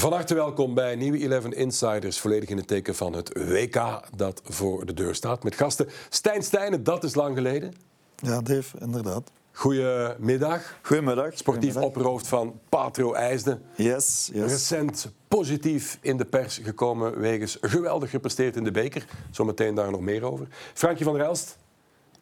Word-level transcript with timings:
Van 0.00 0.12
harte 0.12 0.34
welkom 0.34 0.74
bij 0.74 0.96
Nieuwe 0.96 1.28
11 1.28 1.44
Insiders, 1.44 2.20
volledig 2.20 2.48
in 2.48 2.56
het 2.56 2.66
teken 2.66 2.94
van 2.94 3.12
het 3.12 3.32
WK 3.34 4.00
dat 4.16 4.40
voor 4.44 4.86
de 4.86 4.94
deur 4.94 5.14
staat. 5.14 5.42
Met 5.42 5.54
gasten 5.54 5.88
Stijn 6.08 6.42
Stijnen, 6.42 6.84
dat 6.84 7.04
is 7.04 7.14
lang 7.14 7.36
geleden. 7.36 7.74
Ja, 8.16 8.40
Dave, 8.40 8.78
inderdaad. 8.78 9.30
Goedemiddag. 9.52 10.78
Goedemiddag. 10.82 11.36
Sportief 11.36 11.76
opperhoofd 11.76 12.26
van 12.26 12.60
Patro 12.68 13.12
IJsden. 13.12 13.62
Yes, 13.76 14.30
yes. 14.32 14.50
Recent 14.50 15.12
positief 15.28 15.98
in 16.00 16.16
de 16.16 16.24
pers 16.24 16.60
gekomen 16.62 17.18
wegens 17.18 17.58
geweldig 17.60 18.10
gepresteerd 18.10 18.56
in 18.56 18.64
de 18.64 18.70
beker. 18.70 19.06
Zometeen 19.30 19.74
daar 19.74 19.90
nog 19.90 20.00
meer 20.00 20.24
over. 20.24 20.46
Frankje 20.74 21.04
van 21.04 21.12
der 21.14 21.22
Elst. 21.22 21.58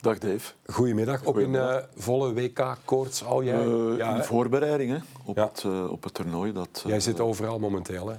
Dag 0.00 0.18
Dave. 0.18 0.52
Goedemiddag. 0.66 1.24
Ook 1.24 1.38
in 1.38 1.52
uh, 1.52 1.76
volle 1.96 2.32
WK-koorts 2.32 3.24
al 3.24 3.42
jij? 3.42 3.64
Uh, 3.66 3.96
ja, 3.96 4.16
in 4.16 4.22
voorbereiding 4.22 4.90
hè, 4.90 4.98
op, 5.24 5.36
Ja. 5.36 5.44
het, 5.44 5.62
uh, 5.66 5.90
op 5.90 6.02
het 6.02 6.14
toernooi. 6.14 6.52
Dat, 6.52 6.84
Jij 6.86 7.00
zit 7.00 7.20
overal 7.20 7.58
momenteel. 7.58 8.08
Hè? 8.08 8.16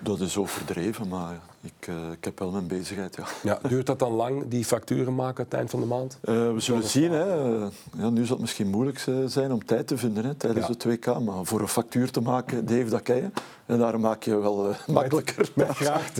dat 0.00 0.20
is 0.20 0.36
overdreven, 0.36 1.08
maar 1.08 1.40
ik, 1.66 1.86
ik 2.12 2.24
heb 2.24 2.38
wel 2.38 2.50
mijn 2.50 2.66
bezigheid. 2.66 3.16
Ja. 3.16 3.24
Ja, 3.42 3.68
duurt 3.68 3.86
dat 3.86 3.98
dan 3.98 4.12
lang, 4.12 4.48
die 4.48 4.64
facturen 4.64 5.14
maken 5.14 5.38
aan 5.38 5.44
het 5.44 5.54
eind 5.54 5.70
van 5.70 5.80
de 5.80 5.86
maand? 5.86 6.18
we 6.20 6.54
zullen 6.56 6.82
zien. 6.88 7.10
Hè. 7.12 7.24
Ja, 7.98 8.10
nu 8.10 8.24
zal 8.24 8.32
het 8.36 8.40
misschien 8.40 8.68
moeilijk 8.68 9.04
zijn 9.26 9.52
om 9.52 9.64
tijd 9.64 9.86
te 9.86 9.96
vinden 9.98 10.24
hè, 10.24 10.34
tijdens 10.34 10.66
Ja. 10.66 10.72
het 10.72 10.84
WK. 10.84 11.20
Maar 11.20 11.44
voor 11.44 11.60
een 11.60 11.68
factuur 11.68 12.10
te 12.10 12.20
maken, 12.20 12.66
Dave, 12.66 12.88
dat 12.88 13.06
je. 13.06 13.30
En 13.66 13.78
daar 13.78 14.00
maak 14.00 14.22
je 14.22 14.36
wel 14.36 14.74
makkelijker 14.86 15.50
met 15.54 15.68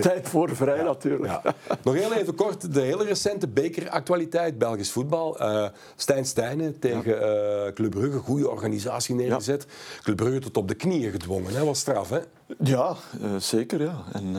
tijd 0.00 0.28
voor 0.28 0.56
vrij 0.56 0.82
natuurlijk. 0.82 1.32
Ja. 1.42 1.54
Nog 1.82 1.94
heel 1.94 2.12
even 2.12 2.34
kort, 2.34 2.74
de 2.74 2.80
hele 2.80 3.04
recente 3.04 3.48
bekeractualiteit, 3.48 4.58
Belgisch 4.58 4.90
voetbal. 4.92 5.38
Eh 5.38 5.66
Stijn 5.96 6.24
Stijnen 6.24 6.78
tegen 6.78 7.22
eh, 7.66 7.72
Club 7.72 7.90
Brugge, 7.90 8.18
goede 8.18 8.50
organisatie 8.50 9.14
neergezet. 9.14 9.66
Club 10.02 10.16
Brugge 10.16 10.38
tot 10.38 10.56
op 10.56 10.68
de 10.68 10.74
knieën 10.74 11.10
gedwongen, 11.10 11.54
hè? 11.54 11.64
was 11.64 11.78
straf 11.78 12.10
hè? 12.10 12.18
Ja, 12.58 12.94
eh, 13.22 13.28
zeker. 13.38 13.82
Ja. 13.82 14.02
En 14.12 14.36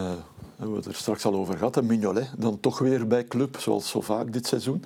eh, 0.57 0.63
we 0.63 0.63
hebben 0.63 0.75
het 0.75 0.85
er 0.85 0.95
straks 0.95 1.25
al 1.25 1.33
over 1.33 1.57
gehad. 1.57 1.77
En 1.77 1.85
Mignolet 1.85 2.29
dan 2.37 2.59
toch 2.59 2.79
weer 2.79 3.07
bij 3.07 3.23
club, 3.25 3.59
zoals 3.59 3.89
zo 3.89 4.01
vaak 4.01 4.33
dit 4.33 4.47
seizoen. 4.47 4.83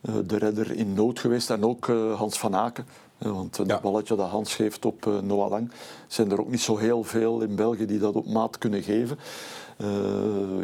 Eh, 0.00 0.14
de 0.26 0.36
redder 0.38 0.70
in 0.76 0.94
nood 0.94 1.18
geweest 1.18 1.50
en 1.50 1.64
ook 1.64 1.88
eh, 1.88 2.14
Hans 2.18 2.38
van 2.38 2.54
Aken. 2.54 2.86
Want 3.18 3.56
Ja. 3.56 3.64
dat 3.64 3.80
balletje 3.80 4.16
dat 4.16 4.28
Hans 4.28 4.54
geeft 4.54 4.84
op 4.84 5.06
eh, 5.06 5.18
Noah 5.20 5.50
Lang, 5.50 5.70
zijn 6.06 6.30
er 6.30 6.40
ook 6.40 6.50
niet 6.50 6.60
zo 6.60 6.76
heel 6.76 7.04
veel 7.04 7.40
in 7.40 7.54
België 7.54 7.86
die 7.86 7.98
dat 7.98 8.14
op 8.14 8.26
maat 8.26 8.58
kunnen 8.58 8.82
geven. 8.82 9.18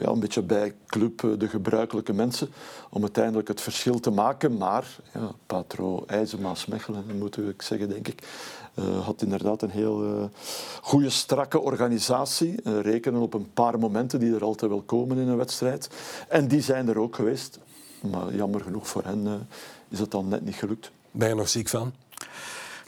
Ja, 0.01 0.09
een 0.09 0.21
beetje 0.21 0.43
bij 0.43 0.75
club 0.87 1.35
de 1.39 1.49
gebruikelijke 1.49 2.13
mensen 2.13 2.49
om 2.91 3.03
uiteindelijk 3.03 3.49
het 3.49 3.61
verschil 3.61 4.01
te 4.01 4.11
maken. 4.11 4.57
Maar 4.57 4.97
ja, 5.13 5.31
Patro 5.47 6.05
IJzemaas 6.07 6.67
Mechelen, 6.67 7.05
moet 7.19 7.39
ik 7.39 7.63
zeggen, 7.63 7.89
denk 7.89 8.09
ik, 8.09 8.23
had 9.05 9.23
inderdaad 9.23 9.63
een 9.63 9.71
heel 9.71 10.05
eh 10.05 10.25
goede, 10.83 11.11
strakke 11.11 11.61
organisatie. 11.61 12.63
Eh, 12.63 12.81
rekenen 12.81 13.21
op 13.21 13.35
een 13.35 13.53
paar 13.53 13.79
momenten 13.79 14.21
die 14.21 14.35
er 14.35 14.45
altijd 14.45 14.71
wel 14.71 14.83
komen 14.83 15.19
in 15.19 15.29
een 15.29 15.37
wedstrijd. 15.37 15.91
En 16.29 16.49
die 16.49 16.61
zijn 16.61 16.89
er 16.89 16.99
ook 16.99 17.17
geweest. 17.17 17.59
Maar 18.01 18.35
jammer 18.35 18.61
genoeg 18.61 18.89
voor 18.89 19.03
hen 19.05 19.27
eh, 19.27 19.33
is 19.89 19.99
het 19.99 20.11
dan 20.11 20.29
net 20.29 20.45
niet 20.45 20.55
gelukt. 20.55 20.91
Ben 21.11 21.29
je 21.29 21.35
nog 21.35 21.49
ziek 21.49 21.69
van? 21.69 21.93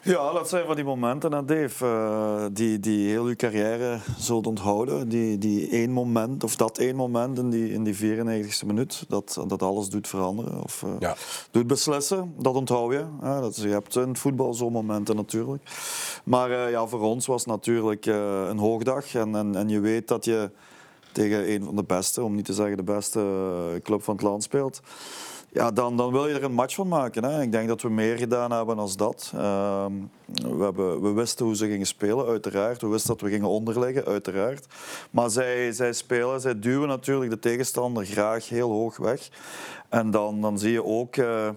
Ja, 0.07 0.33
dat 0.33 0.49
zijn 0.49 0.67
van 0.67 0.75
die 0.75 0.85
momenten, 0.85 1.33
hè, 1.33 1.45
Dave, 1.45 1.85
eh, 1.87 2.45
die, 2.53 2.81
die 2.81 3.09
heel 3.09 3.29
je 3.29 3.37
carrière 3.37 3.99
zult 4.19 4.47
onthouden. 4.47 5.09
Die, 5.09 5.39
die 5.39 5.69
één 5.69 5.91
moment, 5.91 6.45
of 6.45 6.57
dat 6.57 6.79
één 6.79 6.97
moment 6.97 7.39
in 7.39 7.51
die, 7.51 7.73
in 7.73 7.85
die 7.85 7.95
94e 7.97 8.67
minuut, 8.67 9.05
dat, 9.09 9.45
dat 9.47 9.63
alles 9.63 9.89
doet 9.89 10.09
veranderen 10.09 10.63
of 10.63 10.83
eh, 10.83 10.91
Ja. 10.99 11.17
doet 11.51 11.67
beslissen. 11.67 12.35
Dat 12.39 12.55
onthoud 12.55 12.93
je. 12.93 13.05
Hè. 13.21 13.41
Dat, 13.41 13.57
je 13.57 13.69
hebt 13.69 13.97
in 13.97 14.09
het 14.09 14.19
voetbal 14.19 14.55
zo'n 14.55 14.73
momenten 14.73 15.17
natuurlijk. 15.17 15.63
Maar 16.25 16.51
eh, 16.51 16.71
ja, 16.71 16.87
voor 16.87 17.01
ons 17.01 17.27
was 17.27 17.41
het 17.41 17.51
natuurlijk 17.51 18.07
een 18.07 18.59
hoogdag. 18.59 19.15
En, 19.15 19.35
en, 19.37 19.55
en 19.57 19.69
je 19.69 19.81
weet 19.81 20.09
dat 20.09 20.25
je 20.25 20.51
tegen 21.13 21.53
een 21.53 21.65
van 21.65 21.77
de 21.77 21.85
beste, 21.85 22.23
om 22.23 22.35
niet 22.35 22.45
te 22.45 22.53
zeggen 22.53 22.77
de 22.77 22.83
beste 22.83 23.21
club 23.83 24.03
van 24.03 24.15
het 24.15 24.25
land 24.25 24.43
speelt. 24.43 24.81
Ja, 25.57 25.71
dan, 25.71 25.97
dan 25.97 26.13
wil 26.13 26.29
je 26.29 26.35
er 26.35 26.45
een 26.45 26.53
match 26.53 26.75
van 26.75 26.89
maken. 26.89 27.25
Hè. 27.25 27.43
Ik 27.43 27.53
denk 27.53 27.69
dat 27.69 27.83
we 27.83 27.89
meer 27.89 28.17
gedaan 28.17 28.51
hebben 28.51 28.77
dan 28.77 28.91
dat. 28.97 29.33
Ehm, 29.35 29.93
we, 30.27 30.65
hebben, 30.65 31.03
we 31.03 31.13
wisten 31.13 31.47
hoe 31.47 31.57
ze 31.57 31.67
gingen 31.67 31.87
spelen, 31.87 32.27
uiteraard. 32.27 32.81
We 32.81 32.89
wisten 32.89 33.11
dat 33.11 33.21
we 33.21 33.31
gingen 33.31 33.49
onderleggen, 33.49 34.05
uiteraard. 34.05 34.67
Maar 35.11 35.31
zij, 35.31 35.73
zij 35.73 35.93
spelen, 35.93 36.41
zij 36.41 36.59
duwen 36.59 36.89
natuurlijk 36.89 37.31
de 37.31 37.39
tegenstander 37.39 38.07
graag 38.07 38.49
heel 38.49 38.71
hoog 38.71 38.97
weg. 38.97 39.29
En 39.89 40.11
dan, 40.11 40.41
dan 40.41 40.59
zie 40.59 40.73
je 40.73 40.85
ook 40.85 41.17
eh, 41.17 41.49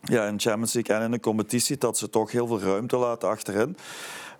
ja, 0.00 0.26
in 0.26 0.40
Champions 0.40 0.72
League 0.72 0.96
en 0.96 1.02
in 1.02 1.10
de 1.10 1.20
competitie 1.20 1.78
dat 1.78 1.98
ze 1.98 2.10
toch 2.10 2.32
heel 2.32 2.46
veel 2.46 2.60
ruimte 2.60 2.96
laten 2.96 3.28
achterin. 3.28 3.76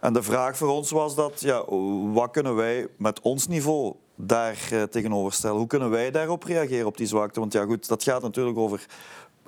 En 0.00 0.12
de 0.12 0.22
vraag 0.22 0.56
voor 0.56 0.68
ons 0.68 0.90
was 0.90 1.14
dat, 1.14 1.40
ja, 1.40 1.64
wat 2.12 2.30
kunnen 2.30 2.54
wij 2.54 2.86
met 2.96 3.20
ons 3.20 3.46
niveau 3.48 3.94
daar 4.14 4.68
eh, 4.70 4.82
tegenover 4.82 5.32
stellen? 5.32 5.56
Hoe 5.56 5.66
kunnen 5.66 5.90
wij 5.90 6.10
daarop 6.10 6.42
reageren, 6.42 6.86
op 6.86 6.96
die 6.96 7.06
zwakte? 7.06 7.40
Want 7.40 7.52
ja, 7.52 7.64
goed, 7.64 7.88
dat 7.88 8.02
gaat 8.02 8.22
natuurlijk 8.22 8.58
over 8.58 8.86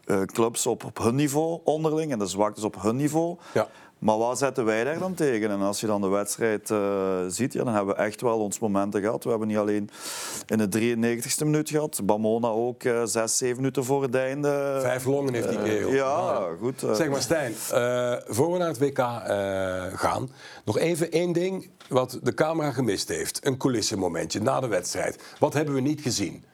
eh, 0.04 0.22
clubs 0.22 0.66
op, 0.66 0.84
op 0.84 0.98
hun 0.98 1.14
niveau 1.14 1.60
onderling 1.64 2.12
en 2.12 2.18
de 2.18 2.26
zwaktes 2.26 2.64
op 2.64 2.82
hun 2.82 2.96
niveau. 2.96 3.36
Ja. 3.54 3.68
Maar 3.98 4.18
wat 4.18 4.38
zetten 4.38 4.64
wij 4.64 4.84
daar 4.84 4.98
dan 4.98 5.14
tegen? 5.14 5.50
En 5.50 5.60
als 5.60 5.80
je 5.80 5.86
dan 5.86 6.00
de 6.00 6.08
wedstrijd 6.08 6.70
eh, 6.70 7.18
ziet, 7.28 7.52
ja, 7.52 7.64
dan 7.64 7.74
hebben 7.74 7.94
we 7.96 8.02
echt 8.02 8.20
wel 8.20 8.38
ons 8.38 8.58
momenten 8.58 9.00
gehad. 9.00 9.24
We 9.24 9.30
hebben 9.30 9.48
niet 9.48 9.56
alleen 9.56 9.90
in 10.46 10.58
de 10.70 10.96
93ste 10.96 11.44
minuut 11.44 11.70
gehad, 11.70 12.00
Bamona 12.04 12.48
ook 12.48 12.82
eh, 12.82 13.02
zes, 13.04 13.36
zeven 13.36 13.56
minuten 13.56 13.84
voor 13.84 14.02
het 14.02 14.14
einde. 14.14 14.78
Vijf 14.80 15.04
longen 15.04 15.34
heeft 15.34 15.48
die 15.48 15.62
kerel. 15.62 15.90
Ja, 15.92 16.48
goed. 16.60 16.82
eh. 16.82 16.94
Zeg 16.94 17.08
maar 17.10 17.22
Stijn, 17.22 17.52
eh, 17.52 18.14
voor 18.26 18.52
we 18.52 18.58
naar 18.58 18.68
het 18.68 18.78
WK 18.78 18.98
eh, 18.98 19.84
gaan, 19.98 20.30
nog 20.64 20.78
even 20.78 21.10
één 21.12 21.32
ding 21.32 21.70
wat 21.88 22.18
de 22.22 22.34
camera 22.34 22.70
gemist 22.72 23.08
heeft. 23.08 23.46
Een 23.46 23.56
coulissenmomentje 23.56 24.40
na 24.40 24.60
de 24.60 24.66
wedstrijd. 24.68 25.22
Wat 25.38 25.52
hebben 25.52 25.74
we 25.74 25.80
niet 25.80 26.00
gezien? 26.00 26.44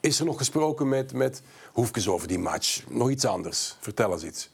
Is 0.00 0.18
er 0.18 0.24
nog 0.26 0.36
gesproken 0.38 0.88
met, 0.88 1.12
met 1.12 1.42
Hoefkes 1.72 2.08
over 2.08 2.28
die 2.28 2.38
match? 2.38 2.82
Nog 2.88 3.10
iets 3.10 3.24
anders? 3.24 3.76
Vertel 3.80 4.12
eens 4.12 4.24
iets. 4.24 4.50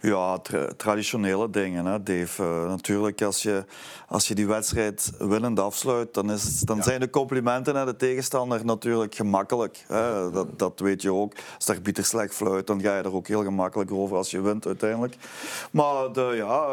Ja, 0.00 0.38
tra- 0.38 0.72
traditionele 0.76 1.50
dingen, 1.50 1.84
hè, 1.84 2.02
Dave. 2.02 2.42
Eh, 2.42 2.68
natuurlijk, 2.68 3.22
als 3.22 3.42
je, 3.42 3.64
als 4.08 4.28
je 4.28 4.34
die 4.34 4.46
wedstrijd 4.46 5.12
winnend 5.18 5.60
afsluit, 5.60 6.14
dan, 6.14 6.30
is, 6.30 6.60
dan 6.60 6.82
zijn 6.82 7.00
de 7.00 7.10
complimenten 7.10 7.74
naar 7.74 7.86
de 7.86 7.96
tegenstander 7.96 8.64
natuurlijk 8.64 9.14
gemakkelijk. 9.14 9.84
Hè. 9.86 10.30
Dat, 10.30 10.58
dat 10.58 10.80
weet 10.80 11.02
je 11.02 11.12
ook. 11.12 11.32
Als 11.54 11.64
de 11.64 11.74
arbiter 11.74 12.04
slecht 12.04 12.34
fluit, 12.34 12.66
dan 12.66 12.80
ga 12.80 12.96
je 12.96 13.02
er 13.02 13.14
ook 13.14 13.26
heel 13.26 13.42
gemakkelijk 13.42 13.92
over 13.92 14.16
als 14.16 14.30
je 14.30 14.40
wint 14.40 14.66
uiteindelijk. 14.66 15.16
Maar 15.70 16.12
de, 16.12 16.32
ja, 16.36 16.66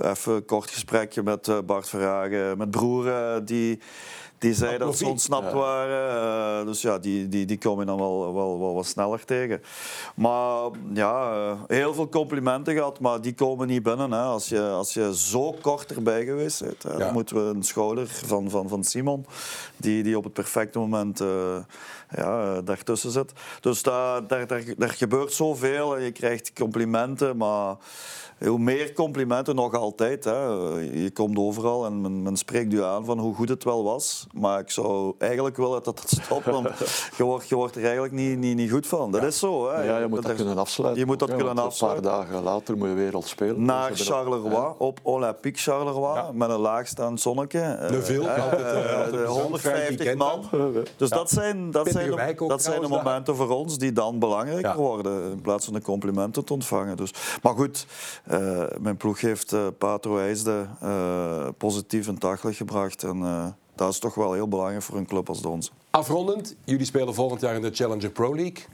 eh, 0.00 0.10
even 0.10 0.32
een 0.34 0.44
kort 0.44 0.70
gesprekje 0.70 1.22
met 1.22 1.48
eh, 1.48 1.58
Bart 1.66 1.88
Verhagen, 1.88 2.58
met 2.58 2.70
Broer, 2.70 3.08
eh, 3.08 3.40
die... 3.44 3.78
Die 4.42 4.54
zei 4.54 4.78
dat 4.78 4.96
ze 4.96 5.06
ontsnapt 5.06 5.52
waren. 5.52 6.60
eh, 6.60 6.66
dus 6.66 6.82
ja, 6.82 6.98
die, 6.98 7.28
die, 7.28 7.46
die 7.46 7.58
kom 7.58 7.78
je 7.80 7.86
dan 7.86 7.98
wel, 7.98 8.34
wel, 8.34 8.58
wel 8.58 8.74
wat 8.74 8.86
sneller 8.86 9.24
tegen. 9.24 9.62
Maar 10.14 10.70
ja, 10.92 11.32
eh, 11.32 11.60
heel 11.66 11.94
veel 11.94 12.08
complimenten 12.08 12.74
gehad, 12.74 13.00
maar 13.00 13.20
die 13.20 13.34
komen 13.34 13.66
niet 13.66 13.82
binnen. 13.82 14.12
Hè. 14.12 14.20
Als, 14.22 14.48
je, 14.48 14.68
als 14.68 14.94
je 14.94 15.16
zo 15.16 15.56
kort 15.60 15.94
erbij 15.94 16.24
geweest 16.24 16.62
bent, 16.62 16.82
hè, 16.82 16.98
dan 16.98 17.12
moeten 17.12 17.36
we 17.36 17.54
een 17.54 17.62
schouder 17.62 18.06
van, 18.08 18.50
van, 18.50 18.68
van 18.68 18.84
Simon, 18.84 19.26
die, 19.76 20.02
die 20.02 20.16
op 20.16 20.24
het 20.24 20.32
perfecte 20.32 20.78
moment 20.78 21.20
eh, 21.20 21.56
ja, 22.16 22.60
daartussen 22.60 23.10
zit. 23.10 23.32
Dus 23.60 23.82
daar, 23.82 24.26
daar, 24.26 24.46
daar, 24.46 24.62
daar 24.76 24.90
gebeurt 24.90 25.32
zoveel 25.32 25.96
en 25.96 26.02
je 26.02 26.12
krijgt 26.12 26.52
complimenten, 26.52 27.36
maar 27.36 27.76
hoe 28.48 28.58
meer 28.58 28.92
complimenten 28.92 29.54
nog 29.54 29.74
altijd. 29.74 30.24
Hè. 30.24 30.44
Je 30.78 31.10
komt 31.12 31.38
overal 31.38 31.86
en 31.86 32.00
men, 32.00 32.22
men 32.22 32.36
spreekt 32.36 32.72
u 32.72 32.82
aan 32.82 33.04
van 33.04 33.18
hoe 33.18 33.34
goed 33.34 33.48
het 33.48 33.64
wel 33.64 33.84
was. 33.84 34.26
Maar 34.32 34.58
ik 34.60 34.70
zou 34.70 35.14
eigenlijk 35.18 35.56
willen 35.56 35.82
dat 35.82 35.84
dat 35.84 36.04
stopt, 36.22 36.44
want 36.44 36.68
je 37.18 37.24
wordt, 37.24 37.48
je 37.48 37.54
wordt 37.54 37.76
er 37.76 37.82
eigenlijk 37.82 38.12
niet, 38.12 38.38
niet, 38.38 38.56
niet 38.56 38.70
goed 38.70 38.86
van. 38.86 39.10
Dat 39.10 39.22
is 39.22 39.38
zo. 39.38 39.70
Hè. 39.70 39.82
Ja, 39.84 39.98
je 39.98 40.06
moet 40.06 40.22
dat 40.22 40.30
er- 40.30 40.36
kunnen 40.36 40.58
afsluiten. 40.58 41.00
Je 41.00 41.06
moet 41.06 41.18
dat 41.18 41.34
kunnen 41.34 41.58
afsluiten. 41.58 42.04
Een 42.04 42.10
paar 42.18 42.26
dagen 42.26 42.42
later 42.42 42.76
moet 42.76 42.88
je 42.88 42.94
weer 42.94 43.14
al 43.14 43.22
spelen. 43.22 43.64
Naar 43.64 43.88
Dus 43.88 43.98
dat- 43.98 44.06
Charleroi, 44.16 44.72
op 44.78 44.98
Olympique 45.02 45.60
Charleroi, 45.60 46.14
Ja. 46.14 46.30
met 46.32 46.50
een 46.50 46.58
laagstaand 46.60 47.20
zonnetje. 47.20 47.60
Eh, 47.60 47.82
altijd, 47.82 48.06
de 48.06 49.08
plezant. 49.10 49.40
150 49.40 50.06
Frankie 50.06 50.16
man. 50.16 50.44
Dus 50.96 51.08
dat 51.10 51.30
zijn, 51.30 51.70
dat 51.70 51.88
zijn, 51.88 52.10
de, 52.10 52.44
dat 52.46 52.62
zijn 52.62 52.80
de 52.80 52.88
momenten 52.88 53.36
voor 53.36 53.48
ons 53.48 53.78
die 53.78 53.92
dan 53.92 54.18
belangrijker 54.18 54.70
Ja. 54.70 54.76
worden, 54.76 55.30
in 55.30 55.40
plaats 55.40 55.64
van 55.64 55.74
de 55.74 55.82
complimenten 55.82 56.44
te 56.44 56.52
ontvangen. 56.52 56.96
Dus, 56.96 57.10
maar 57.42 57.54
goed, 57.54 57.86
eh, 58.24 58.62
mijn 58.80 58.96
ploeg 58.96 59.20
heeft 59.20 59.52
eh 59.52 59.60
Patro 59.78 60.18
IJsde 60.18 60.66
eh, 60.80 61.46
positief 61.58 62.06
in 62.06 62.12
het 62.12 62.22
daglicht 62.22 62.56
gebracht. 62.56 63.02
En 63.02 63.22
eh, 63.22 63.46
dat 63.74 63.92
is 63.92 63.98
toch 63.98 64.14
wel 64.14 64.32
heel 64.32 64.48
belangrijk 64.48 64.82
voor 64.82 64.96
een 64.96 65.06
club 65.06 65.28
als 65.28 65.42
de 65.42 65.48
onze. 65.48 65.70
Afrondend, 65.90 66.56
jullie 66.64 66.86
spelen 66.86 67.14
volgend 67.14 67.40
jaar 67.40 67.54
in 67.54 67.62
de 67.62 67.70
Challenger 67.70 68.10
Pro 68.10 68.34
League. 68.34 68.64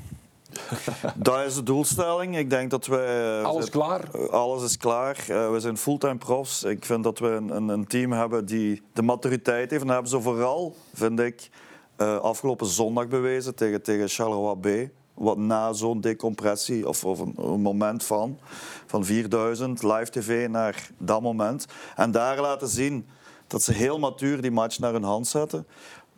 Dat 1.16 1.46
is 1.46 1.54
de 1.54 1.62
doelstelling. 1.62 2.36
Ik 2.36 2.50
denk 2.50 2.70
dat 2.70 2.86
wij... 2.86 3.42
Alles 3.42 3.70
klaar? 3.70 4.08
Uh, 4.16 4.28
Alles 4.28 4.62
is 4.62 4.76
klaar. 4.76 5.26
Uh, 5.30 5.50
we 5.50 5.60
zijn 5.60 5.76
fulltime 5.76 6.16
profs. 6.16 6.64
Ik 6.64 6.84
vind 6.84 7.04
dat 7.04 7.18
we 7.18 7.28
een, 7.28 7.56
een, 7.56 7.68
een 7.68 7.86
team 7.86 8.12
hebben 8.12 8.46
die 8.46 8.82
de 8.92 9.02
maturiteit 9.02 9.70
heeft. 9.70 9.82
En 9.82 9.86
dat 9.86 9.96
hebben 9.96 10.10
ze 10.10 10.20
vooral, 10.20 10.74
vind 10.94 11.20
ik, 11.20 11.50
uh, 11.98 12.18
afgelopen 12.18 12.66
zondag 12.66 13.08
bewezen 13.08 13.54
tegen, 13.54 13.82
tegen 13.82 14.08
Charleroi 14.08 14.86
B. 14.86 14.90
Wat 15.14 15.36
na 15.36 15.72
zo'n 15.72 16.00
decompressie, 16.00 16.88
of, 16.88 17.04
of 17.04 17.18
een, 17.18 17.34
een, 17.36 17.60
moment 17.60 18.04
van, 18.04 18.38
van 18.86 19.04
4000 19.04 19.82
live 19.82 20.10
tv 20.10 20.48
naar 20.48 20.90
dat 20.98 21.22
moment. 21.22 21.66
En 21.96 22.10
daar 22.10 22.40
laten 22.40 22.68
zien 22.68 23.06
dat 23.48 23.62
ze 23.62 23.72
heel 23.72 23.98
matuur 23.98 24.40
die 24.40 24.50
match 24.50 24.78
naar 24.78 24.92
hun 24.92 25.02
hand 25.02 25.26
zetten, 25.26 25.66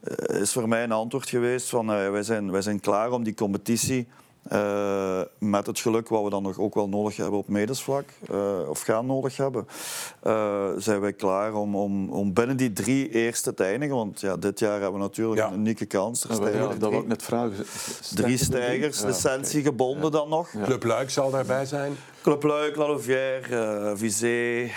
eh, 0.00 0.40
is 0.40 0.52
voor 0.52 0.68
mij 0.68 0.82
een 0.82 0.92
antwoord 0.92 1.28
geweest 1.28 1.68
van 1.68 1.92
eh, 1.92 2.10
wij, 2.10 2.22
zijn, 2.22 2.50
wij 2.50 2.62
zijn 2.62 2.80
klaar 2.80 3.10
om 3.12 3.22
die 3.22 3.34
competitie 3.34 4.08
uh, 4.52 5.20
met 5.38 5.66
het 5.66 5.78
geluk 5.78 6.08
wat 6.08 6.24
we 6.24 6.30
dan 6.30 6.42
nog 6.42 6.58
ook 6.58 6.74
wel 6.74 6.88
nodig 6.88 7.16
hebben 7.16 7.38
op 7.38 7.48
medesvlak, 7.48 8.04
uh, 8.30 8.68
of 8.68 8.80
gaan 8.80 9.06
nodig 9.06 9.36
hebben, 9.36 9.66
uh, 10.26 10.68
zijn 10.76 11.00
wij 11.00 11.12
klaar 11.12 11.54
om, 11.54 11.76
om, 11.76 12.10
om 12.10 12.32
binnen 12.32 12.56
die 12.56 12.72
drie 12.72 13.10
eerste 13.10 13.54
te 13.54 13.64
eindigen. 13.64 13.96
Want 13.96 14.20
ja, 14.20 14.36
dit 14.36 14.58
jaar 14.58 14.80
hebben 14.80 14.92
we 14.92 14.98
natuurlijk 14.98 15.40
ja. 15.40 15.46
een 15.46 15.58
unieke 15.58 15.86
kans. 15.86 16.24
Er 16.24 16.42
ja, 16.42 16.48
ja, 16.48 16.74
dat 16.78 16.90
wil 16.90 17.00
ik 17.00 17.06
net 17.06 17.22
vragen. 17.22 17.66
Drie 18.14 18.36
stijgers, 18.36 19.02
licentie 19.02 19.62
gebonden 19.62 20.10
dan 20.10 20.28
nog. 20.28 20.50
Club 20.64 20.84
Luik 20.84 21.10
zal 21.10 21.30
daarbij 21.30 21.66
zijn. 21.66 21.96
Club 22.22 22.42
Luik, 22.42 22.76
La 22.76 22.86
Louvière, 22.86 23.92
Vizé, 23.96 24.70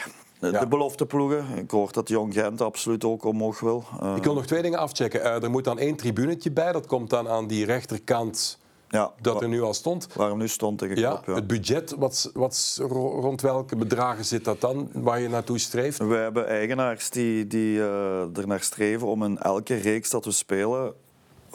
de, 0.44 0.51
ja. 0.51 0.60
de 0.60 0.68
belofteploegen. 0.68 1.45
Ik 1.57 1.72
hoor 1.72 1.92
dat 1.92 2.10
Jong 2.10 2.34
Gent 2.34 2.62
absoluut 2.62 3.04
ook 3.04 3.24
omhoog 3.24 3.60
wil. 3.60 3.84
Uh, 4.04 4.16
ik 4.16 4.24
wil 4.24 4.34
nog 4.34 4.45
twee 4.45 4.62
dingen 4.62 4.80
afchecken. 4.80 5.19
Uh, 5.19 5.44
er 5.44 5.50
moet 5.50 5.63
dan 5.63 5.80
één 5.80 5.95
tribunetje 5.95 6.51
bij. 6.51 6.72
Dat 6.72 6.86
komt 6.86 7.10
dan 7.10 7.30
aan 7.30 7.48
die 7.48 7.66
rechterkant 7.66 8.60
ja, 8.90 9.12
dat 9.22 9.42
er 9.42 9.48
nu 9.48 9.62
al 9.62 9.74
stond. 9.74 10.07
Waarom 10.13 10.38
nu 10.38 10.48
stond, 10.48 10.81
ik. 10.81 10.98
Ja, 10.98 11.13
op, 11.13 11.25
ja. 11.25 11.34
Het 11.34 11.48
budget, 11.48 11.95
wat, 11.98 12.30
wat, 12.34 12.80
rond 12.90 13.42
welke 13.42 13.75
bedragen 13.75 14.25
zit 14.25 14.45
dat 14.45 14.62
dan, 14.62 14.90
waar 14.94 15.19
je 15.19 15.30
naartoe 15.30 15.57
streeft? 15.57 15.98
We 15.98 16.16
hebben 16.16 16.48
eigenaars 16.48 17.10
die, 17.10 17.48
die 17.48 17.78
uh, 17.78 18.38
er 18.38 18.48
naar 18.48 18.62
streven 18.62 19.07
om 19.07 19.24
in 19.24 19.38
elke 19.38 19.75
reeks 19.75 20.10
dat 20.10 20.25
we 20.25 20.31
spelen 20.31 20.94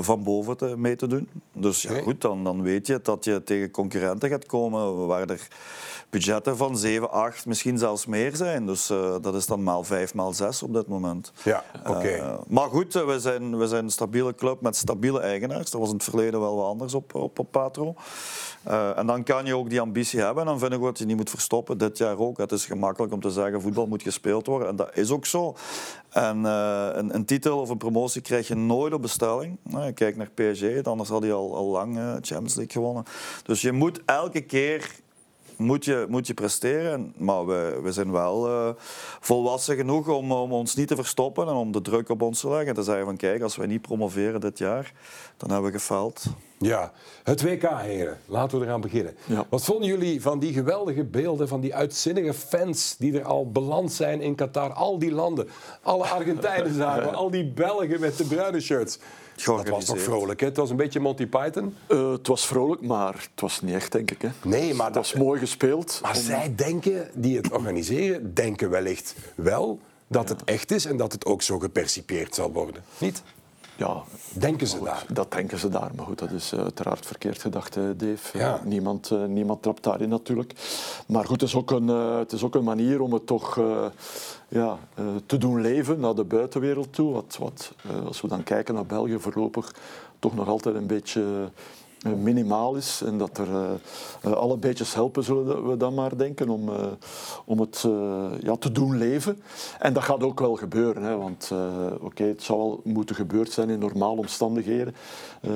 van 0.00 0.22
boven 0.22 0.56
te, 0.56 0.76
mee 0.76 0.96
te 0.96 1.06
doen. 1.06 1.28
Dus 1.52 1.82
ja, 1.82 2.00
goed, 2.00 2.20
dan, 2.20 2.44
dan 2.44 2.62
weet 2.62 2.86
je 2.86 3.00
dat 3.02 3.24
je 3.24 3.42
tegen 3.42 3.70
concurrenten 3.70 4.28
gaat 4.28 4.46
komen 4.46 5.06
waar 5.06 5.28
er 5.28 5.48
budgetten 6.10 6.56
van 6.56 6.78
7, 6.78 7.10
8, 7.10 7.46
misschien 7.46 7.78
zelfs 7.78 8.06
meer 8.06 8.36
zijn. 8.36 8.66
Dus 8.66 8.90
uh, 8.90 9.14
dat 9.20 9.34
is 9.34 9.46
dan 9.46 9.62
maal 9.62 9.84
5, 9.84 10.14
maal 10.14 10.32
6 10.32 10.62
op 10.62 10.72
dit 10.72 10.86
moment. 10.86 11.32
Ja, 11.44 11.64
oké. 11.80 11.90
Okay. 11.90 12.18
Uh, 12.18 12.34
maar 12.46 12.68
goed, 12.68 12.92
we 12.92 13.20
zijn, 13.20 13.58
we 13.58 13.66
zijn 13.66 13.84
een 13.84 13.90
stabiele 13.90 14.34
club 14.34 14.60
met 14.60 14.76
stabiele 14.76 15.20
eigenaars. 15.20 15.70
Dat 15.70 15.80
was 15.80 15.88
in 15.90 15.94
het 15.94 16.04
verleden 16.04 16.40
wel 16.40 16.56
wat 16.56 16.66
anders 16.66 16.94
op, 16.94 17.14
op, 17.14 17.38
op 17.38 17.50
Patro. 17.50 17.94
Uh, 18.68 18.98
en 18.98 19.06
dan 19.06 19.22
kan 19.22 19.46
je 19.46 19.56
ook 19.56 19.70
die 19.70 19.80
ambitie 19.80 20.20
hebben. 20.20 20.42
En 20.42 20.48
dan 20.48 20.58
vind 20.58 20.72
ik 20.72 20.80
dat 20.80 20.98
je 20.98 21.04
niet 21.04 21.16
moet 21.16 21.30
verstoppen. 21.30 21.78
Dit 21.78 21.98
jaar 21.98 22.18
ook. 22.18 22.38
Het 22.38 22.52
is 22.52 22.66
gemakkelijk 22.66 23.12
om 23.12 23.20
te 23.20 23.30
zeggen 23.30 23.60
voetbal 23.60 23.86
moet 23.86 24.02
gespeeld 24.02 24.46
worden. 24.46 24.68
En 24.68 24.76
dat 24.76 24.90
is 24.96 25.10
ook 25.10 25.26
zo. 25.26 25.56
En 26.08 26.44
een, 26.44 27.14
een, 27.14 27.24
titel 27.24 27.60
of 27.60 27.68
een 27.68 27.78
promotie 27.78 28.20
krijg 28.20 28.48
je 28.48 28.54
nooit 28.54 28.92
op 28.92 29.02
bestelling. 29.02 29.56
Kijk 29.94 30.16
naar 30.16 30.30
PSG, 30.34 30.82
anders 30.82 31.08
had 31.08 31.22
hij 31.22 31.32
al, 31.32 31.56
al 31.56 31.66
lang 31.66 31.94
Champions 31.96 32.54
League 32.54 32.72
gewonnen. 32.72 33.04
Dus 33.42 33.60
je 33.60 33.72
moet 33.72 34.00
elke 34.04 34.40
keer 34.40 34.90
moet 35.58 35.84
je, 35.84 36.06
moet 36.08 36.26
je 36.26 36.34
presteren. 36.34 37.12
Maar 37.16 37.46
we, 37.46 37.80
we 37.82 37.92
zijn 37.92 38.12
wel 38.12 38.48
uh, 38.48 38.68
volwassen 39.20 39.76
genoeg 39.76 40.08
om, 40.08 40.32
om 40.32 40.52
ons 40.52 40.74
niet 40.74 40.88
te 40.88 40.96
verstoppen 40.96 41.48
en 41.48 41.54
om 41.54 41.72
de 41.72 41.80
druk 41.80 42.08
op 42.08 42.22
ons 42.22 42.40
te 42.40 42.48
leggen. 42.48 42.68
En 42.68 42.74
te 42.74 42.82
zeggen 42.82 43.04
van 43.04 43.16
kijk, 43.16 43.42
als 43.42 43.56
wij 43.56 43.66
niet 43.66 43.82
promoveren 43.82 44.40
dit 44.40 44.58
jaar, 44.58 44.92
dan 45.36 45.50
hebben 45.50 45.70
we 45.70 45.78
gefaald. 45.78 46.24
Ja, 46.58 46.92
het 47.22 47.42
WK, 47.42 47.68
heren. 47.70 48.18
Laten 48.26 48.58
we 48.58 48.64
eraan 48.64 48.80
beginnen. 48.80 49.16
Ja. 49.24 49.46
Wat 49.48 49.64
vonden 49.64 49.88
jullie 49.88 50.22
van 50.22 50.38
die 50.38 50.52
geweldige 50.52 51.04
beelden 51.04 51.48
van 51.48 51.60
die 51.60 51.74
uitzinnige 51.74 52.34
fans 52.34 52.96
die 52.96 53.18
er 53.18 53.24
al 53.24 53.50
beland 53.50 53.92
zijn 53.92 54.20
in 54.20 54.34
Qatar? 54.34 54.72
Al 54.72 54.98
die 54.98 55.12
landen, 55.12 55.48
alle 55.82 56.04
Argentijnen 56.04 56.74
zagen, 56.74 57.14
al 57.22 57.30
die 57.30 57.52
Belgen 57.52 58.00
met 58.00 58.16
de 58.16 58.24
bruine 58.24 58.60
shirts. 58.60 58.98
Dat 59.44 59.68
was 59.68 59.84
toch 59.84 60.00
vrolijk, 60.00 60.40
hè? 60.40 60.46
Het 60.46 60.56
was 60.56 60.70
een 60.70 60.76
beetje 60.76 61.00
Monty 61.00 61.26
Python. 61.26 61.74
Uh, 61.88 62.12
het 62.12 62.26
was 62.26 62.46
vrolijk, 62.46 62.80
maar 62.80 63.12
het 63.14 63.40
was 63.40 63.60
niet 63.60 63.74
echt, 63.74 63.92
denk 63.92 64.10
ik. 64.10 64.22
Hè? 64.22 64.28
Nee, 64.42 64.74
maar 64.74 64.86
het 64.86 64.94
was 64.94 65.12
mooi 65.12 65.40
gespeeld. 65.40 65.98
Maar 66.02 66.16
om... 66.16 66.22
zij 66.22 66.52
denken, 66.56 67.10
die 67.14 67.36
het 67.36 67.52
organiseren, 67.52 68.34
denken 68.34 68.70
wellicht 68.70 69.14
wel 69.34 69.80
dat 70.06 70.28
ja. 70.28 70.34
het 70.34 70.44
echt 70.44 70.70
is 70.70 70.84
en 70.84 70.96
dat 70.96 71.12
het 71.12 71.26
ook 71.26 71.42
zo 71.42 71.58
gepercipieerd 71.58 72.34
zal 72.34 72.52
worden. 72.52 72.82
Niet? 72.98 73.22
Ja, 73.76 74.02
denken 74.32 74.66
ze 74.66 74.76
goed, 74.76 74.86
daar? 74.86 75.04
Dat 75.12 75.32
denken 75.32 75.58
ze 75.58 75.68
daar, 75.68 75.90
maar 75.94 76.06
goed, 76.06 76.18
dat 76.18 76.30
is 76.30 76.54
uiteraard 76.54 77.06
verkeerd 77.06 77.40
gedacht, 77.40 77.74
Dave. 77.74 78.38
Ja. 78.38 78.60
Niemand, 78.64 79.10
niemand 79.28 79.62
trapt 79.62 79.82
daarin 79.82 80.08
natuurlijk. 80.08 80.52
Maar 81.06 81.24
goed, 81.24 81.40
het 81.40 81.48
is 81.48 81.56
ook 81.56 81.70
een, 81.70 81.88
het 82.18 82.32
is 82.32 82.42
ook 82.42 82.54
een 82.54 82.64
manier 82.64 83.00
om 83.00 83.12
het 83.12 83.26
toch 83.26 83.56
uh, 83.56 83.86
ja, 84.48 84.78
te 85.26 85.38
doen 85.38 85.60
leven 85.60 86.00
naar 86.00 86.14
de 86.14 86.24
buitenwereld 86.24 86.92
toe. 86.92 87.12
Wat, 87.12 87.36
wat 87.40 87.74
als 88.06 88.20
we 88.20 88.28
dan 88.28 88.42
kijken 88.42 88.74
naar 88.74 88.86
België 88.86 89.18
voorlopig 89.18 89.74
toch 90.18 90.34
nog 90.34 90.48
altijd 90.48 90.74
een 90.74 90.86
beetje 90.86 91.50
minimaal 92.16 92.74
is 92.74 93.02
en 93.06 93.18
dat 93.18 93.38
er 93.38 93.48
uh, 94.24 94.32
alle 94.32 94.56
beetjes 94.56 94.94
helpen, 94.94 95.24
zullen 95.24 95.68
we 95.68 95.76
dan 95.76 95.94
maar 95.94 96.16
denken, 96.16 96.48
om, 96.48 96.68
uh, 96.68 96.74
om 97.44 97.60
het 97.60 97.84
uh, 97.86 98.26
ja, 98.40 98.56
te 98.56 98.72
doen 98.72 98.98
leven. 98.98 99.42
En 99.78 99.92
dat 99.92 100.02
gaat 100.02 100.22
ook 100.22 100.40
wel 100.40 100.56
gebeuren, 100.56 101.02
hè, 101.02 101.16
want 101.16 101.50
oké, 101.52 102.04
okay, 102.04 102.28
het 102.28 102.42
zou 102.42 102.58
wel 102.58 102.80
moeten 102.84 103.14
gebeurd 103.14 103.50
zijn 103.50 103.70
in 103.70 103.78
normale 103.78 104.18
omstandigheden. 104.18 104.94
er 105.40 105.50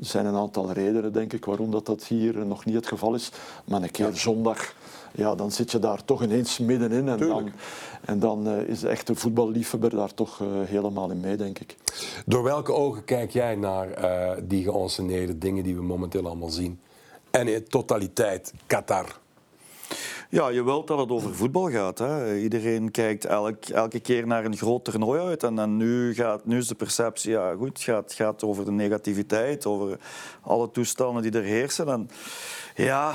zijn 0.00 0.26
een 0.26 0.34
aantal 0.34 0.72
redenen, 0.72 1.12
denk 1.12 1.32
ik, 1.32 1.44
waarom 1.44 1.70
dat, 1.70 1.86
dat 1.86 2.04
hier 2.04 2.46
nog 2.46 2.64
niet 2.64 2.74
het 2.74 2.86
geval 2.86 3.14
is. 3.14 3.30
Maar 3.64 3.82
een 3.82 3.90
keer 3.90 4.16
zondag 4.16 4.74
ja, 5.16 5.34
dan 5.34 5.52
zit 5.52 5.70
je 5.70 5.78
daar 5.78 6.04
toch 6.04 6.22
ineens 6.22 6.58
middenin. 6.58 7.08
En 7.08 7.18
dan, 7.18 7.50
en 8.04 8.18
dan 8.18 8.48
uh, 8.48 8.68
is 8.68 8.80
de 8.80 8.88
echte 8.88 9.14
voetballiefhebber 9.14 9.90
daar 9.90 10.14
toch 10.14 10.40
uh, 10.40 10.48
helemaal 10.64 11.10
in 11.10 11.20
mee, 11.20 11.36
denk 11.36 11.58
ik. 11.58 11.76
Door 12.26 12.42
welke 12.42 12.72
ogen 12.72 13.04
kijk 13.04 13.30
jij 13.30 13.54
naar 13.54 14.04
uh, 14.04 14.30
die 14.42 14.64
geanceneerde 14.64 15.38
dingen 15.38 15.64
die 15.64 15.74
we 15.74 15.82
momenteel 15.84 16.26
allemaal 16.26 16.50
zien? 16.50 16.80
En 17.30 17.48
in 17.48 17.64
totaliteit 17.64 18.52
Qatar. 18.66 19.22
Ja, 20.34 20.48
je 20.48 20.64
wilt 20.64 20.86
dat 20.86 20.98
het 20.98 21.10
over 21.10 21.34
voetbal 21.34 21.70
gaat. 21.70 21.98
Hè. 21.98 22.36
Iedereen 22.36 22.90
kijkt 22.90 23.24
elk, 23.24 23.64
elke 23.64 24.00
keer 24.00 24.26
naar 24.26 24.44
een 24.44 24.56
groot 24.56 24.84
toernooi 24.84 25.20
uit. 25.20 25.42
En, 25.42 25.58
en 25.58 25.76
nu, 25.76 26.14
gaat, 26.14 26.46
nu 26.46 26.58
is 26.58 26.68
de 26.68 26.74
perceptie, 26.74 27.30
ja 27.30 27.54
goed, 27.54 27.68
het 27.68 27.82
gaat, 27.82 28.12
gaat 28.12 28.44
over 28.44 28.64
de 28.64 28.70
negativiteit, 28.70 29.66
over 29.66 29.98
alle 30.40 30.70
toestanden 30.70 31.22
die 31.22 31.32
er 31.32 31.42
heersen. 31.42 31.88
En, 31.88 32.10
ja, 32.74 33.12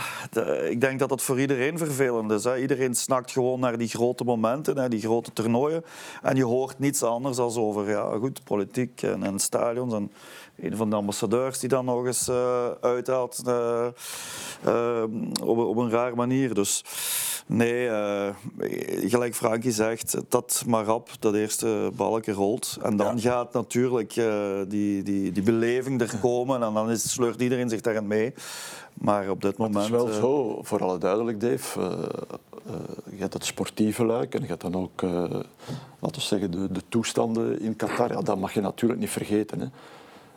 ik 0.69 0.81
denk 0.81 1.00
dat 1.00 1.10
dat 1.10 1.21
voor 1.21 1.39
iedereen 1.39 1.77
vervelend 1.77 2.31
is. 2.31 2.44
Hè. 2.44 2.57
Iedereen 2.57 2.95
snakt 2.95 3.31
gewoon 3.31 3.60
naar 3.60 3.77
die 3.77 3.88
grote 3.88 4.24
momenten, 4.24 4.77
hè, 4.77 4.89
die 4.89 5.01
grote 5.01 5.33
toernooien. 5.33 5.83
En 6.21 6.36
je 6.36 6.45
hoort 6.45 6.80
niets 6.80 7.04
anders 7.04 7.38
dan 7.38 7.56
over 7.56 7.89
ja, 7.89 8.18
goed, 8.19 8.44
politiek 8.44 9.01
en, 9.01 9.24
en 9.24 9.39
stadions. 9.39 9.94
En 9.94 10.12
een 10.61 10.75
van 10.75 10.89
de 10.89 10.95
ambassadeurs 10.95 11.59
die 11.59 11.69
dan 11.69 11.85
nog 11.85 12.06
eens 12.06 12.29
uh, 12.29 12.67
uithaalt 12.81 13.41
uh, 13.47 13.88
uh, 14.67 15.03
op, 15.44 15.57
op, 15.57 15.77
een 15.77 15.89
raar 15.89 16.15
manier. 16.15 16.53
Dus 16.53 16.83
nee, 17.45 17.89
gelijk 19.07 19.35
Frankie 19.35 19.71
zegt, 19.71 20.18
dat 20.28 20.63
maar 20.68 20.85
rap 20.85 21.09
dat 21.19 21.33
eerste 21.33 21.92
balken 21.95 22.33
rolt. 22.33 22.78
En 22.81 22.97
dan 22.97 23.16
ja. 23.16 23.21
gaat 23.21 23.54
natuurlijk 23.54 24.13
die, 24.68 25.04
die, 25.04 25.31
die 25.31 25.44
beleving 25.44 26.01
er 26.01 26.18
komen 26.21 26.63
en 26.63 26.73
dan 26.73 26.89
is, 26.89 27.11
sleurt 27.11 27.42
iedereen 27.42 27.69
zich 27.69 27.81
daarin 27.81 28.07
mee. 28.07 28.33
Maar 28.94 29.30
op 29.30 29.42
dit 29.42 29.57
moment... 29.57 29.75
Het 29.75 29.94
is 29.94 30.04
wel 30.04 30.13
zo, 30.13 30.59
voor 30.63 30.83
alle 30.83 30.97
duidelijk 30.97 31.39
Dave, 31.39 31.80
je 33.11 33.18
hebt 33.18 33.33
het 33.33 33.45
sportieve 33.45 34.06
luik 34.06 34.35
en 34.35 34.42
je 34.42 34.47
hebt 34.47 34.61
dan 34.61 34.75
ook, 34.75 35.01
laten 35.01 36.19
we 36.19 36.21
zeggen, 36.21 36.51
de, 36.51 36.71
de 36.71 36.81
toestanden 36.89 37.61
in 37.61 37.75
Qatar. 37.75 38.11
Ja, 38.11 38.21
dat 38.21 38.37
mag 38.37 38.54
je 38.54 38.61
natuurlijk 38.61 38.99
niet 38.99 39.09
vergeten. 39.09 39.59
Hè. 39.59 39.68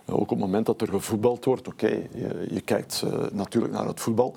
Ook 0.06 0.20
op 0.20 0.28
het 0.28 0.38
moment 0.38 0.66
dat 0.66 0.80
er 0.80 0.88
gevoetbald 0.88 1.44
wordt, 1.44 1.68
oké, 1.68 1.84
okay, 1.84 2.08
je, 2.14 2.46
je, 2.54 2.60
kijkt 2.60 3.02
uh, 3.04 3.12
natuurlijk 3.32 3.72
naar 3.72 3.86
het 3.86 4.00
voetbal. 4.00 4.36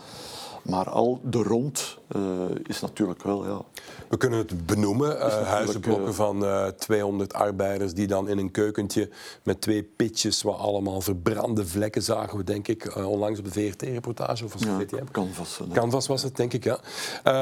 Maar 0.63 0.89
al 0.89 1.19
de 1.23 1.43
rond 1.43 1.97
uh, 2.15 2.21
is 2.63 2.81
natuurlijk 2.81 3.23
wel, 3.23 3.45
ja. 3.45 3.61
We 4.09 4.17
kunnen 4.17 4.39
het 4.39 4.65
benoemen. 4.65 5.17
Uh, 5.17 5.47
huizenblokken 5.47 6.13
van 6.13 6.45
200 6.77 7.33
arbeiders 7.33 7.93
die 7.93 8.07
dan 8.07 8.29
in 8.29 8.37
een 8.37 8.51
keukentje 8.51 9.09
met 9.43 9.61
twee 9.61 9.83
pitjes, 9.83 10.41
waar 10.41 10.53
allemaal 10.53 11.01
verbrande 11.01 11.65
vlekken 11.65 12.01
zagen 12.01 12.37
we, 12.37 12.43
denk 12.43 12.67
ik, 12.67 12.95
onlangs 12.95 13.39
op 13.39 13.45
de 13.45 13.51
VRT-reportage 13.51 14.45
of 14.45 14.53
was 14.53 14.63
het 14.63 14.89
ja? 14.89 14.97
Canvas. 15.11 15.59
Canvas 15.73 16.07
was 16.07 16.23
het, 16.23 16.35
denk 16.35 16.53
ik, 16.53 16.63
ja. 16.63 16.79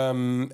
Um, 0.10 0.50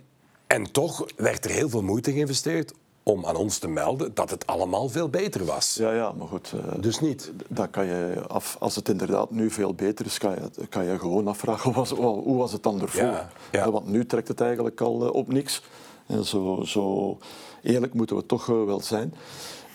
en 0.47 0.71
toch 0.71 1.05
werd 1.15 1.45
er 1.45 1.51
heel 1.51 1.69
veel 1.69 1.81
moeite 1.81 2.11
geïnvesteerd 2.11 2.73
om 3.09 3.25
aan 3.25 3.35
ons 3.35 3.57
te 3.57 3.67
melden 3.67 4.11
dat 4.13 4.29
het 4.29 4.47
allemaal 4.47 4.89
veel 4.89 5.09
beter 5.09 5.45
was. 5.45 5.75
Ja, 5.75 5.93
ja 5.93 6.11
maar 6.17 6.27
goed. 6.27 6.53
Uh, 6.55 6.81
dus 6.81 6.99
niet. 6.99 7.31
Dan 7.47 7.69
kan 7.69 7.85
je 7.85 8.23
af, 8.27 8.57
als 8.59 8.75
het 8.75 8.89
inderdaad 8.89 9.31
nu 9.31 9.49
veel 9.49 9.73
beter 9.73 10.05
is, 10.05 10.17
kan 10.17 10.31
je, 10.31 10.67
kan 10.67 10.85
je 10.85 10.99
gewoon 10.99 11.27
afvragen 11.27 11.63
hoe 11.71 11.73
was, 11.73 11.89
hoe 11.89 12.37
was 12.37 12.51
het 12.51 12.63
dan 12.63 12.81
ervoor? 12.81 13.03
Ja, 13.03 13.29
ja. 13.51 13.71
Want 13.71 13.87
nu 13.87 14.05
trekt 14.05 14.27
het 14.27 14.41
eigenlijk 14.41 14.81
al 14.81 15.05
uh, 15.05 15.13
op 15.13 15.31
niks. 15.31 15.63
En 16.05 16.25
zo, 16.25 16.61
zo 16.65 17.17
eerlijk 17.61 17.93
moeten 17.93 18.15
we 18.15 18.25
toch 18.25 18.45
wel 18.45 18.81
zijn. 18.81 19.13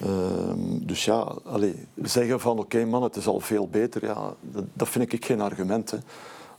Ehm, 0.01 0.59
dus 0.81 1.05
ja, 1.05 1.35
allez, 1.45 1.75
zeggen 2.03 2.41
van 2.41 2.53
oké 2.53 2.61
okay, 2.61 2.85
man, 2.85 3.03
het 3.03 3.17
is 3.17 3.27
al 3.27 3.41
veel 3.41 3.69
beter, 3.69 4.05
ja, 4.05 4.35
dat, 4.41 4.65
dat 4.73 4.89
vind 4.89 5.13
ik 5.13 5.25
geen 5.25 5.41
argument. 5.41 5.91
Hè 5.91 5.99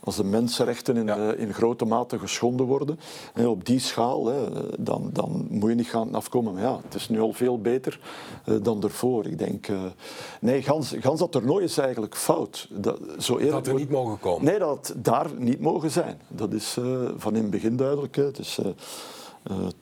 als 0.06 0.16
de 0.16 0.24
mensenrechten 0.24 0.96
in, 0.96 1.06
ja. 1.06 1.32
in 1.32 1.54
grote 1.54 1.84
mate 1.84 2.18
geschonden 2.18 2.66
worden, 2.66 2.98
hè, 3.32 3.46
op 3.46 3.64
die 3.64 3.78
schaal, 3.78 4.26
hè, 4.26 4.46
dan, 4.78 5.10
dan 5.12 5.46
moet 5.50 5.70
je 5.70 5.76
niet 5.76 5.86
gaan 5.86 6.14
afkomen. 6.14 6.52
Maar 6.52 6.62
ja, 6.62 6.80
het 6.82 6.94
is 6.94 7.08
nu 7.08 7.20
al 7.20 7.32
veel 7.32 7.60
beter 7.60 8.00
uh, 8.44 8.56
dan 8.62 8.82
ervoor. 8.82 9.26
Ik 9.26 9.38
denk, 9.38 9.68
uh, 9.68 9.82
nee, 10.40 10.62
gans, 10.62 10.94
gans 11.00 11.20
dat 11.20 11.32
toernooi 11.32 11.64
is 11.64 11.78
eigenlijk 11.78 12.16
fout. 12.16 12.68
Dat, 12.70 13.00
zo 13.18 13.38
eerlijk 13.38 13.64
dat 13.64 13.66
er 13.66 13.74
niet 13.74 13.90
mogen 13.90 14.18
komen? 14.18 14.44
Nee, 14.44 14.58
dat 14.58 14.94
daar 14.96 15.30
niet 15.38 15.60
mogen 15.60 15.90
zijn. 15.90 16.20
Dat 16.28 16.52
is 16.52 16.78
van 17.16 17.34
in 17.34 17.42
het 17.42 17.50
begin 17.50 17.76
duidelijk. 17.76 18.16
Hè. 18.16 18.24
Het 18.24 18.38
is 18.38 18.58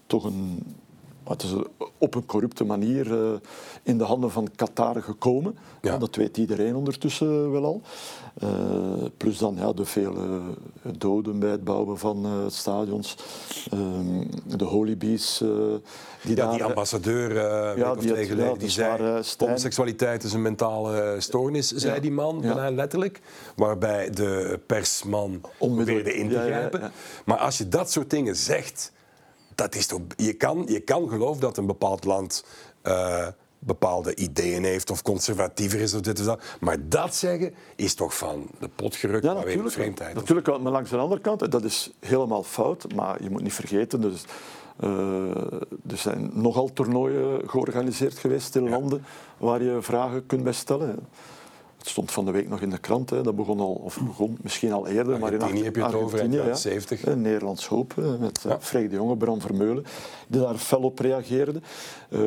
toch 0.06 0.24
een 0.24 0.62
Maar 1.24 1.32
het 1.32 1.42
is 1.42 1.52
op 1.98 2.14
een 2.14 2.26
corrupte 2.26 2.64
manier 2.64 3.06
uh, 3.06 3.32
in 3.82 3.98
de 3.98 4.04
handen 4.04 4.30
van 4.30 4.48
Qatar 4.56 5.02
gekomen. 5.02 5.58
Ja. 5.82 5.98
dat 5.98 6.16
weet 6.16 6.36
iedereen 6.36 6.74
ondertussen 6.74 7.50
wel 7.50 7.64
al. 7.64 7.82
Uh, 8.42 8.50
plus 9.16 9.38
dan 9.38 9.56
ja, 9.58 9.72
de 9.72 9.84
vele 9.84 10.40
doden 10.82 11.38
bij 11.38 11.50
het 11.50 11.64
bouwen 11.64 11.98
van 11.98 12.26
uh, 12.26 12.32
stadions. 12.48 13.16
Ehm, 13.70 14.24
de 14.56 14.64
holibies. 14.64 15.38
die, 16.22 16.36
ja, 16.36 16.50
die 16.50 16.64
ambassadeur 16.64 17.34
ja, 17.78 17.94
die, 17.94 18.12
het, 18.12 18.26
geleden, 18.26 18.58
die 18.58 18.68
zei 18.68 19.22
homoseksualiteit 19.38 20.24
is 20.24 20.32
een 20.32 20.42
mentale 20.42 21.16
stoornis, 21.18 21.68
zei 21.68 22.00
die 22.00 22.12
man, 22.12 22.40
bijna 22.40 22.70
letterlijk. 22.70 23.20
Waarbij 23.56 24.10
de 24.10 24.60
persman 24.66 25.40
probeerde 25.58 26.14
in 26.14 26.28
te 26.28 26.38
grijpen. 26.38 26.92
Maar 27.24 27.38
als 27.38 27.58
je 27.58 27.68
dat 27.68 27.90
soort 27.90 28.10
dingen 28.10 28.36
zegt 28.36 28.92
dat 29.54 29.74
is 29.74 29.86
toch, 29.86 30.00
je, 30.16 30.32
kan, 30.32 30.64
je 30.68 30.80
kan 30.80 31.08
geloven 31.08 31.40
dat 31.40 31.56
een 31.56 31.66
bepaald 31.66 32.04
land 32.04 32.44
uh, 32.82 33.28
bepaalde 33.58 34.14
ideeën 34.14 34.64
heeft 34.64 34.90
of 34.90 35.02
conservatiever 35.02 35.80
is 35.80 35.94
of 35.94 36.00
dit 36.00 36.18
of 36.20 36.26
dat. 36.26 36.42
Maar 36.60 36.88
dat 36.88 37.14
zeggen 37.14 37.54
is 37.76 37.94
toch 37.94 38.16
van 38.16 38.50
de 38.58 38.68
pot 38.68 38.96
gerukt, 38.96 39.24
ja, 39.24 39.32
natuurlijk, 39.32 39.70
vreemdheid. 39.70 40.14
Natuurlijk, 40.14 40.46
maar 40.46 40.72
langs 40.72 40.90
de 40.90 40.96
andere 40.96 41.20
kant, 41.20 41.50
dat 41.50 41.64
is 41.64 41.90
helemaal 42.00 42.42
fout. 42.42 42.94
Maar 42.94 43.22
je 43.22 43.30
moet 43.30 43.42
niet 43.42 43.52
vergeten, 43.52 44.00
dus, 44.00 44.24
uh, 44.80 44.90
er 45.86 45.96
zijn 45.96 46.30
nogal 46.32 46.72
toernooien 46.72 47.48
georganiseerd 47.48 48.18
geweest 48.18 48.56
in 48.56 48.68
landen 48.68 49.04
waar 49.36 49.62
je 49.62 49.78
vragen 49.80 50.26
kunt 50.26 50.42
bij 50.42 50.52
stellen. 50.52 51.06
Het 51.84 51.92
stond 51.92 52.12
van 52.12 52.24
de 52.24 52.30
week 52.30 52.48
nog 52.48 52.60
in 52.60 52.70
de 52.70 52.78
krant. 52.78 53.10
Hè. 53.10 53.22
Dat 53.22 53.36
begon 53.36 53.60
al, 53.60 53.72
of 53.72 54.00
begon 54.00 54.38
misschien 54.42 54.72
al 54.72 54.86
eerder. 54.86 55.18
maar 55.18 55.32
in 55.32 55.64
heb 55.64 55.76
je 55.76 55.84
het 55.84 55.94
over, 55.94 56.20
in 56.20 56.32
ja. 56.32 56.54
70. 56.54 57.04
Nederlands 57.16 57.66
Hoop, 57.66 57.94
met 58.20 58.40
ja. 58.48 58.60
Freek 58.60 58.90
de 58.90 58.96
Jonge, 58.96 59.16
Bram 59.16 59.40
Vermeulen, 59.40 59.84
die 60.26 60.40
daar 60.40 60.56
fel 60.56 60.80
op 60.80 60.98
reageerde. 60.98 61.60
Uh, 62.08 62.20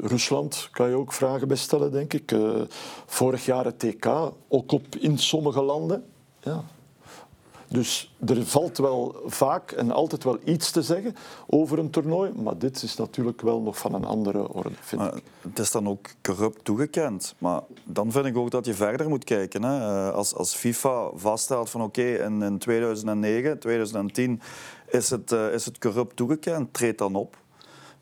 Rusland 0.00 0.68
kan 0.72 0.88
je 0.88 0.94
ook 0.94 1.12
vragen 1.12 1.48
bij 1.48 1.56
stellen, 1.56 1.92
denk 1.92 2.12
ik. 2.12 2.32
Uh, 2.32 2.60
vorig 3.06 3.44
jaar 3.44 3.64
het 3.64 3.78
TK, 3.78 4.06
ook 4.48 4.72
op 4.72 4.96
in 4.96 5.18
sommige 5.18 5.62
landen. 5.62 6.04
Ja, 6.40 6.64
dus 7.70 8.14
er 8.26 8.46
valt 8.46 8.78
wel 8.78 9.22
vaak 9.26 9.70
en 9.70 9.90
altijd 9.90 10.24
wel 10.24 10.38
iets 10.44 10.70
te 10.70 10.82
zeggen 10.82 11.14
over 11.46 11.78
een 11.78 11.90
toernooi, 11.90 12.32
maar 12.32 12.58
dit 12.58 12.82
is 12.82 12.96
natuurlijk 12.96 13.40
wel 13.40 13.60
nog 13.60 13.78
van 13.78 13.94
een 13.94 14.04
andere 14.04 14.52
orde. 14.52 14.70
Vind 14.80 15.02
ik. 15.02 15.22
Het 15.40 15.58
is 15.58 15.70
dan 15.70 15.88
ook 15.88 16.06
corrupt 16.22 16.64
toegekend, 16.64 17.34
maar 17.38 17.60
dan 17.92 18.12
vind 18.12 18.26
ik 18.26 18.36
ook 18.36 18.50
dat 18.50 18.66
je 18.66 18.74
verder 18.74 19.08
moet 19.08 19.24
kijken. 19.24 19.62
Hè. 19.62 19.78
Eh, 19.78 20.14
als, 20.14 20.34
als 20.34 20.54
FIFA 20.54 21.10
vaststelt 21.14 21.70
van 21.70 21.82
oké, 21.82 22.02
in, 22.02 22.42
in 22.42 22.58
2009, 22.58 23.58
2010 23.58 24.40
is 24.86 25.10
het, 25.10 25.32
uh, 25.32 25.52
is 25.52 25.64
het 25.64 25.78
corrupt 25.78 26.16
toegekend, 26.16 26.74
treed 26.74 26.98
dan 26.98 27.14
op. 27.14 27.36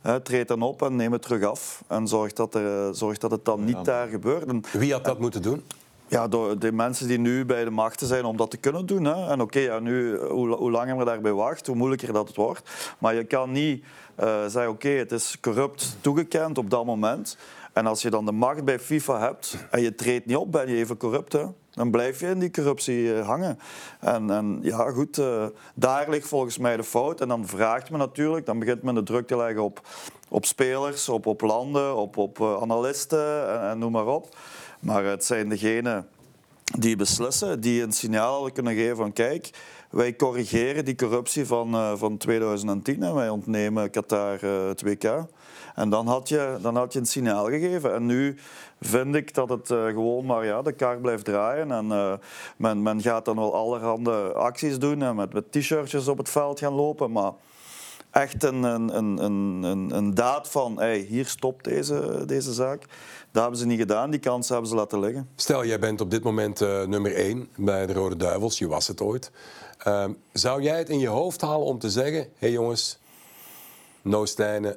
He, 0.00 0.20
treed 0.20 0.48
dan 0.48 0.62
op 0.62 0.82
en 0.82 0.96
neem 0.96 1.12
het 1.12 1.22
terug 1.22 1.44
af. 1.44 1.84
En 1.86 2.08
zorg 2.08 2.32
dat, 2.32 2.54
er, 2.54 2.94
zorg 2.94 3.18
dat 3.18 3.30
het 3.30 3.44
dan 3.44 3.64
niet 3.64 3.84
daar 3.84 4.08
gebeurt. 4.08 4.72
Wie 4.72 4.92
had 4.92 5.04
dat 5.04 5.18
moeten 5.18 5.42
doen? 5.42 5.62
Ja, 6.08 6.28
de 6.58 6.72
mensen 6.72 7.08
die 7.08 7.18
nu 7.18 7.44
bij 7.44 7.64
de 7.64 7.70
machten 7.70 8.06
zijn 8.06 8.24
om 8.24 8.36
dat 8.36 8.50
te 8.50 8.56
kunnen 8.56 8.86
doen. 8.86 9.04
Hè. 9.04 9.30
En 9.30 9.40
oké, 9.40 9.58
ja, 9.58 9.78
nu, 9.78 10.16
hoe, 10.16 10.54
hoe, 10.54 10.70
langer 10.70 10.96
we 10.96 11.04
daarbij 11.04 11.32
wacht, 11.32 11.66
hoe 11.66 11.76
moeilijker 11.76 12.12
dat 12.12 12.28
het 12.28 12.36
wordt. 12.36 12.62
Maar 12.98 13.14
je 13.14 13.24
kan 13.24 13.52
niet 13.52 13.84
uh, 14.20 14.40
zeggen, 14.40 14.68
oké, 14.68 14.88
het 14.88 15.12
is 15.12 15.36
corrupt 15.40 15.96
toegekend 16.00 16.58
op 16.58 16.70
dat 16.70 16.84
moment. 16.84 17.36
En 17.78 17.86
als 17.86 18.02
je 18.02 18.10
dan 18.10 18.24
de 18.24 18.32
macht 18.32 18.64
bij 18.64 18.78
FIFA 18.78 19.20
hebt 19.20 19.56
en 19.70 19.80
je 19.80 19.94
treedt 19.94 20.26
niet 20.26 20.36
op, 20.36 20.52
ben 20.52 20.68
je 20.68 20.76
even 20.76 20.96
corrupt. 20.96 21.36
Dan 21.70 21.90
blijf 21.90 22.20
je 22.20 22.26
in 22.26 22.38
die 22.38 22.50
corruptie 22.50 23.02
uh, 23.02 23.26
hangen. 23.26 23.58
En, 24.00 24.30
en, 24.30 24.58
ja, 24.62 24.90
goed, 24.90 25.18
uh, 25.18 25.46
daar 25.74 26.10
ligt 26.10 26.28
volgens 26.28 26.58
mij 26.58 26.76
de 26.76 26.84
fout. 26.84 27.20
En 27.20 27.28
dan 27.28 27.46
vraagt 27.46 27.90
men 27.90 27.98
natuurlijk, 27.98 28.46
dan 28.46 28.58
begint 28.58 28.82
men 28.82 28.94
de 28.94 29.02
druk 29.02 29.26
te 29.26 29.36
leggen 29.36 29.62
op, 29.62 29.80
op 30.28 30.44
spelers, 30.44 31.08
op, 31.08 31.26
op 31.26 31.40
landen, 31.40 31.96
op, 31.96 32.16
op 32.16 32.42
analisten 32.42 33.60
en, 33.60 33.78
noem 33.78 33.92
maar 33.92 34.06
op. 34.06 34.36
Maar 34.80 35.04
het 35.04 35.24
zijn 35.24 35.48
degenen 35.48 36.06
die 36.78 36.96
beslissen, 36.96 37.60
die 37.60 37.82
een 37.82 37.92
signaal 37.92 38.52
kunnen 38.52 38.74
geven 38.74 38.96
van 38.96 39.12
kijk, 39.12 39.50
wij 39.90 40.16
corrigeren 40.16 40.84
die 40.84 40.94
corruptie 40.94 41.46
van, 41.46 41.98
van 41.98 42.16
2010 42.16 43.02
en 43.02 43.14
wij 43.14 43.28
ontnemen 43.28 43.90
Qatar 43.90 44.40
het 44.40 44.82
WK. 44.82 45.26
En 45.78 45.90
dan 45.90 46.06
had, 46.06 46.28
je, 46.28 46.56
dan 46.60 46.76
had 46.76 46.92
je 46.92 46.98
een 46.98 47.06
signaal 47.06 47.46
gegeven. 47.46 47.94
En 47.94 48.06
nu 48.06 48.38
vind 48.80 49.14
ik 49.14 49.34
dat 49.34 49.48
het 49.48 49.70
uh, 49.70 49.86
gewoon 49.86 50.26
maar 50.26 50.44
ja, 50.44 50.62
de 50.62 50.72
kaart 50.72 51.02
blijft 51.02 51.24
draaien. 51.24 51.72
En 51.72 52.18
men, 52.56 52.82
men 52.82 53.02
gaat 53.02 53.24
dan 53.24 53.36
wel 53.36 53.54
allerhande 53.54 54.32
acties 54.32 54.78
doen 54.78 55.02
en 55.02 55.16
met, 55.16 55.32
met 55.32 55.52
t-shirtjes 55.52 56.08
op 56.08 56.18
het 56.18 56.28
veld 56.28 56.58
gaan 56.58 56.72
lopen. 56.72 57.12
Maar 57.12 57.32
echt 58.10 58.44
een, 58.44 58.62
een, 58.62 58.96
een, 58.96 59.22
een, 59.62 59.90
een 59.96 60.14
daad 60.14 60.48
van 60.48 60.78
hey, 60.78 60.98
hier 60.98 61.26
stopt 61.26 61.64
deze, 61.64 62.22
deze 62.26 62.52
zaak. 62.52 62.80
Dat 63.32 63.42
hebben 63.42 63.60
ze 63.60 63.66
niet 63.66 63.78
gedaan, 63.78 64.10
die 64.10 64.20
kans 64.20 64.48
hebben 64.48 64.68
ze 64.68 64.74
laten 64.74 65.00
liggen. 65.00 65.28
Stel, 65.36 65.64
jij 65.64 65.78
bent 65.78 66.00
op 66.00 66.10
dit 66.10 66.22
moment 66.22 66.60
uh, 66.60 66.84
nummer 66.84 67.14
één 67.14 67.48
bij 67.56 67.86
de 67.86 67.92
Rode 67.92 68.16
Duivels, 68.16 68.58
je 68.58 68.68
was 68.68 68.86
het 68.86 69.00
ooit. 69.00 69.30
Uh, 69.86 70.04
zou 70.32 70.62
jij 70.62 70.78
het 70.78 70.88
in 70.88 70.98
je 70.98 71.08
hoofd 71.08 71.40
halen 71.40 71.66
om 71.66 71.78
te 71.78 71.90
zeggen: 71.90 72.20
hé 72.20 72.28
hey 72.38 72.50
jongens, 72.50 72.98
No 74.08 74.26
Stijnen. 74.26 74.76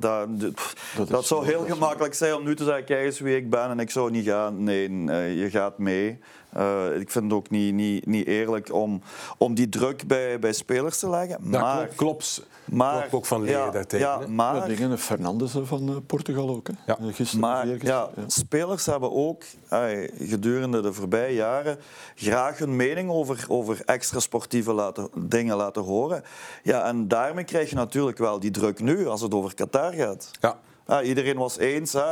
dat, 0.00 1.08
dat 1.08 1.26
zou 1.26 1.44
heel 1.44 1.64
gemakkelijk 1.64 2.14
zijn 2.14 2.34
om 2.34 2.44
nu 2.44 2.56
te 2.56 2.64
zeggen: 2.64 2.84
kijk 2.84 3.04
eens 3.04 3.20
wie 3.20 3.36
ik 3.36 3.50
ben 3.50 3.70
en 3.70 3.80
ik 3.80 3.90
zou 3.90 4.10
niet 4.10 4.26
gaan. 4.26 4.64
Nee, 4.64 4.90
je 5.36 5.50
gaat 5.50 5.78
mee. 5.78 6.18
Uh, 6.56 7.00
ik 7.00 7.10
vind 7.10 7.24
het 7.24 7.32
ook 7.32 7.50
niet, 7.50 7.74
niet, 7.74 8.06
niet 8.06 8.26
eerlijk 8.26 8.72
om, 8.72 9.02
om 9.38 9.54
die 9.54 9.68
druk 9.68 10.06
bij, 10.06 10.38
bij 10.38 10.52
spelers 10.52 10.98
te 10.98 11.10
leggen. 11.10 11.50
Dat 11.50 11.60
maar, 11.60 11.86
klopt. 11.86 12.46
Maar, 12.64 13.08
ook 13.10 13.26
van 13.26 13.42
leren 13.42 13.64
ja, 13.64 13.70
daartegen. 13.70 14.06
Ja, 14.06 14.26
maar, 14.26 14.56
ja, 14.56 14.66
dingen 14.66 14.98
Fernandes 14.98 15.54
van 15.62 15.90
uh, 15.90 15.96
Portugal 16.06 16.48
ook. 16.48 16.66
Hè. 16.66 16.72
Ja. 16.86 16.98
Uh, 17.00 17.14
gisteren, 17.14 17.40
maar 17.40 17.66
ja, 17.66 17.76
ja, 17.80 18.10
spelers 18.26 18.86
hebben 18.86 19.12
ook 19.12 19.42
ay, 19.68 20.10
gedurende 20.18 20.80
de 20.80 20.92
voorbije 20.92 21.34
jaren 21.34 21.78
graag 22.14 22.58
hun 22.58 22.76
mening 22.76 23.10
over, 23.10 23.44
over 23.48 23.82
extra 23.84 24.20
sportieve 24.20 24.72
laten, 24.72 25.08
dingen 25.14 25.56
laten 25.56 25.82
horen. 25.82 26.22
Ja, 26.62 26.84
en 26.84 27.08
daarmee 27.08 27.44
krijg 27.44 27.70
je 27.70 27.76
natuurlijk 27.76 28.18
wel 28.18 28.40
die 28.40 28.50
druk 28.50 28.80
nu 28.80 29.06
als 29.06 29.20
het 29.20 29.34
over 29.34 29.54
Qatar 29.54 29.92
gaat. 29.92 30.30
Ja. 30.40 30.58
Ja, 30.86 31.02
iedereen 31.02 31.36
was 31.36 31.58
eens, 31.58 31.92
hè, 31.92 32.04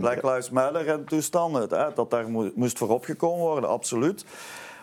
Black 0.00 0.22
Lives 0.22 0.50
Matter 0.50 0.88
en 0.88 1.04
toestanden, 1.04 1.78
hè, 1.78 1.86
dat 1.94 2.10
daar 2.10 2.28
moest 2.54 2.78
voor 2.78 2.88
opgekomen 2.88 3.44
worden, 3.44 3.70
absoluut. 3.70 4.24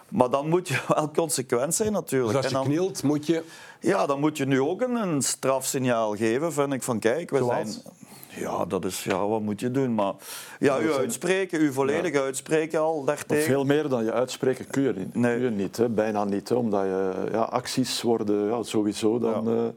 Maar 0.09 0.29
dan 0.29 0.49
moet 0.49 0.67
je 0.67 0.79
wel 0.95 1.11
consequent 1.11 1.75
zijn 1.75 1.91
natuurlijk. 1.91 2.33
Dus 2.33 2.37
als 2.37 2.47
je 2.47 2.53
dan, 2.53 2.63
knielt, 2.63 3.03
moet 3.03 3.25
je... 3.25 3.43
Ja, 3.79 4.05
dan 4.05 4.19
moet 4.19 4.37
je 4.37 4.45
nu 4.45 4.61
ook 4.61 4.81
een, 4.81 4.95
een 4.95 5.21
strafsignaal 5.21 6.15
geven, 6.15 6.53
vind 6.53 6.73
ik, 6.73 6.83
van 6.83 6.99
kijk, 6.99 7.29
we 7.29 7.45
zijn... 7.45 7.97
Ja, 8.29 8.65
dat 8.65 8.85
is, 8.85 9.03
ja, 9.03 9.27
wat 9.27 9.41
moet 9.41 9.59
je 9.59 9.71
doen? 9.71 9.95
Maar 9.95 10.13
ja, 10.59 10.79
u 10.79 10.93
uitspreken, 10.93 11.61
u 11.61 11.73
volledig 11.73 12.13
ja. 12.13 12.21
uitspreken 12.21 12.79
al 12.79 13.03
daartegen. 13.03 13.43
Veel 13.43 13.63
meer 13.63 13.89
dan 13.89 14.03
je 14.03 14.11
uitspreken 14.11 14.67
kun 14.67 14.81
je 14.83 14.93
niet. 14.93 15.15
Nee. 15.15 15.35
Kun 15.35 15.43
je 15.43 15.49
niet 15.49 15.77
hè? 15.77 15.89
bijna 15.89 16.23
niet. 16.23 16.49
Hè? 16.49 16.55
Omdat 16.55 16.83
je, 16.83 17.13
ja, 17.31 17.41
acties 17.41 18.01
worden 18.01 18.47
ja, 18.47 18.63
sowieso 18.63 19.19
dan... 19.19 19.43
Ja. 19.45 19.51
Uh, 19.51 19.67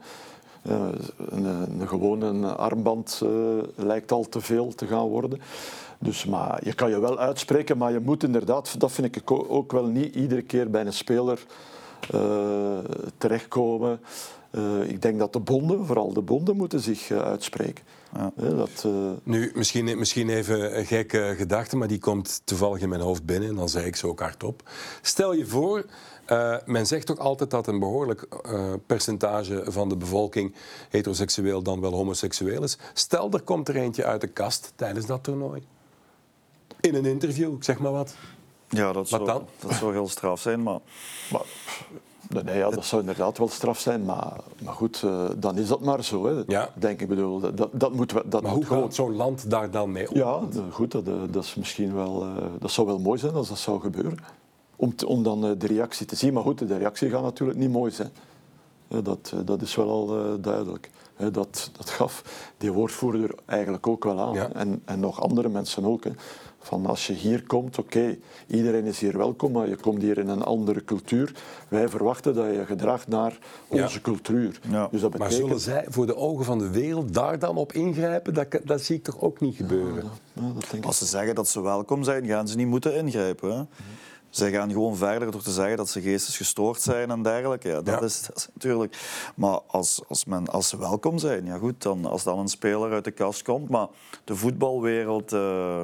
een, 0.62 1.44
een 1.80 1.88
gewone 1.88 2.54
armband 2.54 3.20
uh, 3.24 3.30
lijkt 3.76 4.12
al 4.12 4.28
te 4.28 4.40
veel 4.40 4.74
te 4.74 4.86
gaan 4.86 5.08
worden. 5.08 5.40
Dus, 5.98 6.24
maar 6.24 6.60
je 6.64 6.72
kan 6.72 6.90
je 6.90 7.00
wel 7.00 7.18
uitspreken, 7.18 7.78
maar 7.78 7.92
je 7.92 8.00
moet 8.00 8.22
inderdaad, 8.22 8.80
dat 8.80 8.92
vind 8.92 9.16
ik 9.16 9.30
ook 9.30 9.72
wel 9.72 9.86
niet 9.86 10.14
iedere 10.14 10.42
keer 10.42 10.70
bij 10.70 10.86
een 10.86 10.92
speler 10.92 11.44
uh, 12.14 12.78
terechtkomen. 13.18 14.00
Uh, 14.50 14.88
ik 14.88 15.02
denk 15.02 15.18
dat 15.18 15.32
de 15.32 15.40
bonden, 15.40 15.86
vooral 15.86 16.12
de 16.12 16.20
bonden, 16.20 16.56
moeten 16.56 16.80
zich 16.80 17.10
uh, 17.10 17.18
uitspreken. 17.18 17.84
Ja. 18.14 18.32
dat, 18.36 18.86
Nu, 19.22 19.52
misschien, 19.54 19.98
misschien 19.98 20.28
even 20.28 20.78
een 20.78 20.86
gekke 20.86 21.34
gedachte, 21.36 21.76
maar 21.76 21.88
die 21.88 21.98
komt 21.98 22.42
toevallig 22.44 22.80
in 22.80 22.88
mijn 22.88 23.00
hoofd 23.00 23.24
binnen 23.24 23.48
en 23.48 23.56
dan 23.56 23.68
zeg 23.68 23.84
ik 23.84 23.96
ze 23.96 24.06
ook 24.06 24.20
hardop. 24.20 24.70
Stel 25.02 25.32
je 25.32 25.46
voor, 25.46 25.84
men 26.64 26.86
zegt 26.86 27.06
toch 27.06 27.18
altijd 27.18 27.50
dat 27.50 27.66
een 27.66 27.78
behoorlijk 27.78 28.28
percentage 28.86 29.64
van 29.66 29.88
de 29.88 29.96
bevolking 29.96 30.54
heteroseksueel 30.88 31.62
dan 31.62 31.80
wel 31.80 31.92
homoseksueel 31.92 32.62
is. 32.62 32.78
Stel, 32.92 33.30
er 33.30 33.42
komt 33.42 33.68
er 33.68 33.76
eentje 33.76 34.04
uit 34.04 34.20
de 34.20 34.26
kast 34.26 34.72
tijdens 34.76 35.06
dat 35.06 35.22
toernooi. 35.22 35.62
In 36.80 36.94
een 36.94 37.06
interview, 37.06 37.52
zeg 37.60 37.78
maar 37.78 37.92
wat. 37.92 38.14
Ja, 38.68 38.92
dat 38.92 39.08
zou, 39.08 39.42
dat 39.60 39.72
zou 39.72 39.92
heel 39.92 40.08
straf 40.08 40.40
zijn, 40.40 40.62
maar... 40.62 40.78
maar 41.30 41.42
nee, 42.44 42.56
ja, 42.56 42.70
dat 42.70 42.84
zou 42.84 43.00
inderdaad 43.00 43.38
wel 43.38 43.48
straf 43.48 43.78
zijn, 43.78 44.04
maar, 44.04 44.36
maar 44.62 44.74
goed, 44.74 45.02
uh, 45.04 45.24
dan 45.36 45.58
is 45.58 45.68
dat 45.68 45.80
maar 45.80 46.04
zo. 46.04 46.26
Hè. 46.26 46.42
Ja. 46.46 46.70
Denk 46.74 47.00
ik 47.00 47.08
bedoel, 47.08 47.40
dat, 47.40 47.68
dat 47.72 47.92
moet 47.92 48.12
dat 48.24 48.42
Maar 48.42 48.52
hoe 48.52 48.64
gaat 48.64 48.94
zo'n 48.94 49.16
land 49.16 49.50
daar 49.50 49.70
dan 49.70 49.92
mee 49.92 50.10
om? 50.10 50.16
Ja, 50.16 50.40
goed, 50.70 50.90
dat, 50.90 51.06
eh, 51.06 51.14
dat, 51.30 51.44
is 51.44 51.54
misschien 51.54 51.94
wel, 51.94 52.26
uh, 52.26 52.44
dat 52.58 52.70
zou 52.70 52.86
wel 52.86 52.98
mooi 52.98 53.18
zijn 53.18 53.34
als 53.34 53.48
dat 53.48 53.58
zou 53.58 53.80
gebeuren. 53.80 54.18
Om, 54.82 54.96
te, 54.96 55.06
om 55.06 55.22
dan 55.22 55.40
de 55.58 55.66
reactie 55.66 56.06
te 56.06 56.16
zien. 56.16 56.32
Maar 56.32 56.42
goed, 56.42 56.58
de 56.68 56.76
reactie 56.78 57.10
gaat 57.10 57.22
natuurlijk 57.22 57.58
niet 57.58 57.70
mooi 57.70 57.90
zijn. 57.90 58.10
Hè, 58.88 59.02
Dat, 59.02 59.32
eh, 59.34 59.40
dat 59.44 59.62
is 59.62 59.74
wel 59.74 59.88
al 59.90 60.18
eh, 60.18 60.32
duidelijk. 60.40 60.90
Hè, 61.16 61.30
Dat, 61.30 61.70
dat 61.76 61.90
gaf 61.90 62.22
die 62.56 62.72
woordvoerder 62.72 63.34
eigenlijk 63.46 63.86
ook 63.86 64.04
wel 64.04 64.20
aan. 64.20 64.34
Ja. 64.34 64.52
En, 64.52 64.82
en 64.84 65.00
nog 65.00 65.20
andere 65.20 65.48
mensen 65.48 65.84
ook. 65.84 66.04
Hè. 66.04 66.10
Van 66.58 66.86
als 66.86 67.06
je 67.06 67.12
hier 67.12 67.46
komt, 67.46 67.78
oké, 67.78 68.16
iedereen 68.46 68.84
is 68.84 68.98
hier 69.00 69.16
welkom, 69.18 69.52
maar 69.52 69.68
je 69.68 69.76
komt 69.76 70.02
hier 70.02 70.18
in 70.18 70.28
een 70.28 70.42
andere 70.42 70.84
cultuur. 70.84 71.34
Wij 71.68 71.88
verwachten 71.88 72.34
dat 72.34 72.46
je 72.46 72.52
je 72.52 72.66
gedraagt 72.66 73.08
naar 73.08 73.38
Ja. 73.70 73.82
onze 73.82 74.00
cultuur. 74.00 74.60
Ja. 74.70 74.88
Dus 74.90 75.00
dat 75.00 75.10
Maar 75.18 75.28
betekent... 75.28 75.46
zullen 75.46 75.60
zij 75.60 75.84
voor 75.88 76.06
de 76.06 76.16
ogen 76.16 76.44
van 76.44 76.58
de 76.58 76.70
wereld 76.70 77.14
daar 77.14 77.38
dan 77.38 77.56
op 77.56 77.72
ingrijpen? 77.72 78.34
Dat, 78.34 78.46
dat 78.64 78.80
zie 78.80 78.96
ik 78.96 79.02
toch 79.02 79.20
ook 79.20 79.40
niet 79.40 79.56
gebeuren? 79.56 80.04
Ja, 80.32 80.42
dat 80.54 80.60
denk 80.70 80.72
ik. 80.72 80.84
Als 80.84 80.98
ze 80.98 81.06
zeggen 81.06 81.34
dat 81.34 81.48
ze 81.48 81.60
welkom 81.62 82.02
zijn, 82.04 82.26
gaan 82.26 82.48
ze 82.48 82.56
niet 82.56 82.66
moeten 82.66 82.96
ingrijpen. 82.96 83.56
Hè? 83.56 83.62
Zij 84.32 84.50
gaan 84.50 84.70
gewoon 84.72 84.96
verder 84.96 85.30
door 85.30 85.42
te 85.42 85.50
zeggen 85.50 85.76
dat 85.76 85.88
ze 85.88 86.00
geestesgestoord 86.00 86.80
zijn 86.80 87.10
en 87.10 87.22
dergelijke. 87.22 87.68
Ja, 87.68 87.74
dat, 87.82 87.86
Ja. 87.86 88.00
Is, 88.00 88.22
dat 88.26 88.36
is 88.36 88.48
natuurlijk. 88.54 88.96
Maar 89.34 89.58
als, 89.66 90.00
als, 90.08 90.24
men, 90.24 90.48
als 90.48 90.68
ze 90.68 90.78
welkom 90.78 91.18
zijn, 91.18 91.44
ja 91.46 91.58
goed, 91.58 91.82
dan, 91.82 92.04
als 92.04 92.22
dan 92.22 92.38
een 92.38 92.48
speler 92.48 92.92
uit 92.92 93.04
de 93.04 93.10
kast 93.10 93.42
komt. 93.42 93.68
Maar 93.68 93.86
de 94.24 94.36
voetbalwereld, 94.36 95.32
eh, 95.32 95.82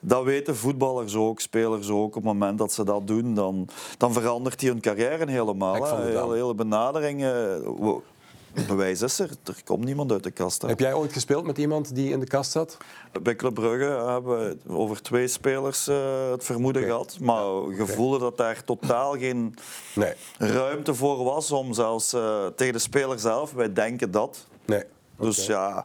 dat 0.00 0.24
weten 0.24 0.56
voetballers 0.56 1.14
ook, 1.14 1.40
spelers 1.40 1.88
ook. 1.88 2.06
Op 2.06 2.14
het 2.14 2.24
moment 2.24 2.58
dat 2.58 2.72
ze 2.72 2.84
dat 2.84 3.06
doen, 3.06 3.34
dan, 3.34 3.68
dan 3.98 4.12
verandert 4.12 4.58
die 4.58 4.68
hun 4.70 4.80
carrière 4.80 5.30
helemaal. 5.30 5.96
Hele, 5.96 6.34
hele 6.34 6.54
benadering. 6.54 7.22
eh, 7.24 7.92
bewijs 8.66 9.02
is 9.02 9.18
er. 9.18 9.30
Er 9.44 9.56
komt 9.64 9.84
niemand 9.84 10.12
uit 10.12 10.22
de 10.22 10.30
kast. 10.30 10.62
hè. 10.62 10.68
Heb 10.68 10.80
jij 10.80 10.94
ooit 10.94 11.12
gespeeld 11.12 11.44
met 11.44 11.58
iemand 11.58 11.94
die 11.94 12.10
in 12.10 12.20
de 12.20 12.26
kast 12.26 12.50
zat? 12.50 12.76
Bij 13.22 13.36
Club 13.36 13.54
Brugge 13.54 13.84
hebben 14.10 14.38
we 14.38 14.56
over 14.72 15.02
twee 15.02 15.28
spelers 15.28 15.88
eh, 15.88 16.30
het 16.30 16.44
vermoeden 16.44 16.82
gehad. 16.82 17.16
Maar 17.20 17.66
we 17.68 18.16
dat 18.18 18.36
daar 18.36 18.64
totaal 18.64 19.12
geen 19.18 19.54
Nee. 19.94 20.12
ruimte 20.38 20.94
voor 20.94 21.24
was 21.24 21.52
om 21.52 21.72
zelfs 21.72 22.12
eh, 22.12 22.46
tegen 22.46 22.72
de 22.72 22.78
speler 22.78 23.18
zelf, 23.18 23.52
wij 23.52 23.72
denken 23.72 24.10
dat. 24.10 24.46
nee. 24.64 24.82
Dus 25.18 25.46
ja, 25.46 25.84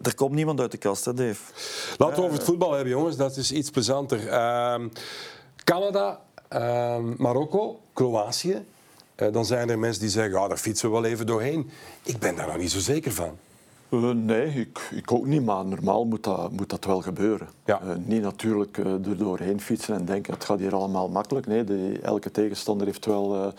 er 0.00 0.14
komt 0.14 0.32
niemand 0.32 0.60
uit 0.60 0.70
de 0.70 0.76
kast, 0.78 1.04
hè 1.04 1.14
Dave. 1.14 1.52
Laten 1.96 2.16
we 2.16 2.22
over 2.22 2.36
het 2.36 2.44
voetbal 2.46 2.72
hebben, 2.72 2.92
jongens. 2.92 3.16
Dat 3.16 3.36
is 3.36 3.52
iets 3.52 3.70
plezanter. 3.70 4.28
Ehm, 4.28 4.88
Canada, 5.64 6.20
ehm, 6.48 7.22
Marokko, 7.22 7.80
Kroatië. 7.92 8.64
Eh, 9.14 9.32
dan 9.32 9.44
zijn 9.44 9.70
er 9.70 9.78
mensen 9.78 10.00
die 10.00 10.10
zeggen, 10.10 10.38
ah, 10.38 10.48
daar 10.48 10.56
fietsen 10.56 10.88
we 10.88 10.94
wel 11.00 11.04
even 11.04 11.26
doorheen. 11.26 11.70
Ik 12.02 12.18
ben 12.18 12.36
daar 12.36 12.46
nog 12.46 12.58
niet 12.58 12.70
zo 12.70 12.78
zeker 12.78 13.12
van. 13.12 13.36
Eh, 13.88 14.10
nee, 14.10 14.46
ik, 14.46 14.88
ik 14.90 15.12
ook 15.12 15.26
niet, 15.26 15.44
maar 15.44 15.64
normaal 15.64 16.04
moet 16.04 16.24
dat, 16.24 16.50
moet 16.50 16.70
dat 16.70 16.84
wel 16.84 17.00
gebeuren. 17.00 17.48
Ja. 17.64 17.80
Eh, 17.80 17.96
niet 18.04 18.22
natuurlijk 18.22 18.76
er 18.76 19.16
doorheen 19.16 19.60
fietsen 19.60 19.94
en 19.94 20.04
denken 20.04 20.32
het 20.32 20.44
gaat 20.44 20.58
hier 20.58 20.74
allemaal 20.74 21.08
makkelijk. 21.08 21.46
Nee, 21.46 21.64
de, 21.64 21.98
elke 22.02 22.30
tegenstander 22.30 22.86
heeft 22.86 23.06
wel 23.06 23.52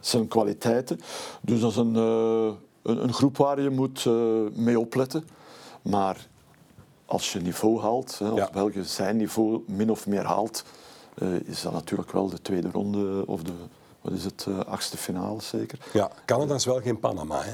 zijn 0.00 0.28
kwaliteiten. 0.28 1.00
Dus 1.40 1.60
dat 1.60 1.70
is 1.70 1.76
een, 1.76 1.94
een, 1.94 2.56
een 2.82 3.12
groep 3.12 3.36
waar 3.36 3.60
je 3.60 3.70
moet 3.70 4.04
mee 4.56 4.78
opletten. 4.78 5.24
Maar 5.82 6.28
als 7.04 7.32
je 7.32 7.40
niveau 7.40 7.80
haalt, 7.80 8.18
hè, 8.18 8.28
als 8.28 8.38
Ja. 8.38 8.50
België 8.52 8.84
zijn 8.84 9.16
niveau 9.16 9.62
min 9.66 9.90
of 9.90 10.06
meer 10.06 10.24
haalt, 10.24 10.64
is 11.44 11.62
dat 11.62 11.72
natuurlijk 11.72 12.12
wel 12.12 12.28
de 12.28 12.42
tweede 12.42 12.70
ronde 12.70 13.26
of 13.26 13.42
de 13.42 13.52
wat 14.04 14.12
is 14.12 14.24
het, 14.24 14.46
eh, 14.48 14.58
achtste 14.58 14.96
finale 14.96 15.40
zeker. 15.40 15.78
Ja, 15.92 16.10
Canada 16.24 16.54
is 16.54 16.64
wel 16.64 16.80
geen 16.80 17.00
Panama, 17.00 17.42
hè? 17.42 17.52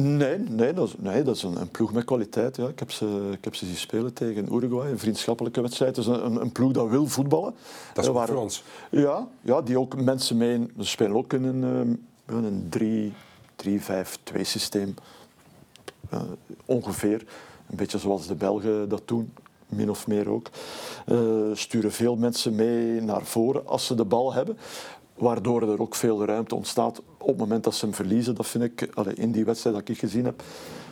Nee, 0.00 0.38
nee, 0.38 0.72
dat 0.72 0.88
is, 0.88 0.94
nee, 0.98 1.22
dat 1.22 1.36
is 1.36 1.42
een, 1.42 1.60
een 1.60 1.70
ploeg 1.70 1.92
met 1.92 2.04
kwaliteit. 2.04 2.56
Ja. 2.56 2.68
Ik, 2.68 2.78
heb 2.78 2.90
ze, 2.90 3.28
ik 3.32 3.44
heb 3.44 3.54
ze 3.54 3.66
zien 3.66 3.76
spelen 3.76 4.12
tegen 4.12 4.54
Uruguay, 4.54 4.90
een 4.90 4.98
vriendschappelijke 4.98 5.60
wedstrijd. 5.60 5.96
Het 5.96 6.06
is 6.06 6.12
een, 6.12 6.40
een, 6.40 6.52
ploeg 6.52 6.72
dat 6.72 6.88
wil 6.88 7.06
voetballen. 7.06 7.54
Dat 7.92 8.04
is 8.04 8.10
Eh, 8.10 8.26
voor 8.26 8.36
ons. 8.36 8.62
Ja, 8.90 9.28
ja, 9.40 9.62
die 9.62 9.78
ook 9.78 10.02
mensen 10.02 10.36
mee... 10.36 10.66
Ze 10.78 10.84
spelen 10.84 11.16
ook 11.16 11.32
in 11.32 11.44
een, 11.44 11.98
eh, 12.26 12.36
een 12.36 12.72
3-5-2 13.56 14.44
systeem. 14.44 14.94
Eh, 16.10 16.20
ongeveer. 16.64 17.24
Een 17.70 17.76
beetje 17.76 17.98
zoals 17.98 18.26
de 18.26 18.34
Belgen 18.34 18.88
dat 18.88 19.02
doen, 19.04 19.32
min 19.66 19.90
of 19.90 20.06
meer 20.06 20.28
ook. 20.28 20.50
Eh, 21.06 21.18
sturen 21.52 21.92
veel 21.92 22.16
mensen 22.16 22.54
mee 22.54 23.00
naar 23.00 23.24
voren 23.24 23.66
als 23.66 23.86
ze 23.86 23.94
de 23.94 24.04
bal 24.04 24.32
hebben. 24.32 24.58
Waardoor 25.14 25.62
er 25.62 25.80
ook 25.80 25.94
veel 25.94 26.24
ruimte 26.24 26.54
ontstaat 26.54 27.02
op 27.18 27.28
het 27.28 27.36
moment 27.36 27.64
dat 27.64 27.74
ze 27.74 27.84
hem 27.84 27.94
verliezen. 27.94 28.34
Dat 28.34 28.46
vind 28.46 28.64
ik, 28.64 28.88
allee, 28.94 29.14
in 29.14 29.32
die 29.32 29.44
wedstrijd 29.44 29.76
dat 29.76 29.88
ik 29.88 29.98
gezien 29.98 30.24
heb, 30.24 30.42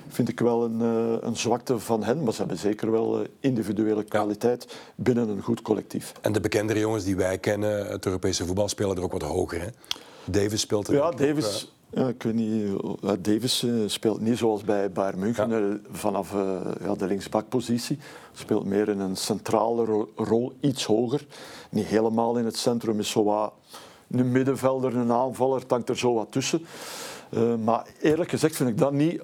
vind 0.08 0.28
ik 0.28 0.40
wel 0.40 0.64
een, 0.64 0.80
eh, 0.80 1.16
een 1.28 1.36
zwakte 1.36 1.78
van 1.78 2.02
hen. 2.02 2.22
Maar 2.22 2.32
ze 2.32 2.38
hebben 2.38 2.58
zeker 2.58 2.90
wel 2.90 3.20
eh, 3.22 3.28
individuele 3.40 4.02
kwaliteit 4.04 4.76
binnen 4.94 5.28
een 5.28 5.42
goed 5.42 5.62
collectief. 5.62 6.12
En 6.20 6.32
de 6.32 6.40
bekendere 6.40 6.78
jongens 6.78 7.04
die 7.04 7.16
wij 7.16 7.38
kennen, 7.38 7.86
het 7.86 8.06
Europese 8.06 8.46
voetbal, 8.46 8.68
spelen 8.68 8.96
er 8.96 9.02
ook 9.02 9.12
wat 9.12 9.22
hoger, 9.22 9.60
hè? 9.60 9.68
Davis 10.24 10.60
speelt 10.60 10.88
er 10.88 10.94
Ja, 10.94 11.10
Davis, 11.10 11.72
ja, 11.90 12.08
ik 12.08 12.22
weet 12.22 12.34
niet, 12.34 12.66
eh, 13.02 13.10
Davis 13.20 13.62
eh, 13.62 13.70
speelt 13.86 14.20
niet 14.20 14.38
zoals 14.38 14.62
bij 14.64 14.90
Bayern 14.92 15.18
München 15.18 15.50
Ja. 15.50 15.58
eh, 15.58 15.74
vanaf 15.90 16.34
eh, 16.34 16.60
ja, 16.84 16.94
de 16.94 17.06
linksbakpositie. 17.06 17.98
Speelt 18.32 18.64
meer 18.64 18.88
in 18.88 18.98
een 19.00 19.16
centrale 19.16 19.84
ro- 19.84 20.08
rol, 20.16 20.52
iets 20.60 20.84
hoger. 20.84 21.26
Niet 21.70 21.86
helemaal 21.86 22.36
in 22.38 22.44
het 22.44 22.56
centrum, 22.56 22.98
is 22.98 23.10
zo 23.10 23.24
wat 23.24 23.52
een 24.12 24.32
middenvelder, 24.32 24.96
een 24.96 25.12
aanvaller, 25.12 25.60
het 25.60 25.70
hangt 25.70 25.88
er 25.88 25.98
zo 25.98 26.14
wat 26.14 26.26
tussen. 26.32 26.66
Eh, 27.30 27.54
maar 27.64 27.86
eerlijk 28.00 28.30
gezegd 28.30 28.56
vind 28.56 28.68
ik 28.68 28.78
dat 28.78 28.92
niet 28.92 29.22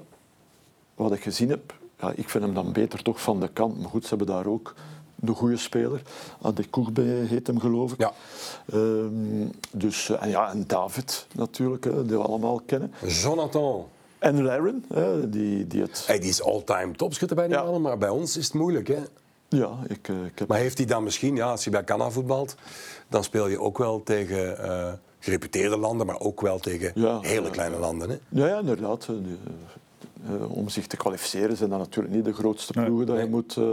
wat 0.95 1.13
ik 1.13 1.23
gezien 1.23 1.49
heb. 1.49 1.75
Ja, 2.01 2.13
ik 2.15 2.29
vind 2.29 2.45
hem 2.45 2.55
dan 2.55 2.73
beter 2.73 3.03
toch 3.03 3.21
van 3.23 3.41
de 3.41 3.49
kant. 3.49 3.81
Maar 3.81 3.91
goed, 3.91 4.03
ze 4.03 4.09
hebben 4.09 4.27
daar 4.27 4.47
ook 4.47 4.75
een 5.21 5.35
goede 5.35 5.57
speler. 5.57 6.03
Adekourbe 6.43 7.03
heet 7.03 7.47
hem, 7.47 7.61
geloof 7.61 7.93
ik. 7.93 7.99
Ja. 8.01 8.13
Ehm, 8.73 9.47
dus, 9.73 10.09
eh, 10.11 10.23
en, 10.23 10.29
ja, 10.29 10.51
en 10.51 10.65
David 10.67 11.27
natuurlijk, 11.35 11.83
die 11.83 12.17
we 12.17 12.23
allemaal 12.23 12.61
kennen. 12.67 12.93
Jonathan. 13.07 13.87
En 14.19 14.43
Laren, 14.43 14.85
die, 15.31 15.67
die 15.67 15.83
het... 15.83 16.05
Hey, 16.07 16.19
die 16.19 16.29
is 16.29 16.43
all-time 16.43 16.93
topschutter 16.93 17.37
bij 17.37 17.49
Ja. 17.49 17.63
mannen, 17.63 17.81
maar 17.81 17.99
bij 17.99 18.09
ons 18.09 18.37
is 18.37 18.45
het 18.45 18.55
moeilijk, 18.55 18.89
hè? 18.89 18.99
Ja, 19.49 19.79
ik, 19.87 20.09
eh, 20.09 20.25
ik 20.25 20.39
heb... 20.39 20.49
Maar 20.49 20.59
heeft 20.59 20.79
hij 20.79 20.87
dan 20.87 21.03
misschien, 21.03 21.37
ja, 21.37 21.51
als 21.51 21.65
je 21.65 21.71
bij 21.71 21.85
Canada 21.85 22.11
voetbalt, 22.11 22.55
dan 23.09 23.25
speel 23.25 23.49
je 23.49 23.61
ook 23.61 23.79
wel 23.79 24.03
tegen 24.03 24.59
eh, 24.59 24.93
gereputeerde 25.19 25.77
landen, 25.77 26.07
maar 26.07 26.21
ook 26.21 26.41
wel 26.41 26.59
tegen 26.59 26.93
Ja, 26.95 27.21
hele 27.21 27.45
ja, 27.47 27.51
kleine 27.51 27.79
landen, 27.79 28.11
hè? 28.11 28.17
Ja, 28.29 28.47
ja 28.47 28.59
inderdaad. 28.59 29.09
eh, 29.09 30.57
om 30.57 30.69
zich 30.69 30.87
te 30.87 30.97
kwalificeren 30.97 31.57
zijn 31.57 31.71
dat 31.71 31.79
natuurlijk 31.79 32.15
niet 32.15 32.25
de 32.25 32.33
grootste 32.33 32.73
ploegen 32.73 33.07
dat 33.07 33.17
je 33.17 33.23
nee. 33.23 33.31
moet, 33.31 33.57
eh, 33.57 33.65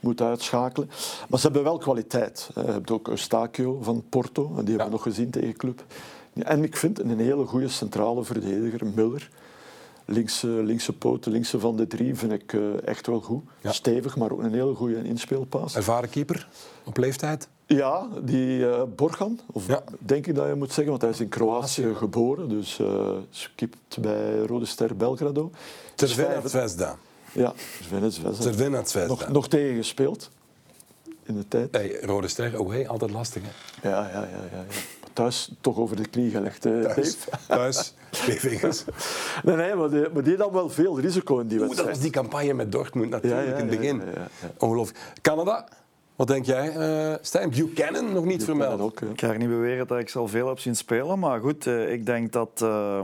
moet 0.00 0.20
uitschakelen. 0.20 0.90
Maar 1.28 1.38
ze 1.38 1.44
hebben 1.46 1.62
wel 1.62 1.78
kwaliteit. 1.78 2.50
Je 2.54 2.60
hebt 2.60 2.90
ook 2.90 3.08
Eustachio 3.08 3.78
van 3.82 4.04
Porto, 4.08 4.42
en 4.56 4.64
die 4.64 4.68
hebben 4.68 4.84
we 4.86 4.90
nog 4.92 5.02
gezien 5.02 5.30
tegen 5.30 5.56
Club. 5.56 5.84
En 6.32 6.62
ik 6.62 6.76
vind 6.76 6.98
een 6.98 7.18
hele 7.18 7.46
goede 7.46 7.68
centrale 7.68 8.24
verdediger, 8.24 8.86
Muller. 8.94 9.30
Linkse, 10.10 10.46
linkse 10.46 10.92
poten, 10.92 11.32
linkse 11.32 11.60
van 11.60 11.76
de 11.76 11.86
drie, 11.86 12.14
vind 12.14 12.32
ik 12.32 12.52
eh, 12.52 12.60
echt 12.88 13.06
wel 13.06 13.20
goed. 13.20 13.42
Ja. 13.60 13.72
Stevig, 13.72 14.16
maar 14.16 14.30
ook 14.32 14.42
een 14.42 14.52
hele 14.52 14.74
goede 14.74 15.02
inspeelpaas. 15.02 15.74
Ervaren 15.76 16.10
keeper 16.10 16.48
op 16.84 16.96
leeftijd. 16.96 17.48
Ja, 17.66 18.08
die 18.22 18.70
eh, 18.70 18.82
Borgan, 18.96 19.40
of 19.52 19.66
Ja. 19.66 19.82
denk 19.98 20.26
ik 20.26 20.34
dat 20.34 20.48
je 20.48 20.54
moet 20.54 20.68
zeggen, 20.72 20.86
want 20.88 21.00
hij 21.02 21.10
is 21.10 21.20
in 21.20 21.28
Kroatië 21.28 21.94
geboren. 21.94 22.48
Dus 22.48 22.78
eh 22.78 23.10
skipt 23.30 24.00
bij 24.00 24.38
Rode 24.38 24.64
Ster 24.66 24.96
Belgrado. 24.96 25.50
Cervena 25.94 26.48
Zvezda. 26.48 26.96
Ja, 27.32 27.52
Zvezda. 27.88 28.32
Cervena 28.32 28.84
Zvezda. 28.84 29.06
Nog, 29.06 29.28
nog 29.28 29.48
tegen 29.48 29.76
gespeeld 29.76 30.30
in 31.22 31.34
de 31.36 31.48
tijd. 31.48 31.68
Hey, 31.74 32.00
Rode 32.00 32.28
Ster, 32.28 32.60
oh 32.60 32.70
hey, 32.70 32.88
altijd 32.88 33.10
lastig, 33.10 33.42
hè? 33.44 33.88
Ja, 33.88 34.08
ja, 34.08 34.12
ja, 34.12 34.28
ja, 34.28 34.48
ja. 34.52 34.64
Thuis 35.18 35.50
toch 35.60 35.76
over 35.78 35.96
de 35.96 36.08
knie 36.08 36.30
gelegd, 36.30 36.64
hè, 36.64 36.82
Thuis, 36.82 37.16
Dave? 37.30 37.46
thuis 37.46 37.94
twee 38.10 38.40
vingers. 38.40 38.84
Nee, 39.44 39.56
nee, 39.56 39.74
maar 39.74 39.90
die, 39.90 40.08
maar 40.14 40.22
die 40.22 40.36
nam 40.36 40.52
wel 40.52 40.70
veel 40.70 41.00
risico 41.00 41.38
in 41.38 41.46
die 41.46 41.58
Oeh, 41.58 41.66
dat 41.68 41.76
wedstrijd. 41.76 41.90
was 41.96 42.00
die 42.00 42.10
campagne 42.22 42.52
met 42.54 42.72
Dortmund 42.72 43.10
natuurlijk 43.10 43.42
Ja, 43.46 43.52
ja, 43.52 43.58
in 43.58 43.68
het 43.68 43.78
begin. 43.78 43.96
ja, 43.96 44.04
ja, 44.14 44.28
ja. 44.40 44.48
Ongelooflijk. 44.58 44.98
Canada, 45.22 45.68
wat 46.16 46.26
denk 46.26 46.44
jij, 46.46 46.70
eh 46.76 47.14
Stijn? 47.20 47.50
Buchanan 47.50 48.12
nog 48.12 48.24
niet 48.24 48.36
Die 48.36 48.44
vermeld. 48.46 48.80
ook. 48.80 49.00
Ik 49.00 49.20
ga 49.20 49.32
niet 49.32 49.48
beweren 49.48 49.86
dat 49.86 49.98
ik 49.98 50.08
ze 50.08 50.18
al 50.18 50.28
veel 50.28 50.48
heb 50.48 50.58
zien 50.58 50.76
spelen, 50.76 51.18
maar 51.18 51.40
goed, 51.40 51.66
eh, 51.66 51.92
ik 51.92 52.06
denk 52.06 52.32
dat, 52.32 52.50
eh, 52.62 53.00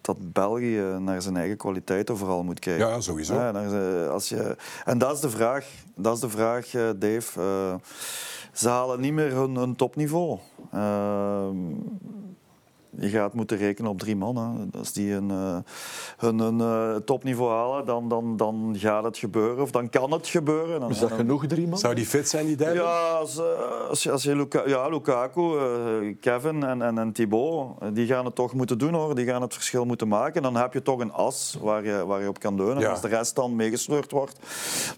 dat 0.00 0.16
België 0.32 0.80
naar 0.98 1.22
zijn 1.22 1.36
eigen 1.36 1.56
kwaliteiten 1.56 2.16
vooral 2.16 2.42
moet 2.42 2.58
kijken. 2.58 2.88
Ja, 2.88 3.00
sowieso. 3.00 3.34
Ja, 3.34 3.50
als 4.06 4.28
je, 4.28 4.56
en 4.84 4.98
dat 4.98 5.14
is 5.14 5.20
de 5.20 5.30
vraag, 5.30 5.66
dat 5.96 6.14
is 6.14 6.20
de 6.20 6.28
vraag 6.28 6.74
eh, 6.74 6.88
Dave. 6.96 7.40
Ze 8.58 8.68
halen 8.68 9.00
niet 9.00 9.12
meer 9.12 9.32
hun, 9.32 9.56
hun 9.56 9.76
topniveau. 9.76 10.38
Ehm, 10.72 11.56
je 13.00 13.08
gaat 13.08 13.34
moeten 13.34 13.56
rekenen 13.56 13.90
op 13.90 13.98
drie 13.98 14.16
man. 14.16 14.36
Hè. 14.36 14.78
Als 14.78 14.92
die 14.92 15.12
een, 15.12 15.30
eh, 15.30 15.56
hun, 16.16 16.38
hun 16.38 16.60
eh, 16.60 16.94
topniveau 16.96 17.50
halen, 17.52 17.86
dan, 17.86 18.08
dan, 18.08 18.36
dan 18.36 18.74
gaat 18.78 19.04
het 19.04 19.18
gebeuren. 19.18 19.62
Of 19.62 19.70
dan 19.70 19.88
kan 19.88 20.12
het 20.12 20.26
gebeuren. 20.28 20.80
Dan- 20.80 20.90
Is 20.90 20.98
dat 20.98 21.08
dan- 21.08 21.18
genoeg, 21.18 21.46
drie 21.46 21.66
man? 21.68 21.78
Zou 21.78 21.94
die 21.94 22.06
fit 22.06 22.28
zijn, 22.28 22.46
die 22.46 22.56
derde? 22.56 22.80
ja, 22.80 23.08
als, 23.10 23.38
eh, 23.38 23.88
als 23.88 24.02
je, 24.02 24.10
als 24.12 24.22
je 24.22 24.36
Luka, 24.36 24.62
ja, 24.66 24.88
Lukaku, 24.88 25.56
eh, 25.58 26.14
Kevin 26.20 26.62
en, 26.64 26.82
en, 26.82 26.98
en 26.98 27.12
Thibaut, 27.12 27.76
eh, 27.80 27.88
die 27.92 28.06
gaan 28.06 28.24
het 28.24 28.34
toch 28.34 28.52
moeten 28.54 28.78
doen 28.78 28.94
hoor. 28.94 29.14
Die 29.14 29.26
gaan 29.26 29.42
het 29.42 29.54
verschil 29.54 29.84
moeten 29.84 30.08
maken. 30.08 30.42
Dan 30.42 30.56
heb 30.56 30.72
je 30.72 30.82
toch 30.82 31.00
een 31.00 31.12
as 31.12 31.56
waar 31.60 31.84
je, 31.84 32.06
waar 32.06 32.20
je 32.22 32.28
op 32.28 32.38
kan 32.38 32.54
leunen. 32.56 32.78
Ja. 32.82 32.90
Als 32.90 33.00
de 33.00 33.08
rest 33.08 33.34
dan 33.34 33.56
meegesleurd 33.56 34.10
wordt. 34.10 34.38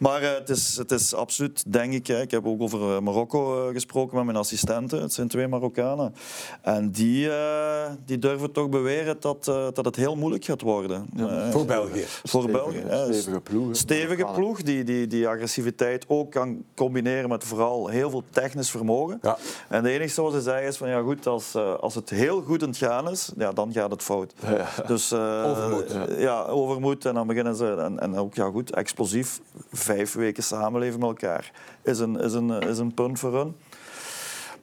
Maar 0.01 0.23
eh, 0.23 0.35
het, 0.35 0.49
is, 0.49 0.77
het 0.77 0.91
is 0.93 1.15
absoluut, 1.15 1.73
denk 1.73 1.93
ik. 1.93 2.07
Hè, 2.07 2.21
ik 2.21 2.31
heb 2.31 2.47
ook 2.47 2.61
over 2.63 2.95
eh, 2.95 3.01
Marokko 3.01 3.67
eh, 3.67 3.73
gesproken 3.73 4.17
met 4.17 4.25
mijn 4.25 4.37
assistenten. 4.37 5.01
Het 5.03 5.13
zijn 5.13 5.29
twee 5.29 5.49
Marokkanen. 5.49 6.15
En 6.63 6.91
die, 6.91 7.31
eh, 7.31 7.85
eh, 7.85 7.90
die 8.05 8.19
durven 8.19 8.53
toch 8.53 8.69
beweren 8.69 9.17
dat, 9.21 9.49
eh, 9.49 9.67
dat 9.73 9.85
het 9.85 9.97
heel 9.97 10.17
moeilijk 10.17 10.45
gaat 10.45 10.61
worden. 10.61 11.07
Eh, 11.17 11.51
Voor 11.51 11.65
België. 11.67 12.05
voor 12.07 12.43
Stevige- 12.43 12.51
België. 12.53 12.83
hè. 12.87 13.13
stevige 13.13 13.41
ploeg. 13.41 13.77
Stevige 13.77 14.27
ploeg 14.35 14.63
die, 14.63 14.85
die 14.85 15.07
die 15.07 15.29
agressiviteit 15.29 16.05
ook 16.09 16.31
kan 16.31 16.65
combineren 16.75 17.29
met 17.29 17.45
vooral 17.45 17.89
heel 17.89 18.11
veel 18.11 18.23
technisch 18.31 18.71
vermogen. 18.71 19.19
Ja. 19.23 19.39
En 19.69 19.77
het 19.85 19.93
enige 19.93 20.23
wat 20.23 20.33
ze 20.33 20.41
zeggen 20.41 20.67
is 20.67 20.77
van 20.77 20.89
ja 20.89 21.01
goed, 21.01 21.27
als, 21.27 21.55
eh, 21.55 21.75
als 21.75 21.95
het 21.95 22.11
heel 22.11 22.43
goed 22.43 22.63
aan 22.63 22.69
het 22.69 22.79
gaan 22.79 23.11
is, 23.11 23.33
ja, 23.37 23.53
dan 23.53 23.73
gaat 23.73 23.91
het 23.91 24.03
fout. 24.03 24.35
Dus, 24.87 25.13
eh, 25.13 25.45
Overmoed. 25.47 25.97
Ja. 26.19 26.45
overmoed. 26.45 27.05
En 27.05 27.15
dan 27.15 27.27
beginnen 27.27 27.55
ze, 27.57 27.75
en, 27.75 28.01
en 28.01 28.17
ook 28.17 28.35
ja 28.35 28.51
goed, 28.51 28.75
explosief, 28.75 29.41
vijf 29.73 30.13
weken 30.15 30.43
samenleven 30.43 31.01
met 31.01 31.09
elkaar 31.09 31.53
is 31.83 31.99
een, 31.99 32.21
is 32.21 32.33
een, 32.33 32.51
is 32.51 32.79
een 32.79 32.95
punt 32.95 33.19
voor 33.19 33.35
hun. 33.37 33.55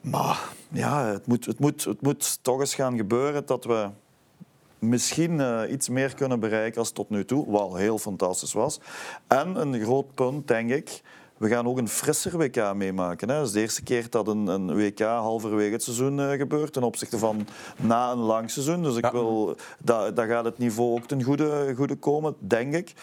Maar 0.10 0.50
ja, 0.72 1.06
het 1.06 1.28
moet, 1.28 1.46
het, 1.46 1.60
moet, 1.60 1.84
het 1.84 2.02
moet 2.02 2.40
toch 2.42 2.60
eens 2.60 2.76
gaan 2.76 2.98
gebeuren 2.98 3.46
dat 3.46 3.66
we 3.66 3.90
misschien 4.80 5.40
eh, 5.40 5.72
iets 5.72 5.90
meer 5.90 6.16
kunnen 6.16 6.40
bereiken 6.40 6.80
als 6.80 6.92
tot 6.92 7.10
nu 7.10 7.26
toe, 7.26 7.52
wat 7.52 7.78
heel 7.78 7.98
fantastisch 7.98 8.54
was. 8.54 8.80
En 9.28 9.56
een 9.56 9.82
groot 9.82 10.14
punt, 10.14 10.48
denk 10.48 10.70
ik, 10.70 11.02
we 11.38 11.48
gaan 11.48 11.68
ook 11.68 11.78
een 11.78 11.88
frisser 11.90 12.38
WK 12.38 12.74
meemaken. 12.74 13.30
Hè. 13.30 13.36
Dat 13.38 13.46
is 13.48 13.52
de 13.52 13.60
eerste 13.60 13.84
keer 13.84 14.10
dat 14.10 14.28
een, 14.28 14.48
een 14.48 14.76
WK 14.76 15.00
halverwege 15.00 15.72
het 15.72 15.84
seizoen 15.84 16.20
eh, 16.20 16.30
gebeurt 16.30 16.74
ten 16.74 16.84
opzichte 16.84 17.18
van 17.18 17.48
na 17.78 18.12
een 18.12 18.18
lang 18.18 18.50
seizoen. 18.52 18.84
Dus 18.84 18.96
ik 18.96 19.04
Ja. 19.04 19.12
wil, 19.12 19.56
dat, 19.84 20.16
dat 20.16 20.28
gaat 20.28 20.46
het 20.46 20.58
niveau 20.58 20.92
ook 20.92 21.06
ten 21.06 21.24
goede, 21.24 21.74
goede 21.76 21.96
komen, 21.96 22.36
denk 22.40 22.74
ik. 22.74 22.94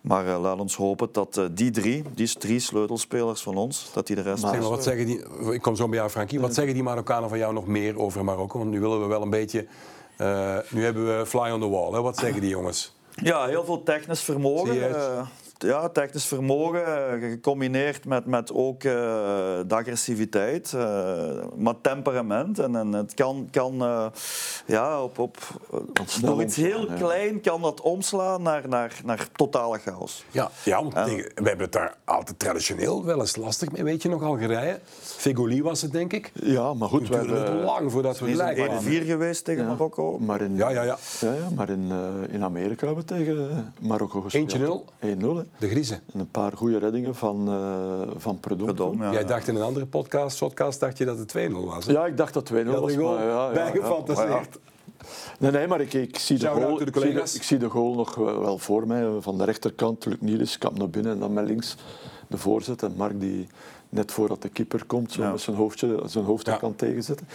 Maar 0.00 0.26
eh, 0.28 0.40
laat 0.40 0.58
ons 0.60 0.76
hopen 0.76 1.08
dat 1.12 1.36
eh, 1.36 1.44
die 1.50 1.70
drie, 1.70 2.04
die 2.14 2.32
drie 2.38 2.60
sleutelspelers 2.60 3.40
van 3.42 3.56
ons, 3.56 3.90
dat 3.92 4.06
die 4.06 4.16
de 4.16 4.22
rest... 4.22 4.40
Zeg 4.40 4.50
maar, 4.50 4.68
wat 4.68 4.82
zeggen 4.82 5.06
die, 5.06 5.24
ik 5.52 5.62
kom 5.62 5.76
zo 5.76 5.88
bij 5.88 5.98
jou, 5.98 6.10
Frankie. 6.10 6.40
Wat 6.40 6.54
zeggen 6.54 6.74
die 6.74 6.82
Marokkanen 6.82 7.28
van 7.28 7.38
jou 7.38 7.52
nog 7.52 7.66
meer 7.66 7.98
over 7.98 8.24
Marokko? 8.24 8.58
Want 8.58 8.70
nu 8.70 8.80
willen 8.80 9.00
we 9.00 9.06
wel 9.06 9.22
een 9.22 9.30
beetje... 9.30 9.66
nu 10.70 10.84
hebben 10.84 11.18
we 11.18 11.26
fly 11.26 11.50
on 11.50 11.60
the 11.60 11.68
wall. 11.68 11.92
Hè? 11.92 12.00
Wat 12.02 12.16
zeggen 12.18 12.40
die 12.40 12.50
jongens? 12.50 12.96
Ja, 13.22 13.46
heel 13.46 13.64
veel 13.64 13.82
technisch 13.82 14.20
vermogen. 14.20 14.74
Ja, 15.58 15.88
technisch 15.88 16.24
vermogen, 16.24 16.86
eh, 16.86 17.30
gecombineerd 17.30 18.04
met, 18.04 18.26
met 18.26 18.52
ook 18.52 18.84
eh, 18.84 18.92
de 19.66 19.74
agressiviteit, 19.74 20.72
eh, 20.72 21.28
maar 21.56 21.80
temperament. 21.80 22.58
En, 22.58 22.76
en 22.76 22.92
het 22.92 23.14
kan, 23.14 23.48
kan 23.50 23.82
eh, 23.82 24.06
ja, 24.66 25.02
op, 25.02 25.18
op 25.18 25.36
door 26.20 26.42
iets 26.42 26.56
heel 26.56 26.90
ja. 26.90 26.94
klein 26.94 27.40
kan 27.40 27.62
dat 27.62 27.80
omslaan 27.80 28.42
naar, 28.42 28.68
naar, 28.68 29.00
naar 29.04 29.28
totale 29.32 29.78
chaos. 29.78 30.24
Ja, 30.30 30.50
ja 30.64 30.82
want 30.82 30.94
we 30.94 31.30
hebben 31.34 31.58
het 31.58 31.72
daar 31.72 31.96
altijd 32.04 32.38
traditioneel 32.38 33.04
wel 33.04 33.20
eens 33.20 33.36
lastig 33.36 33.72
mee. 33.72 33.82
Weet 33.82 34.02
je 34.02 34.08
nog, 34.08 34.22
Algerije? 34.22 34.80
Fegoli 35.00 35.62
was 35.62 35.82
het, 35.82 35.92
denk 35.92 36.12
ik. 36.12 36.32
Ja, 36.34 36.74
maar 36.74 36.88
goed, 36.88 37.08
we 37.08 37.16
hebben... 37.16 37.42
het 37.42 37.64
lang 37.64 37.92
voordat 37.92 38.18
we 38.18 38.36
waren. 38.36 38.82
1-4 38.82 39.06
geweest 39.06 39.44
tegen 39.44 39.62
Ja, 39.62 39.68
Marokko. 39.68 40.18
Maar 40.18 40.40
in, 40.40 40.56
Ja, 40.56 40.68
ja, 40.68 40.82
ja. 40.82 40.98
ja, 41.20 41.32
ja, 41.32 41.48
maar 41.54 41.68
in, 41.68 41.92
in 42.30 42.44
Amerika 42.44 42.86
hebben 42.86 43.04
we 43.06 43.14
tegen 43.14 43.72
Marokko 43.80 44.20
gespeeld. 44.20 44.84
1-0. 45.04 45.06
1-0. 45.06 45.47
De 45.58 45.68
Griezen. 45.68 46.00
En 46.12 46.20
een 46.20 46.30
paar 46.30 46.52
goede 46.56 46.78
reddingen 46.78 47.14
van, 47.14 47.48
uh, 47.48 48.00
van 48.16 48.40
Predom. 48.40 48.66
Predom, 48.66 49.02
ja. 49.02 49.12
Jij 49.12 49.24
dacht 49.24 49.48
in 49.48 49.56
een 49.56 49.62
andere 49.62 49.86
podcast, 49.86 50.38
podcast 50.38 50.80
dacht 50.80 50.98
je 50.98 51.04
dat 51.04 51.18
het 51.18 51.34
2-0 51.36 51.52
was. 51.52 51.86
hè? 51.86 51.92
Ja, 51.92 52.06
ik 52.06 52.16
dacht 52.16 52.34
dat 52.34 52.50
2-0 52.52 52.54
Je 52.54 52.64
had 52.64 52.80
was. 52.80 52.96
maar 52.96 53.24
ja, 53.24 53.46
ja, 53.46 53.52
bijgefantaseerd. 53.52 54.28
ja. 54.28 55.06
Nee, 55.38 55.50
nee, 55.50 55.66
maar 55.66 55.80
ik, 55.80 55.92
ik, 55.92 56.18
zie, 56.18 56.38
de 56.38 56.46
goal, 56.46 56.80
ik, 56.80 56.96
zie 56.96 57.12
de, 57.12 57.20
ik 57.20 57.42
zie 57.42 57.58
de 57.58 57.68
goal 57.68 57.94
nog 57.94 58.14
wel, 58.14 58.40
wel 58.40 58.58
voor 58.58 58.86
mij. 58.86 59.20
Van 59.20 59.38
de 59.38 59.44
rechterkant, 59.44 60.04
Luc 60.04 60.16
Niels, 60.20 60.58
kap 60.58 60.78
naar 60.78 60.90
binnen 60.90 61.12
en 61.12 61.18
dan 61.18 61.32
met 61.32 61.46
links 61.46 61.76
de 62.28 62.36
voorzet. 62.38 62.82
En 62.82 62.92
Mark 62.96 63.20
die 63.20 63.46
net 63.88 64.12
voordat 64.12 64.42
de 64.42 64.48
keeper 64.48 64.84
komt, 64.86 65.12
zo 65.12 65.22
Ja. 65.22 65.30
met 65.30 65.40
zijn, 65.40 65.56
hoofdje, 65.56 66.02
zijn 66.04 66.24
hoofd 66.24 66.46
Ja. 66.46 66.56
kan 66.56 66.76
tegenzetten. 66.76 67.28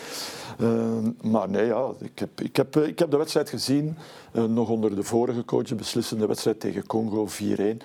Ehm, 0.59 1.11
maar 1.31 1.49
nee, 1.49 1.65
ja, 1.65 1.89
ik, 1.99 2.19
heb, 2.19 2.41
ik, 2.41 2.55
heb, 2.55 2.77
ik 2.77 2.99
heb 2.99 3.11
de 3.11 3.17
wedstrijd 3.17 3.49
gezien, 3.49 3.97
eh, 4.31 4.43
nog 4.43 4.69
onder 4.69 4.95
de 4.95 5.03
vorige 5.03 5.45
coach, 5.45 5.75
beslissende 5.75 6.27
wedstrijd 6.27 6.59
tegen 6.59 6.85
Congo 6.87 7.27
4-1. 7.27 7.81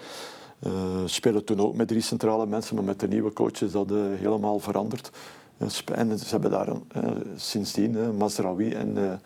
Eh 0.58 0.72
spelen 1.04 1.44
toen 1.44 1.60
ook 1.60 1.74
met 1.74 1.88
drie 1.88 2.00
centrale 2.00 2.46
mensen, 2.46 2.74
maar 2.74 2.84
met 2.84 3.00
de 3.00 3.08
nieuwe 3.08 3.32
coach 3.32 3.62
is 3.62 3.72
dat 3.72 3.90
eh, 3.90 3.96
helemaal 4.14 4.58
veranderd. 4.58 5.10
En 5.58 6.18
ze 6.18 6.24
hebben 6.28 6.50
daar 6.50 6.68
sindsdien 7.36 8.16
Mazraoui 8.16 8.72
en 8.72 9.20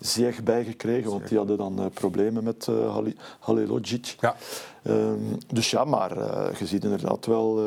eh 0.00 0.06
Ziyech 0.08 0.42
bij 0.42 0.64
gekregen, 0.64 1.10
want 1.10 1.28
die 1.28 1.38
hadden 1.38 1.56
dan 1.56 1.78
eh, 1.80 1.86
problemen 1.94 2.44
met 2.44 2.68
eh 2.68 2.96
Halilodzic. 3.40 4.16
Ja. 4.20 4.36
Ehm, 4.82 5.18
dus 5.46 5.70
ja, 5.70 5.84
maar 5.84 6.16
eh, 6.16 6.58
je 6.58 6.66
ziet 6.66 6.84
inderdaad 6.84 7.26
wel... 7.26 7.58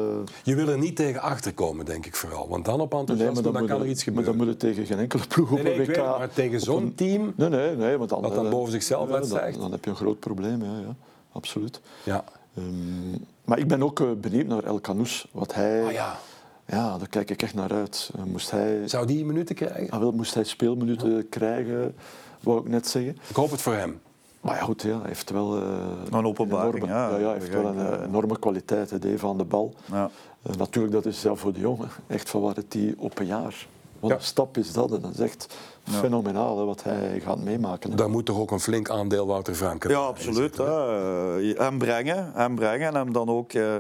Je 0.44 0.56
wil 0.56 0.68
er 0.68 0.78
niet 0.78 0.96
tegen 0.96 1.22
achter 1.22 1.54
komen, 1.54 1.86
denk 1.86 2.06
ik 2.06 2.16
vooral. 2.16 2.48
Want 2.50 2.66
dan 2.66 2.80
op 2.82 2.94
enthousiasme, 2.94 3.42
dan, 3.42 3.54
moet 3.54 3.68
kan 3.70 3.82
er 3.82 3.88
iets 3.88 4.06
Maar 4.06 4.14
dan 4.14 4.24
gebeuren. 4.24 4.52
moet 4.54 4.62
je 4.62 4.68
tegen 4.68 4.86
geen 4.86 5.00
enkele 5.00 5.28
ploeg 5.28 5.52
op 5.52 5.62
Nee, 5.62 5.64
nee, 5.64 5.74
een 5.74 5.80
WK... 5.80 5.88
weet 5.88 5.96
het, 6.06 6.18
maar 6.18 6.30
tegen 6.34 6.58
op 6.58 6.64
zo'n 6.64 6.84
een- 6.84 6.96
team... 6.96 7.34
Nee, 7.36 7.50
nee, 7.50 7.76
nee. 7.76 7.98
Want 7.98 8.10
dan, 8.10 8.22
Dat 8.22 8.36
dan 8.36 8.50
boven 8.50 8.72
zichzelf 8.72 9.10
ja. 9.10 9.20
Dan, 9.20 9.60
dan 9.60 9.72
heb 9.72 9.84
je 9.84 9.90
een 9.90 9.96
groot 9.96 10.20
probleem, 10.20 10.64
ja, 10.64 10.80
ja. 10.80 10.96
absoluut. 11.32 11.82
Ja. 12.04 12.24
Ehm, 12.58 13.18
maar 13.46 13.60
ik 13.60 13.68
ben 13.68 13.84
ook 13.84 14.22
benieuwd 14.22 14.48
naar 14.48 14.64
El 14.64 14.82
Canous. 14.82 15.28
Wat 15.32 15.54
hij... 15.54 15.84
Ah, 15.86 15.92
ja. 15.92 16.20
Ja, 16.68 16.98
daar 16.98 17.10
kijk 17.10 17.30
ik 17.30 17.42
echt 17.42 17.54
naar 17.54 17.72
uit. 17.72 18.12
Eh, 18.16 18.24
moest, 18.24 18.52
hij, 18.52 18.88
Zou 18.88 19.06
die 19.06 19.26
minuten 19.26 19.56
krijgen? 19.56 19.90
ah, 19.90 20.00
wel, 20.00 20.12
moest 20.12 20.34
hij 20.34 20.44
speelminuten 20.44 21.30
krijgen, 21.30 21.96
wou 22.44 22.60
ik 22.60 22.68
net 22.68 22.88
zeggen. 22.88 23.18
Ik 23.30 23.36
hoop 23.36 23.52
het 23.52 23.62
voor 23.62 23.74
hem. 23.74 24.00
Maar 24.42 24.56
ja, 24.56 24.62
goed, 24.62 24.82
ja, 24.82 24.98
hij 25.00 25.08
heeft 25.08 25.30
wel... 25.30 25.62
eh, 25.62 25.78
Een 26.12 26.26
openbaring, 26.26 26.84
enorme, 26.84 26.94
ja. 26.94 27.18
ja, 27.18 27.24
hij 27.30 27.34
heeft 27.40 27.50
wel 27.50 27.66
een 27.66 27.80
eh, 28.00 28.06
enorme 28.06 28.40
kwaliteit, 28.40 28.90
hè, 28.90 28.98
aan 29.28 29.38
de 29.38 29.44
bal. 29.44 29.74
Ja. 29.92 30.10
Natuurlijk, 30.58 30.94
dat 30.94 31.06
is 31.06 31.22
zelf 31.22 31.40
voor 31.40 31.54
de 31.54 31.60
jongen. 31.60 31.90
Echt 32.08 32.30
van 32.30 32.42
wat 32.42 32.56
het 32.56 32.72
die 32.72 32.96
op 32.98 33.20
een 33.20 33.26
jaar. 33.26 33.68
Wat 34.00 34.10
Ja. 34.10 34.16
een 34.16 34.22
stap 34.24 34.58
is 34.58 34.74
dat. 34.74 34.92
En 34.92 35.02
dat 35.02 35.12
is 35.14 35.20
echt 35.20 35.56
fenomenaal 35.84 36.58
hè, 36.58 36.66
wat 36.66 36.84
hij 36.84 37.20
gaat 37.20 37.40
meemaken. 37.44 37.90
hè. 37.90 37.96
Daar 37.96 38.10
moet 38.10 38.26
toch 38.26 38.38
ook 38.40 38.52
een 38.52 38.60
flink 38.60 38.90
aandeel 38.90 39.28
Wouter 39.28 39.56
Franke 39.56 39.90
Ja, 39.90 39.98
absoluut. 39.98 40.36
zitten, 40.38 40.66
hè? 40.66 41.64
Hem 41.64 41.78
brengen, 41.78 42.32
hem 42.34 42.56
brengen 42.56 42.88
en 42.88 42.96
hem 42.96 43.14
dan 43.14 43.30
ook 43.30 43.54
eh, 43.54 43.76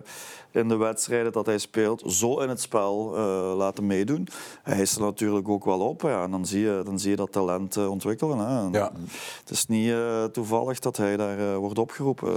in 0.51 0.67
de 0.67 0.75
wedstrijden 0.75 1.31
dat 1.31 1.45
hij 1.45 1.57
speelt 1.57 2.03
zo 2.05 2.39
in 2.39 2.49
het 2.49 2.61
spel 2.61 3.15
eh, 3.15 3.53
laten 3.57 3.85
meedoen. 3.85 4.27
Hij 4.63 4.81
is 4.81 4.95
er 4.95 5.01
natuurlijk 5.01 5.49
ook 5.49 5.65
wel 5.65 5.79
op 5.79 6.01
ja, 6.01 6.23
en 6.23 6.31
dan 6.31 6.45
zie 6.45 6.61
je, 6.61 6.81
dan 6.85 6.99
zie 6.99 7.09
je 7.09 7.15
dat 7.15 7.31
talent 7.31 7.75
eh, 7.77 7.89
ontwikkelen. 7.89 8.37
Hè. 8.37 8.77
Ja. 8.79 8.91
Het 9.39 9.49
is 9.49 9.65
niet 9.65 9.91
eh, 9.91 10.23
toevallig 10.23 10.79
dat 10.79 10.97
hij 10.97 11.17
daar 11.17 11.39
eh, 11.39 11.55
wordt 11.57 11.79
opgeroepen. 11.79 12.33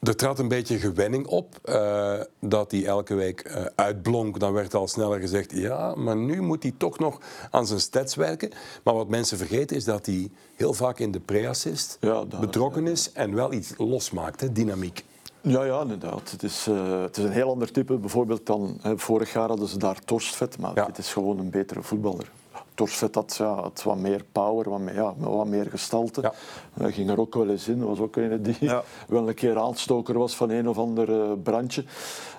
Er 0.00 0.16
trad 0.16 0.38
een 0.38 0.48
beetje 0.48 0.78
gewenning 0.78 1.26
op 1.26 1.58
eh, 1.62 2.20
dat 2.40 2.70
hij 2.70 2.84
elke 2.86 3.14
week 3.14 3.40
eh, 3.40 3.64
uitblonk. 3.74 4.40
Dan 4.40 4.52
werd 4.52 4.74
al 4.74 4.88
sneller 4.88 5.20
gezegd, 5.20 5.52
ja, 5.52 5.94
maar 5.94 6.16
nu 6.16 6.40
moet 6.42 6.62
hij 6.62 6.72
toch 6.76 6.98
nog 6.98 7.18
aan 7.50 7.66
zijn 7.66 7.80
stats 7.80 8.14
werken. 8.14 8.50
Maar 8.84 8.94
wat 8.94 9.08
mensen 9.08 9.38
vergeten 9.38 9.76
is 9.76 9.84
dat 9.84 10.06
hij 10.06 10.30
heel 10.56 10.72
vaak 10.74 10.98
in 10.98 11.10
de 11.10 11.20
pre-assist 11.20 11.96
Ja, 12.00 12.24
betrokken 12.40 12.86
is 12.86 13.12
en 13.12 13.34
wel 13.34 13.52
iets 13.52 13.72
losmaakt, 13.76 14.40
hè, 14.40 14.52
dynamiek. 14.52 15.04
Ja, 15.42 15.64
ja, 15.64 15.80
inderdaad. 15.80 16.30
Het 16.30 16.42
is, 16.42 16.66
eh, 16.68 17.02
het 17.02 17.16
is 17.16 17.24
een 17.24 17.30
heel 17.32 17.50
ander 17.50 17.70
type. 17.72 17.96
Bijvoorbeeld 17.96 18.46
dan, 18.46 18.78
hè, 18.82 18.98
vorig 18.98 19.32
jaar 19.32 19.48
hadden 19.48 19.68
ze 19.68 19.78
daar 19.78 20.04
Torstvet, 20.04 20.58
maar 20.58 20.72
Ja. 20.74 20.84
dit 20.86 20.98
is 20.98 21.12
gewoon 21.12 21.38
een 21.38 21.50
betere 21.50 21.82
voetballer. 21.82 22.30
Torstvet 22.74 23.14
had, 23.14 23.36
ja, 23.38 23.54
had 23.54 23.82
wat 23.82 23.96
meer 23.96 24.24
power, 24.32 24.70
wat 24.70 24.80
meer, 24.80 24.94
ja, 24.94 25.14
wat 25.16 25.46
meer 25.46 25.66
gestalte. 25.66 26.20
Ja. 26.20 26.32
Hij 26.72 26.92
ging 26.92 27.10
er 27.10 27.20
ook 27.20 27.34
wel 27.34 27.48
eens 27.48 27.68
in. 27.68 27.84
was 27.84 27.98
ook 27.98 28.16
een 28.16 28.42
die 28.42 28.56
Ja. 28.60 28.82
wel 29.08 29.28
een 29.28 29.34
keer 29.34 29.58
aanstoker 29.58 30.18
was 30.18 30.36
van 30.36 30.50
een 30.50 30.68
of 30.68 30.78
ander 30.78 31.22
eh, 31.22 31.30
brandje. 31.42 31.84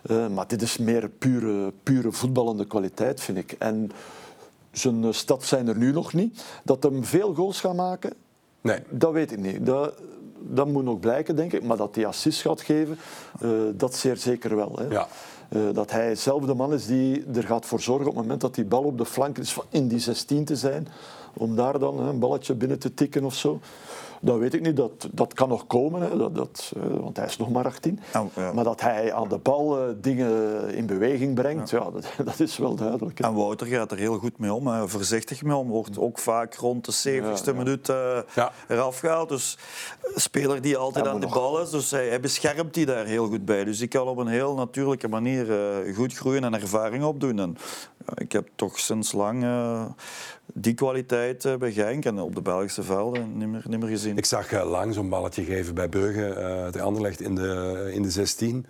Eh, 0.03 0.27
maar 0.27 0.47
dit 0.47 0.61
is 0.61 0.77
meer 0.77 1.09
pure, 1.09 1.73
pure 1.83 2.11
voetballende 2.11 2.65
kwaliteit, 2.65 3.21
vind 3.21 3.37
ik. 3.37 3.51
En 3.51 3.91
zijn 4.71 5.03
eh, 5.03 5.11
stats 5.11 5.47
zijn 5.47 5.67
er 5.67 5.77
nu 5.77 5.91
nog 5.91 6.13
niet. 6.13 6.43
Dat 6.63 6.83
hem 6.83 7.03
veel 7.03 7.33
goals 7.33 7.59
gaat 7.59 7.75
maken, 7.75 8.13
Nee, 8.61 8.79
dat 8.89 9.11
weet 9.11 9.31
ik 9.31 9.37
niet. 9.37 9.65
Dat, 9.65 9.93
dat 10.39 10.67
moet 10.67 10.83
nog 10.83 10.99
blijken, 10.99 11.35
denk 11.35 11.53
ik. 11.53 11.63
Maar 11.63 11.77
dat 11.77 11.95
hij 11.95 12.05
assist 12.05 12.41
gaat 12.41 12.61
geven, 12.61 12.97
dat 13.77 13.95
zeer 13.95 14.17
zeker 14.17 14.55
wel. 14.55 14.75
Hè. 14.75 14.85
Ja. 14.85 15.07
Eh, 15.51 15.61
dat 15.73 15.91
hij 15.91 16.15
zelf 16.15 16.45
de 16.45 16.53
man 16.53 16.73
is 16.73 16.85
die 16.85 17.23
er 17.33 17.43
gaat 17.43 17.65
voor 17.65 17.81
zorgen 17.81 18.07
op 18.07 18.13
het 18.13 18.21
moment 18.21 18.41
dat 18.41 18.55
die 18.55 18.65
bal 18.65 18.83
op 18.83 18.97
de 18.97 19.05
flank 19.05 19.37
is, 19.37 19.57
in 19.69 19.87
die 19.87 19.99
16 19.99 20.45
te 20.45 20.55
zijn. 20.55 20.87
Om 21.33 21.55
daar 21.55 21.79
dan 21.79 21.99
een 21.99 22.19
balletje 22.19 22.53
binnen 22.53 22.79
te 22.79 22.93
tikken 22.93 23.23
of 23.23 23.35
zo. 23.35 23.59
Dat 24.23 24.37
weet 24.37 24.53
ik 24.53 24.61
niet. 24.61 24.75
Dat, 24.75 25.07
dat 25.11 25.33
kan 25.33 25.49
nog 25.49 25.67
komen, 25.67 26.01
hè. 26.01 26.17
Dat, 26.17 26.35
dat, 26.35 26.71
eh, 26.75 26.97
want 26.99 27.17
hij 27.17 27.25
is 27.25 27.37
nog 27.37 27.49
maar 27.49 27.65
18. 27.65 27.99
Ja, 28.13 28.25
ja. 28.35 28.53
Maar 28.53 28.63
dat 28.63 28.81
hij 28.81 29.13
aan 29.13 29.27
de 29.29 29.37
bal 29.37 29.77
eh, 29.79 29.83
dingen 30.01 30.69
in 30.73 30.85
beweging 30.85 31.35
brengt, 31.35 31.69
ja. 31.69 31.79
dat, 31.91 32.05
dat 32.25 32.39
is 32.39 32.57
wel 32.57 32.75
duidelijk. 32.75 33.17
hè. 33.17 33.23
En 33.25 33.33
Wouter 33.33 33.67
gaat 33.67 33.91
er 33.91 33.97
heel 33.97 34.17
goed 34.17 34.37
mee 34.37 34.53
om, 34.53 34.67
hè. 34.67 34.87
voorzichtig 34.87 35.43
mee 35.43 35.55
om. 35.55 35.67
Wordt 35.67 35.97
ook 35.99 36.19
vaak 36.19 36.55
rond 36.55 36.85
de 36.85 36.91
70ste 36.91 37.45
Ja, 37.45 37.51
ja. 37.51 37.53
minuut 37.53 37.89
eh, 37.89 38.17
Ja. 38.35 38.51
eraf 38.67 38.99
gehaald. 38.99 39.29
Dus 39.29 39.57
een 40.13 40.21
speler 40.21 40.61
die 40.61 40.77
altijd 40.77 41.07
aan 41.07 41.19
de 41.19 41.25
nog- 41.25 41.33
bal 41.33 41.61
is, 41.61 41.69
dus 41.69 41.91
hij, 41.91 42.07
hij 42.07 42.19
beschermt 42.19 42.73
die 42.73 42.85
daar 42.85 43.05
heel 43.05 43.27
goed 43.27 43.45
bij. 43.45 43.63
Dus 43.63 43.77
die 43.77 43.87
kan 43.87 44.07
op 44.07 44.17
een 44.17 44.27
heel 44.27 44.55
natuurlijke 44.55 45.07
manier 45.07 45.51
eh, 45.85 45.95
goed 45.95 46.13
groeien 46.13 46.43
en 46.43 46.53
ervaring 46.53 47.03
opdoen. 47.03 47.39
En, 47.39 47.57
ik 48.15 48.31
heb 48.31 48.47
toch 48.55 48.79
sinds 48.79 49.11
lang 49.11 49.43
eh, 49.43 49.85
die 50.53 50.73
kwaliteit 50.73 51.45
eh, 51.45 51.55
bij 51.55 51.71
Genk 51.71 52.05
en 52.05 52.19
op 52.19 52.35
de 52.35 52.41
Belgische 52.41 52.83
velden 52.83 53.37
niet 53.37 53.47
meer, 53.47 53.63
niet 53.67 53.79
meer 53.79 53.89
gezien. 53.89 54.17
ik 54.17 54.25
zag 54.25 54.51
eh, 54.51 54.69
lang 54.69 54.93
zo'n 54.93 55.09
balletje 55.09 55.43
geven 55.43 55.75
bij 55.75 55.89
Brugge, 55.89 56.27
eh 56.27 56.71
de 56.71 56.81
Anderlecht 56.81 57.21
in 57.21 57.35
de, 57.35 57.89
in 57.93 58.01
de 58.01 58.11
16. 58.11 58.65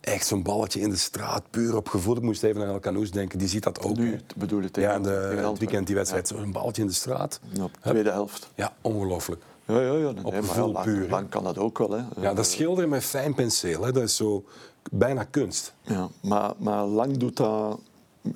echt 0.00 0.26
zo'n 0.26 0.42
balletje 0.42 0.80
in 0.80 0.90
de 0.90 0.96
straat, 0.96 1.42
puur 1.50 1.76
op 1.76 1.88
gevoel. 1.88 2.16
Ik 2.16 2.22
moest 2.22 2.42
even 2.42 2.60
naar 2.60 2.68
El 2.68 2.80
Canoes 2.80 3.10
denken, 3.10 3.38
die 3.38 3.48
ziet 3.48 3.62
dat 3.62 3.82
ook. 3.82 3.96
Nu 3.96 4.20
bedoel 4.36 4.60
je 4.60 4.70
tegen 4.70 4.90
Ja, 4.90 4.98
de, 4.98 5.26
tegen 5.30 5.48
het 5.48 5.58
weekend 5.58 5.86
die 5.86 5.96
wedstrijd, 5.96 6.28
zo'n 6.28 6.52
balletje 6.52 6.82
in 6.82 6.88
de 6.88 6.94
straat. 6.94 7.40
Ja, 7.52 7.64
op 7.64 7.72
de 7.82 7.90
tweede 7.90 8.10
helft. 8.10 8.50
Ja, 8.54 8.72
ongelooflijk. 8.80 9.42
Ja, 9.66 9.80
ja, 9.80 9.92
ja. 9.92 10.10
Nee, 10.10 10.24
Op 10.24 10.34
gevoel 10.34 10.72
lang, 10.72 10.84
puur, 10.84 11.08
lang 11.08 11.28
kan 11.28 11.44
dat 11.44 11.58
ook 11.58 11.78
wel. 11.78 11.90
Hè. 11.90 12.02
Ja, 12.20 12.34
dat 12.34 12.46
schilderen 12.46 12.88
met 12.88 13.04
fijn 13.04 13.34
penseel, 13.34 13.82
hè. 13.82 13.92
dat 13.92 14.02
is 14.02 14.16
zo 14.16 14.44
bijna 14.90 15.24
kunst. 15.24 15.74
Ja, 15.82 16.08
maar, 16.22 16.52
maar 16.58 16.84
lang 16.84 17.16
doet 17.16 17.36
dat 17.36 17.80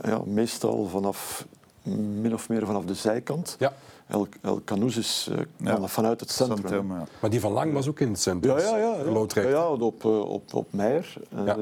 ja, 0.03 0.23
meestal 0.25 0.87
vanaf, 0.87 1.47
min 1.97 2.35
of 2.35 2.49
meer 2.49 2.67
vanaf 2.67 2.85
de 2.85 2.95
zijkant. 2.95 3.57
Ja. 3.59 3.73
El, 4.07 4.29
El 4.43 4.61
Canoes 4.65 4.97
is 4.97 5.29
eh, 5.33 5.39
Ja. 5.57 5.87
vanuit 5.87 6.21
het 6.21 6.31
centrum. 6.31 6.57
Centrum, 6.59 6.93
ja. 6.93 7.07
Maar 7.21 7.31
die 7.31 7.41
van 7.41 7.53
Lang 7.53 7.73
was 7.73 7.89
ook 7.89 8.01
in 8.01 8.09
het 8.09 8.21
centrum. 8.21 8.59
Ja, 8.59 8.63
ja, 8.63 8.77
ja. 8.77 8.95
ja. 9.05 9.11
Loodrecht. 9.11 9.49
Ja, 9.49 9.69
op, 9.69 10.05
eh, 10.05 10.21
op, 10.21 10.55
op 10.55 10.67
Meijer. 10.73 11.15
Eh. 11.47 11.55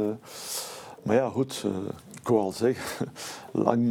Maar 1.03 1.17
ja, 1.17 1.29
goed. 1.29 1.63
eh, 1.65 1.71
ik 2.21 2.29
wou 2.29 2.41
al 2.41 2.53
zeggen, 2.53 3.09
lang, 3.67 3.91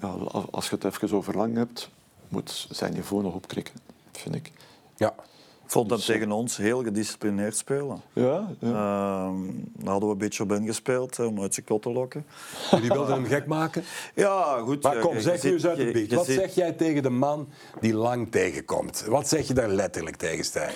ja, 0.00 0.08
als 0.50 0.68
je 0.68 0.74
het 0.74 0.84
even 0.84 1.16
over 1.16 1.36
lang 1.36 1.56
hebt, 1.56 1.90
moet 2.28 2.66
zijn 2.70 2.92
niveau 2.92 3.22
nog 3.22 3.34
opkrikken, 3.34 3.74
vind 4.12 4.34
ik. 4.34 4.52
Ja. 4.96 5.14
Ik 5.66 5.72
vond 5.72 5.90
hem 5.90 6.00
tegen 6.00 6.32
ons 6.32 6.56
heel 6.56 6.82
gedisciplineerd 6.82 7.56
spelen. 7.56 8.00
Ja, 8.12 8.48
ja. 8.60 8.68
Ehm, 8.68 9.44
daar 9.74 9.90
hadden 9.90 10.08
we 10.08 10.14
een 10.14 10.18
beetje 10.20 10.42
op 10.42 10.52
ingespeeld 10.52 11.18
eh, 11.18 11.26
om 11.26 11.40
uit 11.40 11.54
zijn 11.54 11.66
kot 11.66 11.82
te 11.82 11.90
lokken. 11.92 12.26
Jullie 12.70 12.88
wilden 12.90 13.14
hem 13.14 13.24
gek 13.24 13.46
maken. 13.46 13.84
Ja, 14.14 14.58
goed. 14.64 14.82
Maar 14.82 14.98
kom, 14.98 15.20
zeg 15.20 15.42
je 15.42 15.48
nu 15.48 15.54
eens 15.54 15.66
uit 15.66 15.76
de 15.76 15.90
biecht. 15.90 16.12
Wat 16.12 16.24
zit- 16.26 16.38
zeg 16.40 16.54
jij 16.54 16.72
tegen 16.72 17.02
de 17.02 17.10
man 17.10 17.48
die 17.80 17.94
Lang 17.94 18.30
tegenkomt? 18.30 19.04
Wat 19.08 19.28
zeg 19.28 19.46
je 19.48 19.54
daar 19.54 19.68
letterlijk 19.68 20.16
tegen, 20.16 20.44
Stijn? 20.44 20.74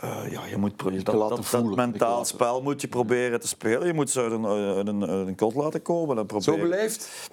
Eh, 0.00 0.16
ja, 0.30 0.40
je 0.46 0.56
moet 0.56 0.78
dat, 0.78 0.86
laten 0.92 1.04
dat, 1.04 1.28
dat 1.28 1.44
voelen. 1.46 1.70
Ik 1.70 1.76
mentaal 1.76 2.24
spel 2.24 2.62
moet 2.62 2.80
je 2.80 2.88
proberen 2.88 3.40
te 3.40 3.48
spelen. 3.48 3.86
Je 3.86 3.92
moet 3.94 4.10
ze 4.10 4.20
uit 4.20 4.32
een, 4.32 4.46
uit 4.46 4.88
een, 4.88 5.06
uit 5.08 5.26
een 5.26 5.36
kot 5.36 5.54
laten 5.54 5.82
komen. 5.82 6.18
En 6.18 6.24
Zo 6.28 6.36
proberen. 6.36 6.70
beleefd? 6.70 7.30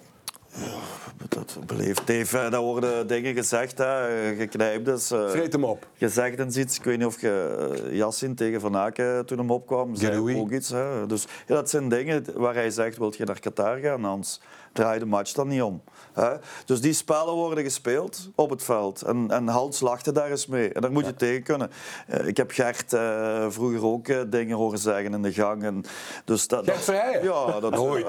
Dat 1.29 1.57
beleefd. 1.65 2.07
Dave, 2.07 2.37
eh, 2.37 2.51
daar 2.51 2.61
worden 2.61 3.07
dingen 3.07 3.33
gezegd. 3.33 3.77
Hè. 3.77 4.35
Geknijpt 4.35 4.85
dus. 4.85 5.11
eh, 5.11 5.29
Vreet 5.29 5.53
hem 5.53 5.63
op. 5.63 5.87
gezegd 5.97 6.39
en 6.39 6.59
iets. 6.59 6.77
Ik 6.77 6.83
weet 6.83 6.97
niet 6.97 7.07
of 7.07 7.21
je 7.21 7.67
uh, 7.85 7.95
Yassin 7.95 8.35
tegen 8.35 8.61
Van 8.61 8.75
Aken 8.77 9.25
toen 9.25 9.37
hem 9.37 9.51
opkwam, 9.51 9.95
zei 9.95 10.37
ook 10.39 10.51
iets. 10.51 10.69
Hè. 10.69 11.05
Dus 11.05 11.25
ja, 11.47 11.55
dat 11.55 11.69
zijn 11.69 11.89
dingen 11.89 12.25
waar 12.35 12.53
hij 12.53 12.69
zegt, 12.69 12.97
wil 12.97 13.13
je 13.17 13.25
naar 13.25 13.39
Qatar 13.39 13.77
gaan? 13.77 14.05
Anders 14.05 14.39
draai 14.73 14.99
de 14.99 15.05
match 15.05 15.31
dan 15.33 15.47
niet 15.47 15.61
om. 15.61 15.81
Hè. 16.13 16.29
Dus 16.65 16.81
die 16.81 16.93
spellen 16.93 17.33
worden 17.33 17.63
gespeeld 17.63 18.29
op 18.35 18.49
het 18.49 18.63
veld. 18.63 19.01
En, 19.01 19.25
en 19.31 19.47
Hans 19.47 19.79
lachte 19.79 20.11
daar 20.11 20.29
eens 20.29 20.47
mee. 20.47 20.73
En 20.73 20.81
daar 20.81 20.91
moet 20.91 21.05
je 21.05 21.15
tegen 21.15 21.43
kunnen. 21.43 21.71
Eh, 22.07 22.27
ik 22.27 22.37
heb 22.37 22.51
Gert 22.51 22.93
eh, 22.93 23.45
vroeger 23.49 23.85
ook 23.85 24.07
eh, 24.07 24.19
dingen 24.27 24.57
horen 24.57 24.77
zeggen 24.79 25.13
in 25.13 25.21
de 25.21 25.33
gang. 25.33 25.63
En 25.63 25.83
dus 26.25 26.47
dat, 26.47 26.63
Gert 26.63 26.75
dat- 26.75 26.83
Verheijen? 26.83 27.23
Ja, 27.23 27.59
dat, 27.59 27.71
Nooit. 27.75 28.05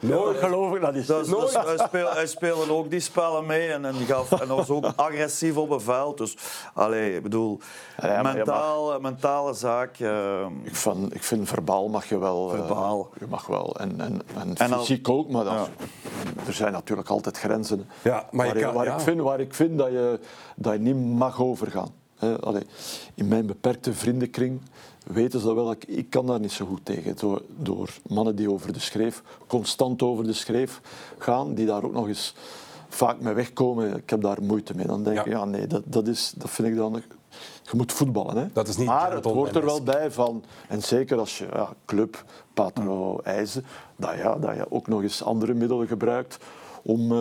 Nooit. 0.00 0.38
geloof 0.38 0.74
ik 0.74 0.80
dat 0.80 0.94
is. 0.94 1.06
dus, 1.06 1.26
dus 1.28 1.52
hij, 1.54 1.78
speel, 1.78 2.10
hij 2.12 2.26
speelde 2.26 2.72
ook 2.72 2.90
die 2.90 3.00
spellen 3.00 3.46
mee 3.46 3.72
en, 3.72 3.84
en, 3.84 3.94
gaf, 3.94 4.32
en 4.40 4.48
was 4.48 4.68
ook 4.70 4.84
agressief 4.96 5.56
op 5.56 5.70
het 5.70 5.82
veld. 5.82 6.18
Dus, 6.18 6.36
allee, 6.74 7.16
ik 7.16 7.22
bedoel, 7.22 7.60
Ja, 8.02 8.22
mentaal, 8.22 9.00
mentale 9.00 9.54
zaak. 9.54 9.98
eh, 9.98 10.46
Ik, 10.62 10.76
van, 10.76 11.10
ik 11.12 11.22
vind 11.22 11.48
verbaal 11.48 11.88
mag 11.88 12.08
je 12.08 12.18
wel. 12.18 12.50
eh, 12.52 12.58
Verbaal. 12.58 13.10
je 13.18 13.26
mag 13.28 13.46
wel. 13.46 13.76
En, 13.76 14.00
en, 14.00 14.20
en, 14.40 14.54
En 14.56 14.72
al- 14.72 14.78
fysiek 14.78 15.08
ook, 15.08 15.28
maar 15.30 15.44
dat, 15.44 15.68
er 16.46 16.52
zijn 16.52 16.72
natuurlijk 16.72 17.08
altijd 17.08 17.37
grenzen. 17.38 17.86
Ja, 18.02 18.28
maar 18.30 18.46
je 18.46 18.52
waar, 18.52 18.62
kan- 18.62 18.74
waar, 18.74 18.84
ja. 18.84 18.94
ik 18.94 19.00
vind, 19.00 19.20
waar 19.20 19.40
ik 19.40 19.54
vind 19.54 19.78
dat 19.78 19.88
je, 19.88 20.20
dat 20.56 20.72
je 20.72 20.78
niet 20.78 20.96
mag 21.18 21.40
overgaan. 21.40 21.88
Allee, 22.40 22.62
in 23.14 23.28
mijn 23.28 23.46
beperkte 23.46 23.92
vriendenkring 23.92 24.60
weten 25.06 25.40
ze 25.40 25.46
dat 25.46 25.54
wel. 25.54 25.70
Ik, 25.70 25.84
ik 25.84 26.10
kan 26.10 26.26
daar 26.26 26.40
niet 26.40 26.52
zo 26.52 26.66
goed 26.66 26.84
tegen. 26.84 27.16
Door, 27.16 27.42
door 27.56 27.88
mannen 28.08 28.36
die 28.36 28.50
over 28.50 28.72
de 28.72 28.78
schreef, 28.80 29.22
constant 29.46 30.02
over 30.02 30.24
de 30.24 30.32
schreef 30.32 30.80
gaan, 31.18 31.54
die 31.54 31.66
daar 31.66 31.84
ook 31.84 31.92
nog 31.92 32.06
eens 32.08 32.34
vaak 32.88 33.20
mee 33.20 33.34
wegkomen. 33.34 33.96
Ik 33.96 34.10
heb 34.10 34.20
daar 34.22 34.42
moeite 34.42 34.74
mee. 34.76 34.86
Dan 34.86 35.02
denk 35.02 35.16
Ja. 35.16 35.24
ik, 35.24 35.28
ja 35.32 35.44
nee, 35.44 35.66
dat, 35.66 35.82
dat, 35.84 36.06
is, 36.06 36.32
dat 36.36 36.50
vind 36.50 36.68
ik 36.68 36.76
dan... 36.76 37.02
Je 37.62 37.76
moet 37.76 37.92
voetballen. 37.92 38.36
Hè. 38.36 38.46
Dat 38.52 38.68
is 38.68 38.76
niet 38.76 38.86
maar 38.86 39.12
het 39.12 39.24
hoort 39.24 39.56
er 39.56 39.64
wel 39.64 39.82
bij 39.82 40.10
van, 40.10 40.44
en 40.68 40.82
zeker 40.82 41.18
als 41.18 41.38
je 41.38 41.46
ja, 41.52 41.68
club, 41.84 42.24
patro, 42.54 43.20
eisen, 43.20 43.64
dat, 43.96 44.14
ja, 44.16 44.34
dat 44.38 44.54
je 44.54 44.70
ook 44.70 44.86
nog 44.86 45.02
eens 45.02 45.22
andere 45.22 45.54
middelen 45.54 45.86
gebruikt 45.86 46.38
om... 46.88 47.12
eh, 47.12 47.18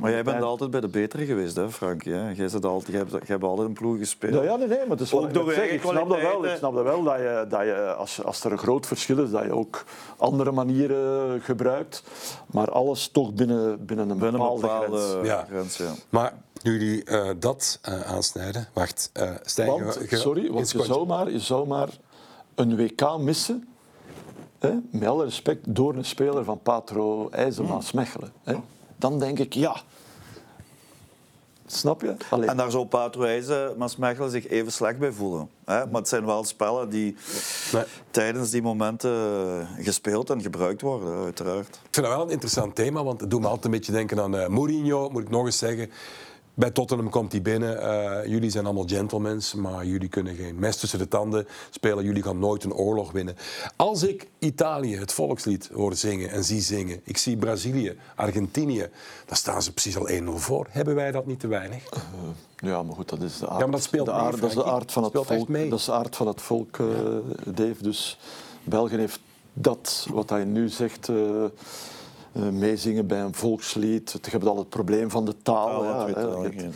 maar 0.00 0.10
jij 0.10 0.22
bent 0.22 0.42
altijd 0.42 0.70
bij 0.70 0.80
de 0.80 0.88
betere 0.88 1.24
geweest, 1.24 1.56
hè, 1.56 1.70
Frank? 1.70 2.02
Ja? 2.04 2.30
Jij, 2.30 2.48
zit 2.48 2.64
altijd, 2.64 2.90
jij, 2.90 2.98
hebt, 2.98 3.10
jij 3.10 3.20
hebt 3.26 3.42
altijd 3.44 3.68
een 3.68 3.74
ploeg 3.74 3.98
gespeeld. 3.98 4.34
Ja, 4.34 4.42
ja, 4.42 4.56
nee, 4.56 4.68
nee, 4.68 4.78
maar 4.78 4.88
het 4.88 5.00
is 5.00 5.12
Ook 5.12 5.20
wat 5.20 5.28
ik 5.28 5.34
door 5.34 5.52
eigen 5.52 5.74
Ik 5.74 5.80
snap 5.82 6.08
dat 6.08 6.20
wel. 6.20 6.44
Ik 6.46 6.56
snap 6.56 6.74
dat 6.74 6.84
wel 6.84 7.02
dat 7.02 7.16
je, 7.16 7.46
dat 7.48 7.60
je 7.62 7.94
als, 7.98 8.24
als 8.24 8.44
er 8.44 8.52
een 8.52 8.58
groot 8.58 8.86
verschil 8.86 9.18
is, 9.18 9.30
dat 9.30 9.42
je 9.44 9.52
ook 9.52 9.84
andere 10.16 10.50
manieren 10.52 11.40
gebruikt. 11.42 12.02
Maar 12.46 12.70
alles 12.70 13.08
toch 13.08 13.34
binnen, 13.34 13.84
binnen 13.86 14.10
een 14.10 14.18
Binnen 14.18 14.40
bepaalde, 14.40 14.60
bepaalde 14.60 14.98
grens. 14.98 15.26
Ja. 15.26 15.44
grens. 15.48 15.76
Ja. 15.76 15.92
Maar 16.08 16.32
nu 16.62 16.72
jullie 16.72 17.04
eh, 17.04 17.28
dat 17.38 17.78
eh, 17.82 18.00
aansnijden... 18.00 18.68
Wacht, 18.72 19.10
eh 19.12 19.30
Stijn... 19.42 19.68
Want, 19.68 19.96
ge- 19.96 20.06
ge- 20.06 20.16
sorry, 20.16 20.50
want 20.52 20.70
je 20.70 20.82
zou, 20.84 21.06
maar, 21.06 21.30
je 21.30 21.40
zou 21.40 21.66
maar 21.66 21.88
een 22.54 22.76
WK 22.76 23.18
missen, 23.18 23.68
hè, 24.58 24.70
met 24.90 25.08
alle 25.08 25.24
respect, 25.24 25.74
door 25.74 25.94
een 25.94 26.04
speler 26.04 26.44
van 26.44 26.60
Patro 26.62 27.28
IJzermaas 27.30 27.92
Mechelen. 27.92 28.32
Hè. 28.44 28.54
Dan 28.96 29.18
denk 29.18 29.38
ik, 29.38 29.52
ja. 29.54 29.76
Snap 31.66 32.00
je? 32.02 32.16
Allee. 32.30 32.48
En 32.48 32.56
daar 32.56 32.70
zou 32.70 32.86
Patro 32.86 33.20
Wijze, 33.20 33.74
Maas 33.78 33.96
Mechelen 33.96 34.30
zich 34.30 34.48
even 34.48 34.72
slecht 34.72 34.98
bij 34.98 35.12
voelen. 35.12 35.48
Hè? 35.64 35.86
Maar 35.86 36.00
het 36.00 36.08
zijn 36.08 36.26
wel 36.26 36.44
spellen 36.44 36.88
die 36.90 37.16
Nee. 37.72 37.82
tijdens 38.10 38.50
die 38.50 38.62
momenten 38.62 39.68
gespeeld 39.80 40.30
en 40.30 40.42
gebruikt 40.42 40.80
worden, 40.80 41.24
uiteraard. 41.24 41.66
Ik 41.66 41.88
vind 41.90 42.06
dat 42.06 42.14
wel 42.16 42.24
een 42.24 42.30
interessant 42.30 42.74
thema, 42.74 43.04
want 43.04 43.20
het 43.20 43.30
doet 43.30 43.40
me 43.40 43.46
altijd 43.46 43.64
een 43.64 43.70
beetje 43.70 43.92
denken 43.92 44.20
aan 44.20 44.36
eh, 44.36 44.48
Mourinho, 44.48 45.08
moet 45.10 45.22
ik 45.22 45.30
nog 45.30 45.44
eens 45.44 45.58
zeggen. 45.58 45.90
Bij 46.58 46.70
Tottenham 46.70 47.10
komt 47.10 47.32
hij 47.32 47.42
binnen. 47.42 47.82
Eh, 47.82 48.30
jullie 48.30 48.50
zijn 48.50 48.64
allemaal 48.64 48.86
gentlemen, 48.86 49.40
maar 49.56 49.86
jullie 49.86 50.08
kunnen 50.08 50.34
geen 50.34 50.58
mes 50.58 50.76
tussen 50.76 50.98
de 50.98 51.08
tanden 51.08 51.46
spelen. 51.70 52.04
Jullie 52.04 52.22
gaan 52.22 52.38
nooit 52.38 52.64
een 52.64 52.72
oorlog 52.72 53.12
winnen. 53.12 53.36
Als 53.76 54.02
ik 54.02 54.28
Italië 54.38 54.96
het 54.96 55.12
volkslied 55.12 55.70
hoor 55.72 55.94
zingen 55.94 56.30
en 56.30 56.44
zie 56.44 56.60
zingen, 56.60 57.00
ik 57.04 57.16
zie 57.16 57.36
Brazilië, 57.36 57.96
Argentinië, 58.14 58.88
dan 59.26 59.36
staan 59.36 59.62
ze 59.62 59.72
precies 59.72 59.96
al 59.96 60.08
1-0 60.08 60.38
voor. 60.38 60.66
Hebben 60.70 60.94
wij 60.94 61.12
dat 61.12 61.26
niet 61.26 61.40
te 61.40 61.46
weinig? 61.46 61.88
Ja, 62.56 62.82
maar 62.82 62.94
goed, 62.94 63.08
dat 63.08 63.22
is 63.22 63.38
de 63.38 63.48
aard, 63.48 63.60
maar 63.60 63.70
dat 63.70 63.82
speelt 63.82 64.06
de 64.06 64.12
mee, 64.12 64.30
dat 64.30 64.48
is 64.48 64.54
de 64.54 64.64
aard 64.64 64.92
van 64.92 65.04
het 65.04 65.12
volk. 65.12 65.48
mee. 65.48 65.68
Dat 65.68 65.78
is 65.78 65.84
de 65.84 65.92
aard 65.92 66.16
van 66.16 66.26
het 66.26 66.40
volk, 66.42 66.78
eh, 66.78 66.86
Dave. 67.44 67.82
Dus 67.82 68.18
België 68.64 68.96
heeft 68.96 69.20
dat, 69.52 70.06
wat 70.10 70.30
hij 70.30 70.44
nu 70.44 70.68
zegt, 70.68 71.08
eh, 72.36 72.46
eh, 72.46 72.52
meezingen 72.52 73.06
bij 73.06 73.20
een 73.20 73.34
volkslied. 73.34 74.18
Je 74.22 74.30
hebt 74.30 74.46
al 74.46 74.56
het 74.56 74.68
probleem 74.68 75.10
van 75.10 75.24
de 75.24 75.34
taal. 75.42 75.84
Ja, 75.84 76.06
het 76.06 76.16
hebt, 76.16 76.34
geen- 76.42 76.74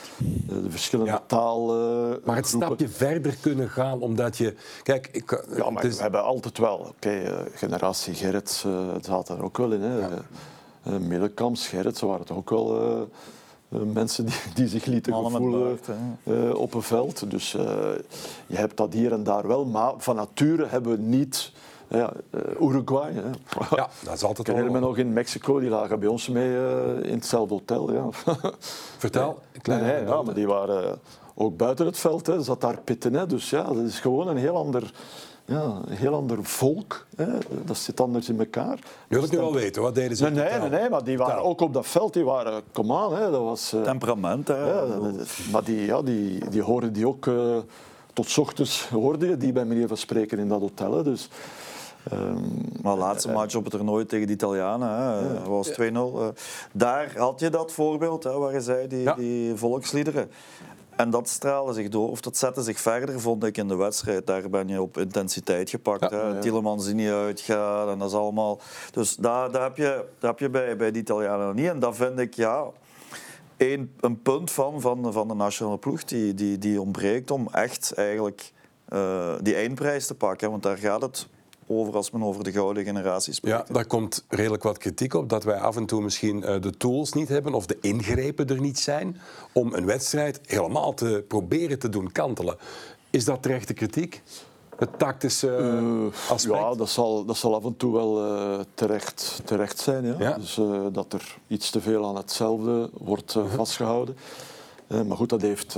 eh, 0.49 0.63
de 0.63 0.71
verschillende 0.71 1.11
Ja. 1.11 1.23
taal. 1.27 1.71
eh, 1.71 2.17
Maar 2.25 2.37
het 2.37 2.47
groepen. 2.47 2.67
stapje 2.69 2.89
verder 2.89 3.37
kunnen 3.41 3.69
gaan, 3.69 4.01
omdat 4.01 4.37
je... 4.37 4.55
Kijk, 4.83 5.09
ik, 5.13 5.33
eh, 5.33 5.57
Ja, 5.57 5.71
maar 5.71 5.83
het 5.83 5.91
is- 5.91 5.97
we 5.97 6.03
hebben 6.03 6.23
altijd 6.25 6.59
wel. 6.59 6.77
Oké, 6.79 7.11
eh, 7.11 7.35
generatie 7.55 8.15
Gerrits 8.15 8.65
eh 8.65 8.89
zat 9.01 9.29
er 9.29 9.43
ook 9.45 9.57
wel 9.59 9.73
in. 9.73 9.81
Hè. 9.83 10.01
Eh, 10.83 10.97
Middelkamps, 10.99 11.69
Gerrits 11.69 12.01
waren 12.01 12.27
toch 12.27 12.37
ook 12.37 12.51
wel 12.51 12.81
eh, 12.81 13.01
eh, 13.69 13.81
mensen 13.93 14.25
die, 14.27 14.35
die 14.55 14.69
zich 14.69 14.85
lieten 14.85 15.13
Mannen 15.13 15.33
gevoelen 15.33 15.79
baard, 15.87 15.99
eh, 16.51 16.55
op 16.55 16.75
een 16.75 16.83
veld. 16.83 17.31
Dus 17.31 17.55
eh, 17.55 17.63
je 18.47 18.57
hebt 18.57 18.77
dat 18.77 18.93
hier 18.93 19.13
en 19.13 19.23
daar 19.23 19.47
wel. 19.47 19.65
Maar 19.67 19.93
van 19.99 20.17
nature 20.17 20.67
hebben 20.67 20.93
we 20.93 20.99
niet... 21.03 21.53
Ja, 21.91 22.13
eh, 22.31 22.41
Uruguay. 22.61 23.13
Hè. 23.13 23.23
ja, 23.77 23.89
dat 24.05 24.15
is 24.15 24.23
altijd 24.25 24.39
Ik 24.39 24.47
herinner 24.55 24.73
me 24.73 24.79
wel... 24.81 24.89
nog 24.89 24.99
in 24.99 25.13
Mexico, 25.13 25.59
die 25.61 25.69
lagen 25.71 25.99
bij 26.01 26.09
ons 26.09 26.29
mee 26.29 26.57
eh, 26.57 27.11
in 27.11 27.15
hetzelfde 27.15 27.55
hotel. 27.55 27.93
Ja. 27.93 28.07
Vertel. 28.99 29.39
Nee, 29.53 29.61
kleine 29.63 29.87
nee, 29.87 30.05
ja, 30.05 30.23
maar 30.23 30.35
die 30.35 30.47
waren 30.47 30.99
ook 31.35 31.57
buiten 31.57 31.87
het 31.87 31.99
veld, 31.99 32.27
hè, 32.27 32.43
zat 32.43 32.61
daar 32.61 32.79
pitten. 32.85 33.15
Hè, 33.15 33.27
dus 33.27 33.51
ja, 33.51 33.63
dat 33.63 33.77
is 33.85 34.01
gewoon 34.01 34.29
een 34.29 34.37
heel 34.37 34.57
ander, 34.57 34.93
ja, 35.45 35.63
een 35.87 35.97
heel 35.97 36.15
ander 36.15 36.45
volk. 36.45 37.07
Hè. 37.17 37.27
Dat 37.65 37.77
zit 37.77 38.01
anders 38.01 38.29
in 38.29 38.39
elkaar. 38.39 38.79
Wil 39.09 39.25
ik 39.25 39.31
nu 39.31 39.39
wel 39.39 39.55
weten, 39.55 39.83
wat 39.83 39.95
deden 39.95 40.17
ze? 40.17 40.31
Nee, 40.31 40.51
nee, 40.51 40.59
nee, 40.61 40.81
nee, 40.81 40.89
maar 40.89 41.05
die 41.05 41.19
waren 41.19 41.43
ook 41.43 41.61
op 41.61 41.75
dat 41.75 41.87
veld, 41.87 42.13
die 42.13 42.25
waren, 42.25 42.63
kom 42.73 42.93
aan, 42.93 43.15
hè, 43.15 43.31
dat 43.31 43.43
was... 43.43 43.73
eh, 43.73 43.83
Temperament, 43.83 44.49
hè. 44.49 44.71
ja, 44.71 44.85
maar 45.53 45.65
die, 45.65 45.85
ja, 45.87 46.03
die, 46.03 46.49
die 46.51 46.63
horen 46.63 46.93
die 46.93 47.07
ook 47.09 47.27
eh, 47.27 47.57
tot 48.13 48.29
's 48.29 48.39
ochtends, 48.39 48.89
hoorde 48.89 49.29
je 49.29 49.37
die 49.37 49.53
bij 49.53 49.65
manier 49.65 49.89
van 49.89 49.97
spreken 49.97 50.39
in 50.39 50.49
dat 50.49 50.61
hotel. 50.61 50.97
Hè, 50.97 51.03
dus, 51.03 51.29
Maar 52.83 52.95
de 52.95 53.01
laatste 53.01 53.31
match 53.31 53.55
op 53.55 53.65
het 53.65 53.73
toernooi 53.73 54.07
tegen 54.07 54.27
de 54.27 54.33
Italianen 54.33 54.89
hè, 54.89 55.35
dat 55.35 55.47
was 55.47 55.71
2-0. 55.71 55.83
eh. 55.83 56.29
Daar 56.73 57.13
had 57.19 57.41
je 57.41 57.51
dat 57.51 57.73
voorbeeld 57.73 58.25
hè, 58.25 58.39
waar 58.39 58.53
je 58.53 58.61
zei, 58.61 58.87
die, 58.87 59.01
Ja. 59.03 59.15
die 59.15 59.55
volksliederen. 59.55 60.31
En 60.97 61.11
dat 61.11 61.29
straalde 61.29 61.73
zich 61.73 61.89
door, 61.89 62.11
of 62.11 62.21
dat 62.21 62.37
zette 62.37 62.63
zich 62.63 62.81
verder, 62.81 63.21
vond 63.21 63.45
ik 63.45 63.57
in 63.57 63.69
de 63.69 63.77
wedstrijd. 63.77 64.27
Daar 64.27 64.51
ben 64.51 64.69
je 64.69 64.83
op 64.83 64.99
intensiteit 64.99 65.71
gepakt. 65.71 66.11
Ja. 66.11 66.33
hè. 66.33 66.41
Tielemans 66.41 66.85
die 66.85 66.95
niet 66.95 67.11
uitgaat 67.11 67.89
en 67.89 67.99
dat 67.99 68.09
is 68.09 68.15
allemaal... 68.17 68.61
Dus 68.93 69.17
daar, 69.17 69.51
daar 69.51 69.63
heb 69.63 69.77
je, 69.77 70.05
daar 70.19 70.31
heb 70.31 70.39
je 70.39 70.51
bij, 70.51 70.77
bij 70.77 70.91
de 70.91 70.99
Italianen 70.99 71.55
niet. 71.55 71.69
En 71.69 71.79
dat 71.79 71.97
vind 71.97 72.19
ik, 72.19 72.35
ja... 72.35 72.65
Een, 73.57 73.93
een 74.01 74.23
punt 74.23 74.51
van, 74.51 74.81
van, 74.81 75.13
van 75.13 75.29
de 75.29 75.35
nationale 75.35 75.79
ploeg 75.79 76.05
die, 76.05 76.35
die, 76.35 76.59
die 76.59 76.81
ontbreekt 76.81 77.31
om 77.31 77.49
echt 77.53 77.93
eigenlijk 77.95 78.53
eh, 78.89 79.33
die 79.43 79.55
eindprijs 79.55 80.07
te 80.07 80.15
pakken. 80.15 80.51
Want 80.51 80.63
daar 80.63 80.77
gaat 80.79 81.03
het 81.03 81.29
over 81.71 81.95
als 81.95 82.11
men 82.11 82.23
over 82.23 82.45
de 82.45 82.53
gouden 82.53 82.85
generatie 82.85 83.33
spreekt. 83.33 83.69
Ja, 83.69 83.75
daar 83.75 83.87
komt 83.87 84.25
redelijk 84.29 84.63
wat 84.63 84.79
kritiek 84.79 85.15
op 85.15 85.29
dat 85.29 85.45
wij 85.45 85.59
af 85.59 85.77
en 85.77 85.87
toe 85.87 86.03
misschien 86.03 86.37
uh, 86.37 86.61
de 86.61 86.71
tools 86.71 87.13
niet 87.13 87.29
hebben 87.29 87.55
of 87.55 87.67
de 87.67 87.79
ingrepen 87.81 88.49
er 88.49 88.61
niet 88.61 88.79
zijn 88.79 89.21
om 89.53 89.75
een 89.75 89.87
wedstrijd 89.87 90.41
helemaal 90.45 90.95
te 90.95 91.25
proberen 91.29 91.79
te 91.79 91.89
doen 91.89 92.13
kantelen. 92.13 92.57
Is 93.11 93.25
dat 93.25 93.43
terechte 93.43 93.73
kritiek? 93.73 94.23
Het 94.77 94.99
tactische 94.99 95.59
uh, 95.59 96.31
aspect? 96.31 96.59
Ja, 96.59 96.75
dat 96.75 96.89
zal, 96.89 97.25
dat 97.25 97.37
zal 97.37 97.55
af 97.55 97.65
en 97.65 97.77
toe 97.77 97.93
wel 97.93 98.27
uh, 98.27 98.61
terecht, 98.75 99.41
terecht 99.45 99.79
zijn. 99.79 100.07
Ja? 100.07 100.15
ja. 100.19 100.39
Dus 100.39 100.61
dat 100.93 101.13
er 101.13 101.39
iets 101.47 101.71
te 101.71 101.81
veel 101.81 102.07
aan 102.07 102.17
hetzelfde 102.17 102.91
wordt 102.93 103.35
uh-huh. 103.35 103.53
vastgehouden. 103.53 104.17
maar 104.87 105.17
goed, 105.17 105.29
dat 105.29 105.41
heeft, 105.41 105.77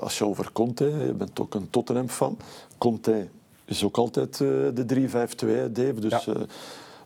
als 0.00 0.18
je 0.18 0.24
over 0.26 0.50
Conte, 0.52 0.84
je 0.84 1.12
bent 1.12 1.40
ook 1.40 1.54
een 1.54 1.70
Tottenham-fan. 1.70 2.36
Conte 2.78 3.28
is 3.70 3.84
ook 3.84 3.96
altijd 3.96 4.36
de 4.38 4.84
3-5-2, 4.86 5.72
Dave. 5.72 6.00
Dus 6.00 6.24
ja. 6.24 6.34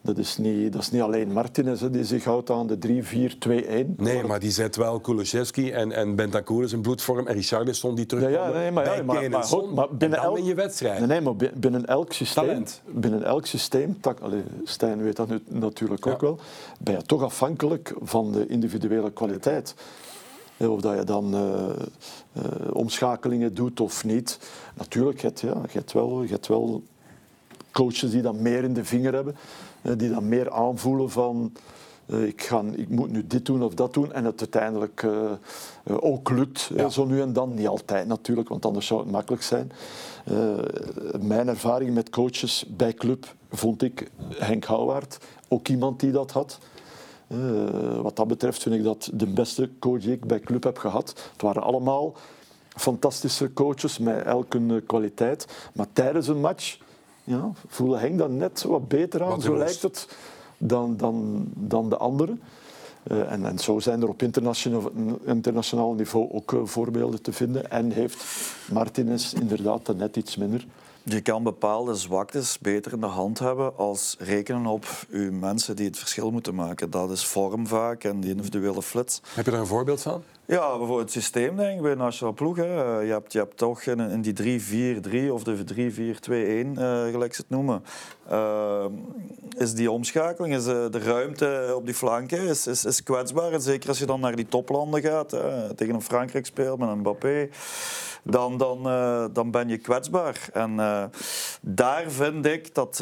Dat 0.05 0.19
is 0.19 0.37
niet, 0.37 0.73
dat 0.73 0.83
is 0.83 0.91
niet 0.91 1.03
alleen 1.03 1.33
Martinez 1.33 1.81
hè, 1.81 1.91
die 1.91 2.05
zich 2.05 2.25
houdt 2.25 2.51
aan 2.51 2.67
de 2.67 2.79
3-4-2-1. 3.89 3.97
Nee, 3.97 4.25
maar 4.25 4.41
die 4.41 4.51
zet 4.51 4.77
wel 4.77 5.01
Kulusevski 5.01 5.71
en, 5.71 5.93
en 5.93 6.15
Bentancur 6.15 6.73
in 6.73 6.81
bloedvorm 6.81 7.27
en 7.27 7.35
Richarlison 7.35 7.95
die 7.95 8.07
terug. 8.07 8.23
Ja, 8.23 8.29
ja, 8.29 8.53
nee, 8.53 8.71
maar, 8.71 8.97
ja, 8.97 9.03
maar, 9.03 9.31
maar, 9.31 9.43
goed, 9.43 9.75
maar 9.75 9.89
binnen 9.91 10.19
elk, 10.19 10.39
je 10.39 10.55
wedstrijd. 10.55 10.99
Nee, 10.99 11.07
nee, 11.07 11.21
maar 11.21 11.35
binnen 11.55 11.87
elk 11.87 12.13
systeem, 12.13 12.45
Talent. 12.45 12.81
binnen 12.85 13.25
elk 13.25 13.47
systeem 13.47 14.01
tak, 14.01 14.21
allez, 14.21 14.43
Stijn 14.65 15.03
weet 15.03 15.17
dat 15.17 15.29
nu, 15.29 15.43
natuurlijk 15.49 16.07
ook 16.07 16.21
wel, 16.21 16.39
ben 16.81 16.95
je 16.95 17.03
toch 17.03 17.23
afhankelijk 17.23 17.95
van 18.03 18.33
de 18.33 18.47
individuele 18.47 19.11
kwaliteit. 19.13 19.75
Of 20.57 20.81
dat 20.81 20.99
je 20.99 21.05
dan 21.05 21.35
uh, 21.35 21.71
omschakelingen 22.73 23.55
doet 23.55 23.81
of 23.81 24.05
niet. 24.05 24.39
Natuurlijk, 24.75 25.21
je 25.21 25.27
hebt, 25.27 25.41
ja, 25.41 25.61
je 25.63 25.79
hebt, 25.79 25.93
wel, 25.93 26.23
je 26.23 26.31
hebt 26.31 26.47
wel 26.47 26.83
coaches 27.73 28.11
die 28.11 28.23
dat 28.23 28.35
meer 28.35 28.65
in 28.65 28.75
de 28.75 28.85
vinger 28.85 29.15
hebben 29.15 29.37
die 29.93 30.11
dan 30.11 30.29
meer 30.29 30.51
aanvoelen 30.51 31.11
van 31.11 31.53
uh, 32.07 32.27
ik, 32.27 32.43
ga, 32.43 32.63
ik 32.73 32.89
moet 32.89 33.11
nu 33.11 33.27
dit 33.27 33.47
doen 33.47 33.63
of 33.63 33.75
dat 33.75 33.95
doen 33.95 34.13
en 34.13 34.25
het 34.25 34.41
uiteindelijk 34.41 35.03
uh, 35.03 35.31
ook 35.85 36.31
lukt, 36.31 36.71
ja. 36.77 36.89
zo 36.89 37.05
nu 37.05 37.21
en 37.21 37.33
dan. 37.33 37.55
Niet 37.55 37.67
altijd 37.67 38.07
natuurlijk, 38.07 38.49
want 38.49 38.67
anders 38.67 38.87
zou 38.87 39.01
het 39.01 39.11
makkelijk 39.11 39.43
zijn. 39.43 39.73
mijn 41.21 41.49
ervaring 41.49 41.95
met 41.95 42.11
coaches 42.11 42.65
bij 42.69 42.95
club 42.95 43.35
vond 43.51 43.83
ik 43.83 44.11
Henk 44.35 44.65
Houwaard 44.65 45.19
ook 45.49 45.69
iemand 45.69 46.01
die 46.01 46.11
dat 46.11 46.31
had. 46.31 46.59
Wat 48.03 48.17
dat 48.17 48.29
betreft 48.29 48.63
vind 48.63 48.75
ik 48.75 48.83
dat 48.83 49.11
de 49.13 49.27
beste 49.27 49.71
coach 49.79 50.01
die 50.01 50.13
ik 50.13 50.25
bij 50.25 50.41
club 50.41 50.63
heb 50.63 50.79
gehad. 50.79 51.09
Het 51.33 51.43
waren 51.43 51.63
allemaal 51.63 52.15
fantastische 52.77 53.53
coaches 53.53 53.99
met 53.99 54.25
elke 54.25 54.83
kwaliteit. 54.87 55.47
Maar 55.75 55.87
tijdens 55.93 56.29
een 56.29 56.41
match 56.41 56.79
ja, 57.25 57.51
voelde 57.67 57.99
Henk 57.99 58.19
dan 58.19 58.37
net 58.37 58.63
wat 58.63 58.89
beter 58.89 59.25
aan, 59.25 59.43
zo 59.43 59.57
lijkt 59.57 59.83
het, 59.83 60.09
dan, 60.59 60.97
dan, 60.97 61.45
dan 61.55 61.89
de 61.89 61.97
anderen. 61.97 62.41
Uh, 63.13 63.33
en, 63.33 63.47
en, 63.47 63.59
zo 63.59 63.79
zijn 63.79 64.03
er 64.03 64.09
op 64.09 64.23
internationaal, 64.23 64.91
internationaal 65.25 65.95
niveau 65.95 66.33
ook 66.33 66.53
uh, 66.53 66.61
voorbeelden 66.65 67.23
te 67.23 67.33
vinden. 67.33 67.71
En 67.71 67.91
heeft 67.91 68.25
Martinez 68.73 69.33
inderdaad 69.33 69.87
dan 69.87 69.97
net 69.97 70.17
iets 70.17 70.37
minder. 70.37 70.67
Je 71.07 71.21
kan 71.21 71.43
bepaalde 71.43 71.95
zwaktes 71.95 72.59
beter 72.59 72.93
in 72.93 73.01
de 73.01 73.07
hand 73.07 73.39
hebben 73.39 73.77
als 73.77 74.17
rekenen 74.19 74.67
op 74.67 74.87
uw 75.09 75.33
mensen 75.33 75.77
die 75.77 75.87
het 75.87 75.99
verschil 75.99 76.31
moeten 76.31 76.55
maken. 76.55 76.91
Dat 76.91 77.11
is 77.11 77.27
vorm 77.27 77.67
vaak 77.67 78.05
en 78.05 78.21
die 78.21 78.31
individuele 78.31 78.83
flits. 78.83 79.21
Heb 79.35 79.45
je 79.45 79.51
daar 79.51 79.61
een 79.61 79.67
voorbeeld 79.67 80.03
van? 80.03 80.23
Ja, 80.47 80.69
bijvoorbeeld 80.69 81.01
het 81.01 81.11
systeem 81.11 81.57
denk 81.57 81.77
ik 81.77 81.83
bij 81.83 81.91
de 81.91 81.97
nationale 81.97 82.37
ploeg. 82.37 82.57
Hè. 82.57 82.99
Je, 82.99 83.13
hebt, 83.13 83.33
je 83.33 83.39
hebt 83.39 83.57
toch 83.57 83.83
in, 83.83 84.01
in 84.01 84.23
die 84.23 85.01
3-4-3 85.29 85.31
of 85.31 85.43
de 85.43 85.65
3-4-2-1, 85.75 86.79
uh, 86.79 87.03
gelijk 87.11 87.35
ze 87.35 87.41
het 87.41 87.51
noemen, 87.51 87.85
uh, 88.31 88.85
is 89.59 89.75
die 89.75 89.91
omschakeling, 89.91 90.55
is 90.55 90.65
de 90.65 90.99
ruimte 91.05 91.73
op 91.77 91.85
die 91.85 91.95
flanken 91.95 92.41
is, 92.41 92.67
is, 92.67 92.85
is 92.85 93.03
kwetsbaar. 93.03 93.53
En 93.53 93.61
zeker 93.61 93.89
als 93.89 93.99
je 93.99 94.07
dan 94.07 94.21
naar 94.21 94.37
die 94.37 94.49
toplanden 94.49 95.03
gaat, 95.03 95.29
tegen 95.77 95.95
een 95.95 96.03
Frankrijk 96.03 96.47
speelt 96.47 96.79
met 96.79 96.89
een 96.89 96.99
Mbappé 96.99 97.49
dan, 98.23 98.59
dan, 98.59 98.83
dan 99.33 99.51
ben 99.51 99.69
je 99.69 99.79
kwetsbaar. 99.79 100.49
En 100.53 100.77
daar 101.61 102.05
vind 102.11 102.47
ik 102.47 102.75
dat, 102.75 102.97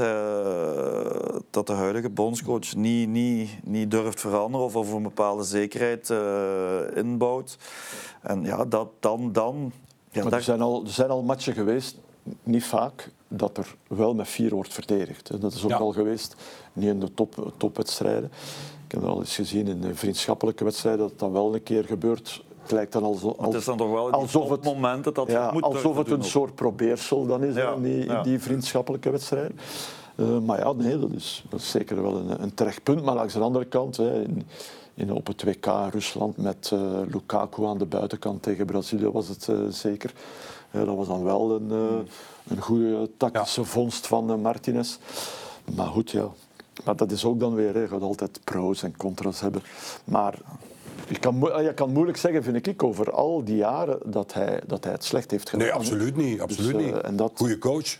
dat 1.50 1.66
de 1.66 1.72
huidige 1.72 2.10
bondscoach 2.10 2.74
niet, 2.74 3.08
niet, 3.08 3.50
niet 3.64 3.90
durft 3.90 4.20
veranderen 4.20 4.66
of, 4.66 4.76
of 4.76 4.92
een 4.92 5.02
bepaalde 5.02 5.42
zekerheid 5.42 6.08
En 8.22 8.44
ja, 8.44 8.64
dat 8.64 8.88
dan... 9.00 9.32
dan 9.32 9.72
ja, 10.10 10.22
maar 10.22 10.32
er, 10.32 10.42
zijn 10.42 10.60
al, 10.60 10.84
er 10.84 10.90
zijn 10.90 11.10
al 11.10 11.22
matchen 11.22 11.54
geweest, 11.54 11.96
niet 12.42 12.64
vaak, 12.64 13.10
dat 13.28 13.56
er 13.56 13.74
wel 13.88 14.14
met 14.14 14.28
vier 14.28 14.54
wordt 14.54 14.74
verdedigd. 14.74 15.40
Dat 15.40 15.52
is 15.52 15.64
ook 15.64 15.72
al 15.72 15.92
geweest, 15.92 16.36
niet 16.72 16.88
in 16.88 17.00
de 17.00 17.14
top, 17.14 17.52
topwedstrijden. 17.56 18.32
Ik 18.86 18.92
heb 18.92 19.04
al 19.04 19.18
eens 19.18 19.34
gezien 19.34 19.66
in 19.66 19.80
de 19.80 19.94
vriendschappelijke 19.94 20.64
wedstrijden 20.64 21.08
dat 21.08 21.18
dat 21.18 21.30
wel 21.30 21.54
een 21.54 21.62
keer 21.62 21.84
gebeurt 21.84 22.42
het 22.62 22.70
lijkt 22.70 22.92
dan 22.92 23.02
alsof, 23.02 23.38
het 23.38 23.54
is 23.54 23.64
dan 23.64 23.76
toch 23.76 23.90
wel 23.90 24.10
alsof 24.10 24.50
het, 24.50 24.64
momenten 24.64 25.14
dat 25.14 25.30
ja, 25.30 25.50
moet 25.52 25.62
alsof 25.62 25.96
het 25.96 26.10
een 26.10 26.24
soort 26.24 26.54
probeersel 26.54 27.26
dan 27.26 27.44
is 27.44 27.54
in, 27.54 27.82
die, 27.82 28.20
die, 28.22 28.38
vriendschappelijke 28.38 29.10
wedstrijd. 29.10 29.52
Uh, 30.16 30.38
maar 30.38 30.58
ja, 30.58 30.72
nee, 30.72 30.98
dat 30.98 31.10
is, 31.10 31.44
dat 31.48 31.60
is 31.60 31.70
zeker 31.70 32.02
wel 32.02 32.16
een, 32.16 32.42
een 32.42 32.54
terecht 32.54 32.82
punt. 32.82 33.04
Maar 33.04 33.14
langs 33.14 33.34
de 33.34 33.40
andere 33.40 33.64
kant, 33.64 33.96
hè, 33.96 34.22
in, 34.22 34.46
in, 34.94 35.12
op 35.12 35.26
het 35.26 35.44
WK 35.44 35.66
Rusland 35.90 36.36
met 36.36 36.70
uh, 36.74 36.80
Lukaku 37.08 37.64
aan 37.64 37.78
de 37.78 37.86
buitenkant 37.86 38.42
tegen 38.42 38.66
Brazilië 38.66 39.08
was 39.08 39.28
het 39.28 39.46
uh, 39.50 39.56
zeker. 39.68 40.14
dat 40.70 40.96
was 40.96 41.06
dan 41.06 41.24
wel 41.24 41.54
een, 41.54 41.70
een 42.48 42.60
goede 42.60 43.10
tactische 43.16 43.64
vondst 43.64 44.06
van 44.06 44.40
Martinez. 44.40 44.98
Maar 45.76 45.86
goed, 45.86 46.10
ja. 46.10 46.28
Maar 46.84 46.96
dat 46.96 47.10
is 47.10 47.24
ook 47.24 47.40
dan 47.40 47.54
weer, 47.54 47.80
je 47.80 47.88
gaat 47.88 48.02
altijd 48.02 48.40
pro's 48.44 48.82
en 48.82 48.96
contra's 48.96 49.40
hebben. 49.40 49.62
Maar 50.04 50.38
je 51.08 51.18
kan, 51.18 51.34
je 51.62 51.72
kan 51.74 51.92
moeilijk 51.92 52.18
zeggen, 52.18 52.42
vind 52.42 52.66
ik, 52.66 52.82
over 52.82 53.12
al 53.12 53.44
die 53.44 53.56
jaren 53.56 53.98
dat 54.04 54.32
hij, 54.32 54.60
dat 54.66 54.84
hij 54.84 54.92
het 54.92 55.04
slecht 55.04 55.30
heeft 55.30 55.50
gedaan. 55.50 55.66
Nee, 55.66 55.76
absoluut 55.76 56.16
niet. 56.16 56.40
Absoluut 56.40 56.72
dus, 56.72 56.84
niet. 56.84 57.00
En 57.00 57.16
dat, 57.16 57.32
Goeie 57.34 57.58
coach. 57.58 57.98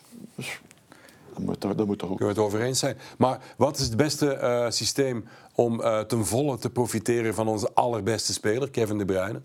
Dat 1.35 1.42
moet, 1.45 1.61
dat 1.61 1.87
moet 1.87 1.99
toch 1.99 2.11
ook. 2.11 2.16
Kunnen 2.16 2.35
we 2.35 2.40
het 2.40 2.51
over 2.51 2.66
eens 2.66 2.79
zijn. 2.79 2.99
Maar 3.18 3.38
wat 3.57 3.79
is 3.79 3.87
het 3.87 3.97
beste 3.97 4.38
uh, 4.42 4.71
systeem 4.71 5.25
om 5.55 5.81
uh, 5.81 6.01
ten 6.01 6.27
volle 6.27 6.59
te 6.59 6.71
profiteren 6.71 7.35
van 7.35 7.49
onze 7.49 7.71
allerbeste 7.75 8.33
speler, 8.33 8.71
Kevin 8.71 8.99
De 8.99 9.05
Bruyne? 9.05 9.40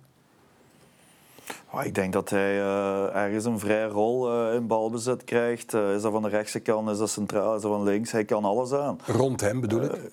Oh, 1.72 1.86
ik 1.86 1.96
denk 1.96 2.14
dat 2.14 2.30
hij 2.30 2.56
uh, 2.56 3.16
ergens 3.16 3.46
een 3.46 3.60
vrije 3.60 3.88
rol 3.88 4.52
in 4.52 4.68
balbezit 4.68 5.24
krijgt. 5.24 5.74
is 5.74 6.02
dat 6.02 6.12
van 6.12 6.22
de 6.22 6.30
rechtse 6.30 6.60
kant, 6.60 6.90
is 6.90 6.98
dat 6.98 7.10
centraal, 7.10 7.56
is 7.56 7.62
dat 7.62 7.72
van 7.72 7.84
links? 7.84 8.12
Hij 8.12 8.26
kan 8.26 8.46
alles 8.46 8.72
aan. 8.72 9.00
Rond 9.06 9.42
hem 9.42 9.60
bedoel 9.60 9.82
ik? 9.82 10.12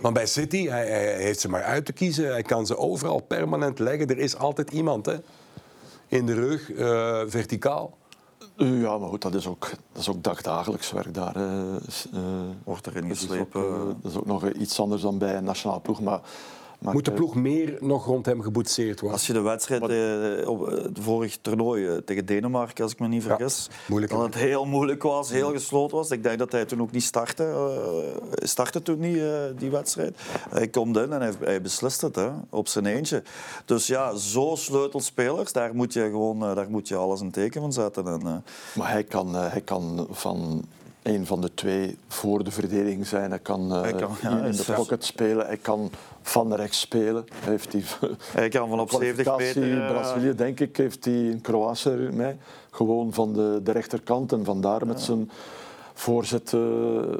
Want 0.00 0.14
bij 0.14 0.26
City, 0.26 0.68
hij, 0.68 0.86
hij, 0.86 1.22
heeft 1.22 1.40
ze 1.40 1.48
maar 1.48 1.62
uit 1.62 1.84
te 1.84 1.92
kiezen. 1.92 2.26
Hij 2.26 2.42
kan 2.42 2.66
ze 2.66 2.76
overal 2.76 3.20
permanent 3.20 3.78
leggen. 3.78 4.08
Er 4.08 4.18
is 4.18 4.36
altijd 4.36 4.70
iemand, 4.70 5.06
hè? 5.06 5.16
In 6.08 6.26
de 6.26 6.34
rug, 6.34 6.70
uh, 6.70 7.20
verticaal. 7.26 7.96
Ja, 8.56 8.98
maar 8.98 9.08
goed, 9.08 9.22
dat 9.22 9.34
is 9.34 9.46
ook, 9.46 9.70
dat 9.92 10.02
is 10.02 10.08
ook 10.08 10.22
dagdagelijks 10.22 10.90
werk 10.90 11.14
daar. 11.14 11.36
Uh, 11.36 11.76
Wordt 12.64 12.86
erin 12.86 13.08
geslepen. 13.08 13.62
Dat 13.62 13.72
is, 13.72 13.78
ook, 13.78 14.02
dat 14.02 14.10
is 14.10 14.18
ook 14.18 14.26
nog 14.26 14.50
iets 14.50 14.80
anders 14.80 15.02
dan 15.02 15.18
bij 15.18 15.36
een 15.36 15.44
nationale 15.44 15.80
ploeg. 15.80 16.00
Maar 16.00 16.20
moet 16.78 17.04
de 17.04 17.12
ploeg 17.12 17.34
meer 17.34 17.78
nog 17.80 18.04
rond 18.04 18.26
hem 18.26 18.42
geboetseerd 18.42 19.00
worden? 19.00 19.18
Als 19.18 19.26
je 19.26 19.32
de 19.32 19.40
wedstrijd 19.40 19.82
eh, 19.82 20.48
op 20.48 20.66
het 20.66 20.98
eh, 20.98 21.02
vorig 21.02 21.38
toernooi 21.40 21.86
eh, 21.86 21.96
tegen 21.96 22.26
Denemarken, 22.26 22.84
als 22.84 22.92
ik 22.92 22.98
me 22.98 23.08
niet 23.08 23.22
vergis, 23.22 23.68
ja, 23.88 24.00
dat 24.00 24.22
het 24.22 24.34
heel 24.34 24.64
moeilijk 24.64 25.02
was, 25.02 25.30
heel 25.30 25.50
gesloten 25.50 25.96
was. 25.96 26.10
Ik 26.10 26.22
denk 26.22 26.38
dat 26.38 26.52
hij 26.52 26.64
toen 26.64 26.80
ook 26.80 26.90
niet 26.90 27.02
startte. 27.02 27.44
Uh, 27.44 28.46
startte 28.46 28.82
toen 28.82 28.98
niet 28.98 29.16
uh, 29.16 29.32
die 29.56 29.70
wedstrijd. 29.70 30.16
Hij 30.50 30.68
komt 30.68 30.96
in 30.96 31.12
en 31.12 31.20
hij, 31.20 31.32
hij 31.40 31.62
beslist 31.62 32.00
het 32.00 32.16
hè, 32.16 32.28
op 32.50 32.68
zijn 32.68 32.86
eentje. 32.86 33.22
Dus 33.64 33.86
ja, 33.86 34.14
zo 34.14 34.54
sleutelspelers, 34.56 35.52
daar 35.52 35.74
moet 35.74 35.92
je 35.92 36.02
gewoon 36.02 36.40
daar 36.40 36.70
moet 36.70 36.88
je 36.88 36.96
alles 36.96 37.20
een 37.20 37.30
teken 37.30 37.60
van 37.60 37.72
zetten. 37.72 38.06
En, 38.06 38.44
maar 38.74 38.90
hij 38.90 39.04
kan, 39.04 39.34
hij 39.34 39.60
kan 39.60 40.06
van 40.10 40.64
een 41.06 41.26
van 41.26 41.40
de 41.40 41.54
twee 41.54 41.98
voor 42.08 42.44
de 42.44 42.50
verdediging 42.50 43.06
zijn. 43.06 43.30
Hij 43.30 43.38
kan, 43.38 43.70
hij 43.70 43.92
kan 43.92 44.16
ja, 44.22 44.44
in 44.44 44.52
de 44.52 44.72
pocket 44.74 45.04
spelen. 45.04 45.46
Hij 45.46 45.56
kan 45.56 45.90
van 46.28 46.54
rechts 46.54 46.80
spelen. 46.80 47.24
Heeft 47.34 47.72
hij, 47.72 47.82
hij 48.40 48.48
kan 48.48 48.68
van 48.68 48.80
op 48.80 48.90
70 48.90 49.36
meter. 49.36 49.86
Brazilië, 49.86 50.34
denk 50.34 50.60
ik, 50.60 50.76
heeft 50.76 51.04
hij 51.04 51.14
een 51.14 51.40
Kroatië 51.40 52.08
mij 52.12 52.36
gewoon 52.70 53.12
van 53.12 53.32
de, 53.32 53.60
de 53.62 53.72
rechterkant 53.72 54.32
en 54.32 54.44
vandaar 54.44 54.86
met 54.86 55.00
zijn 55.00 55.30
voorzet 55.94 56.52
uh, 56.52 56.60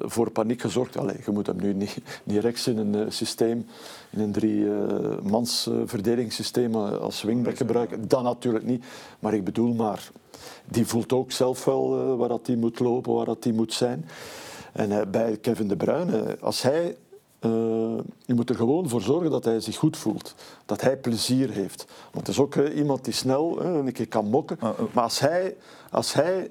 voor 0.01 0.31
paniek 0.31 0.61
gezorgd. 0.61 0.97
Allee, 0.97 1.17
je 1.25 1.31
moet 1.31 1.47
hem 1.47 1.57
nu 1.57 1.73
niet, 1.73 1.99
niet 2.25 2.43
rechts 2.43 2.67
in 2.67 2.79
een 2.79 2.97
uh, 2.97 3.05
systeem, 3.09 3.67
in 4.11 4.21
een 4.21 4.33
drie-mans 4.33 5.67
uh, 5.67 5.75
verdedigingssysteem 5.85 6.75
als 6.75 7.23
wingback 7.23 7.57
gebruiken. 7.57 8.09
Dat 8.09 8.23
natuurlijk 8.23 8.65
niet. 8.65 8.85
Maar 9.19 9.35
ik 9.35 9.45
bedoel 9.45 9.75
maar, 9.75 10.11
die 10.65 10.87
voelt 10.87 11.13
ook 11.13 11.33
zelf 11.33 11.65
wel 11.65 12.17
waar 12.17 12.29
dat 12.29 12.47
hij 12.47 12.57
moet 12.57 12.79
lopen, 12.79 13.15
waar 13.15 13.25
dat 13.25 13.45
hij 13.45 13.53
moet 13.53 13.73
zijn. 13.73 14.09
En 14.73 15.11
bij 15.11 15.37
Kevin 15.37 15.69
De 15.69 15.77
Bruyne, 15.77 16.37
als 16.41 16.63
hij 16.63 16.97
uh, 17.47 18.01
je 18.25 18.35
moet 18.35 18.51
er 18.51 18.57
gewoon 18.57 18.89
voor 18.89 19.01
zorgen 19.01 19.31
dat 19.31 19.45
hij 19.45 19.61
zich 19.61 19.77
goed 19.77 19.97
voelt. 19.97 20.35
Dat 20.67 20.81
hij 20.81 20.97
plezier 20.97 21.51
heeft. 21.51 21.87
Want 22.13 22.27
het 22.27 22.29
is 22.37 22.43
ook 22.43 22.55
uh, 22.55 22.77
iemand 22.77 23.05
die 23.05 23.15
snel 23.15 23.63
uh, 23.63 23.75
een 23.75 23.93
keer 23.93 24.09
kan 24.09 24.27
mokken. 24.27 24.59
Maar 24.93 25.05
als 25.05 25.21
hij, 25.21 25.57
als 25.91 26.13
hij 26.13 26.51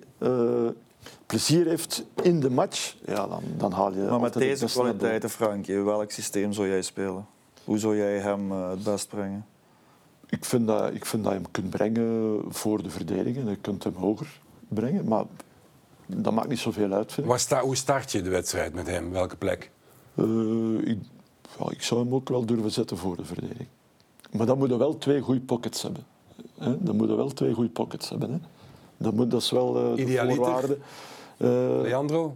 plezier 1.26 1.68
heeft 1.68 2.06
in 2.22 2.40
de 2.40 2.50
match, 2.50 2.96
ja, 3.06 3.28
dan, 3.28 3.44
dan 3.58 3.72
haal 3.72 3.94
je 3.94 4.02
Maar 4.02 4.20
met 4.20 4.34
deze 4.34 4.66
kwaliteiten, 4.66 5.30
Frank, 5.30 5.68
in 5.68 5.86
welk 5.86 6.12
systeem 6.12 6.54
zou 6.54 6.68
jij 6.68 6.82
spelen? 6.82 7.28
Hoe 7.64 7.78
zou 7.78 7.98
jij 7.98 8.20
hem 8.20 8.52
eh, 8.52 8.70
het 8.70 8.84
best 8.84 9.10
brengen? 9.10 9.46
Ik 10.30 10.46
vind, 10.46 10.68
dat, 10.68 10.94
ik 10.94 11.06
vind 11.06 11.24
dat 11.24 11.34
je 11.34 11.40
hem 11.40 11.52
kunt 11.52 11.70
brengen 11.70 12.42
voor 12.48 12.84
de 12.84 12.90
verdediging. 12.90 13.50
Je 13.50 13.56
kunt 13.56 13.84
hem 13.84 13.96
hoger 13.96 14.42
brengen, 14.68 15.08
maar 15.08 15.24
dat 16.06 16.34
maakt 16.34 16.48
niet 16.48 16.60
zoveel 16.60 16.92
uit, 16.92 17.12
vind 17.12 17.26
ik. 17.26 17.32
Waar 17.32 17.40
sta, 17.40 17.62
hoe 17.62 17.76
start 17.76 18.12
je 18.12 18.22
de 18.22 18.30
wedstrijd 18.30 18.74
met 18.74 18.88
hem? 18.88 19.12
Welke 19.12 19.36
plek? 19.36 19.72
Eh, 20.16 20.88
ik, 20.92 20.98
ja, 21.60 21.70
ik 21.70 21.82
zou 21.82 22.04
hem 22.04 22.14
ook 22.14 22.30
wel 22.30 22.46
durven 22.46 22.72
zetten 22.72 22.98
voor 22.98 23.16
de 23.16 23.26
verdediging. 23.26 23.68
Maar 24.32 24.46
dan 24.46 24.58
moeten 24.58 24.78
wel 24.78 24.98
twee 24.98 25.22
goede 25.22 25.40
pockets 25.40 25.82
hebben. 25.82 26.04
Hè? 26.58 26.84
Dan 26.84 26.96
moeten 26.96 27.18
wel 27.18 27.34
twee 27.34 27.54
goede 27.54 27.70
pockets 27.70 28.10
hebben. 28.10 28.32
Hè? 28.32 28.38
Dat, 28.98 29.14
moet, 29.14 29.32
dat 29.32 29.42
is 29.42 29.52
wel 29.52 29.76
eh, 29.78 29.96
de 29.96 30.02
Idealiter? 30.02 30.36
voorwaarde. 30.36 30.78
Eh, 31.38 31.82
Leandro? 31.82 32.36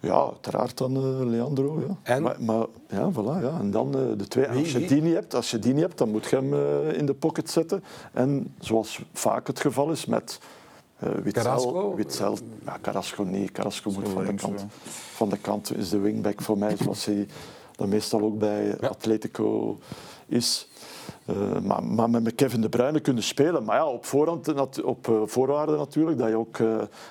ja, 0.00 0.24
uiteraard 0.24 0.78
dan 0.78 1.28
Leandro. 1.30 1.80
Ja. 1.88 1.96
En? 2.14 2.22
Maar, 2.22 2.42
maar 2.42 2.66
ja, 2.88 3.10
voilà, 3.12 3.42
ja. 3.42 3.58
En 3.58 3.70
dan 3.70 3.92
de 3.92 4.28
twee. 4.28 4.48
Wie, 4.48 4.58
Als 4.58 4.72
je, 4.72 4.78
wie? 4.78 4.88
die 4.88 5.02
niet 5.02 5.14
hebt, 5.14 5.34
als 5.34 5.50
je 5.50 5.58
die 5.58 5.72
niet 5.72 5.82
hebt, 5.82 5.98
dan 5.98 6.10
moet 6.10 6.24
je 6.24 6.36
hem 6.36 6.54
in 6.92 7.06
de 7.06 7.14
pocket 7.14 7.50
zetten. 7.50 7.84
En 8.12 8.54
zoals 8.58 9.02
vaak 9.12 9.46
het 9.46 9.60
geval 9.60 9.90
is 9.90 10.06
met 10.06 10.38
eh 10.98 11.10
Witzel. 11.10 11.42
Carrasco? 11.42 11.94
Witzel 11.94 12.38
ja, 12.64 12.78
Carrasco 12.80 13.22
niet. 13.22 13.52
Carrasco 13.52 13.90
moet 13.90 14.08
van 14.08 14.24
de, 14.24 14.34
kant, 14.34 14.66
van 15.12 15.28
de 15.28 15.36
kant. 15.38 15.76
Is 15.76 15.88
de 15.88 15.98
wingback 15.98 16.42
voor 16.42 16.58
mij, 16.58 16.76
zoals 16.76 17.04
hij 17.04 17.26
dat 17.76 17.88
meestal 17.88 18.20
ook 18.20 18.38
bij 18.38 18.76
Ja. 18.80 18.88
Atletico 18.88 19.78
is. 20.26 20.68
Eh, 21.24 21.60
maar, 21.62 21.84
maar 21.84 22.10
met 22.10 22.34
Kevin 22.34 22.60
De 22.60 22.68
Bruyne 22.68 23.00
kunnen 23.00 23.22
spelen. 23.22 23.64
Maar 23.64 23.76
ja, 23.76 23.86
op, 23.86 24.04
voorhand, 24.04 24.82
op 24.82 25.08
eh, 25.08 25.22
voorwaarde 25.24 25.76
natuurlijk 25.76 26.18
dat 26.18 26.28
je 26.28 26.36
ook, 26.36 26.58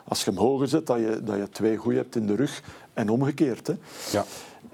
als 0.08 0.24
je 0.24 0.30
hem 0.32 0.40
hoger 0.40 0.68
zet, 0.68 0.88
dat 0.88 0.98
je, 0.98 1.22
dat 1.24 1.38
je 1.38 1.50
twee 1.50 1.78
goeie 1.78 1.98
hebt 1.98 2.16
in 2.16 2.28
de 2.28 2.36
rug. 2.36 2.64
En 2.94 3.10
omgekeerd. 3.10 3.68
Hè. 3.68 3.74
Ja. 4.12 4.26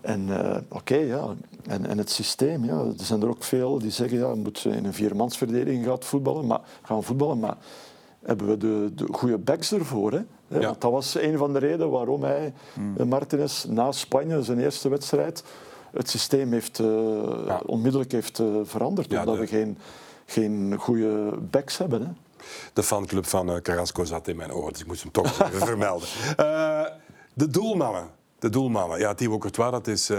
En 0.01 0.30
oké, 0.70 0.95
ja. 0.95 1.36
En, 1.68 1.86
en 1.86 1.97
het 1.97 2.09
systeem, 2.09 2.66
ja. 2.66 2.80
Er 2.80 3.05
zijn 3.05 3.22
er 3.22 3.30
ook 3.30 3.43
veel 3.43 3.80
die 3.80 3.91
zeggen, 3.91 4.18
ja, 4.18 4.30
je 4.30 4.36
moet 4.36 4.66
in 4.66 4.86
een 4.86 4.93
viermansverdediging 4.93 5.86
gaan 5.86 5.97
voetballen, 5.99 6.47
maar, 6.47 6.62
gaan 6.82 7.03
voetballen. 7.03 7.39
Maar 7.39 7.57
hebben 8.26 8.48
we 8.48 8.58
de, 8.58 8.92
de 8.96 9.08
goede 9.12 9.38
backs 9.38 9.72
ervoor? 9.74 10.12
Hè? 10.12 10.20
Ja. 10.48 10.76
Dat 10.80 10.92
was 10.92 11.16
een 11.16 11.38
van 11.38 11.54
de 11.54 11.60
redenen 11.60 11.90
waarom 11.90 12.24
hij, 12.24 12.54
eh, 12.98 13.06
Martinez, 13.06 13.64
na 13.64 13.92
Spanje, 13.92 14.44
zijn 14.44 14.60
eerste 14.60 14.90
wedstrijd, 14.90 15.44
het 15.92 16.10
systeem 16.10 16.52
heeft, 16.52 16.80
eh, 16.80 16.86
Ja. 17.46 17.62
onmiddellijk 17.66 18.12
heeft 18.12 18.40
eh, 18.40 18.46
veranderd. 18.64 19.12
Ja, 19.12 19.20
omdat 19.20 19.36
de- 19.36 19.42
we 19.42 19.48
geen, 19.48 19.78
geen 20.26 20.76
goede 20.80 21.32
backs 21.50 21.78
hebben. 21.78 22.02
Hè? 22.02 22.08
De 22.74 22.84
fanclub 22.84 23.26
van 23.26 23.62
Carrasco 23.62 24.04
zat 24.04 24.28
in 24.28 24.36
mijn 24.36 24.54
oor, 24.54 24.72
dus 24.72 24.82
ik 24.82 24.88
moest 24.88 25.02
hem 25.04 25.12
toch 25.12 25.26
even 25.42 25.68
vermelden. 25.68 26.08
De 27.34 27.48
doelmannen. 27.50 28.10
De 28.40 28.50
doelmannen. 28.50 29.00
Ja, 29.00 29.14
Thibaut 29.14 29.40
Courtois, 29.40 29.72
dat 29.72 29.88
is 29.88 30.12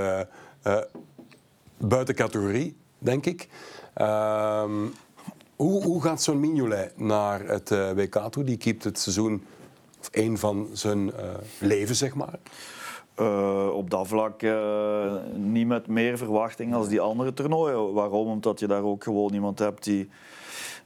buiten 1.79 2.15
categorie, 2.15 2.77
denk 2.99 3.27
ik. 3.27 3.49
Hoe, 5.63 5.83
hoe 5.83 6.03
gaat 6.03 6.23
zo'n 6.23 6.41
Mignolet 6.41 6.99
naar 6.99 7.41
het 7.41 7.71
eh, 7.71 7.91
WK 7.91 8.15
toe? 8.31 8.45
Die 8.45 8.57
keept 8.57 8.85
het 8.85 8.99
seizoen, 8.99 9.45
of 10.01 10.09
één 10.09 10.39
van 10.39 10.69
zijn 10.73 11.13
eh, 11.13 11.25
leven, 11.59 11.95
zeg 11.95 12.15
maar. 12.15 12.39
Eh, 13.15 13.69
op 13.73 13.91
dat 13.91 14.09
vlak 14.09 14.43
niet 15.35 15.67
met 15.67 15.87
meer 15.87 16.19
verwachting 16.19 16.75
als 16.75 16.89
die 16.89 17.01
andere 17.01 17.35
toernooien. 17.35 17.93
Waarom? 17.93 18.29
Omdat 18.29 18.61
je 18.61 18.67
daar 18.67 18.83
ook 18.83 19.03
gewoon 19.05 19.35
iemand 19.35 19.59
hebt 19.59 19.85
die, 19.85 20.09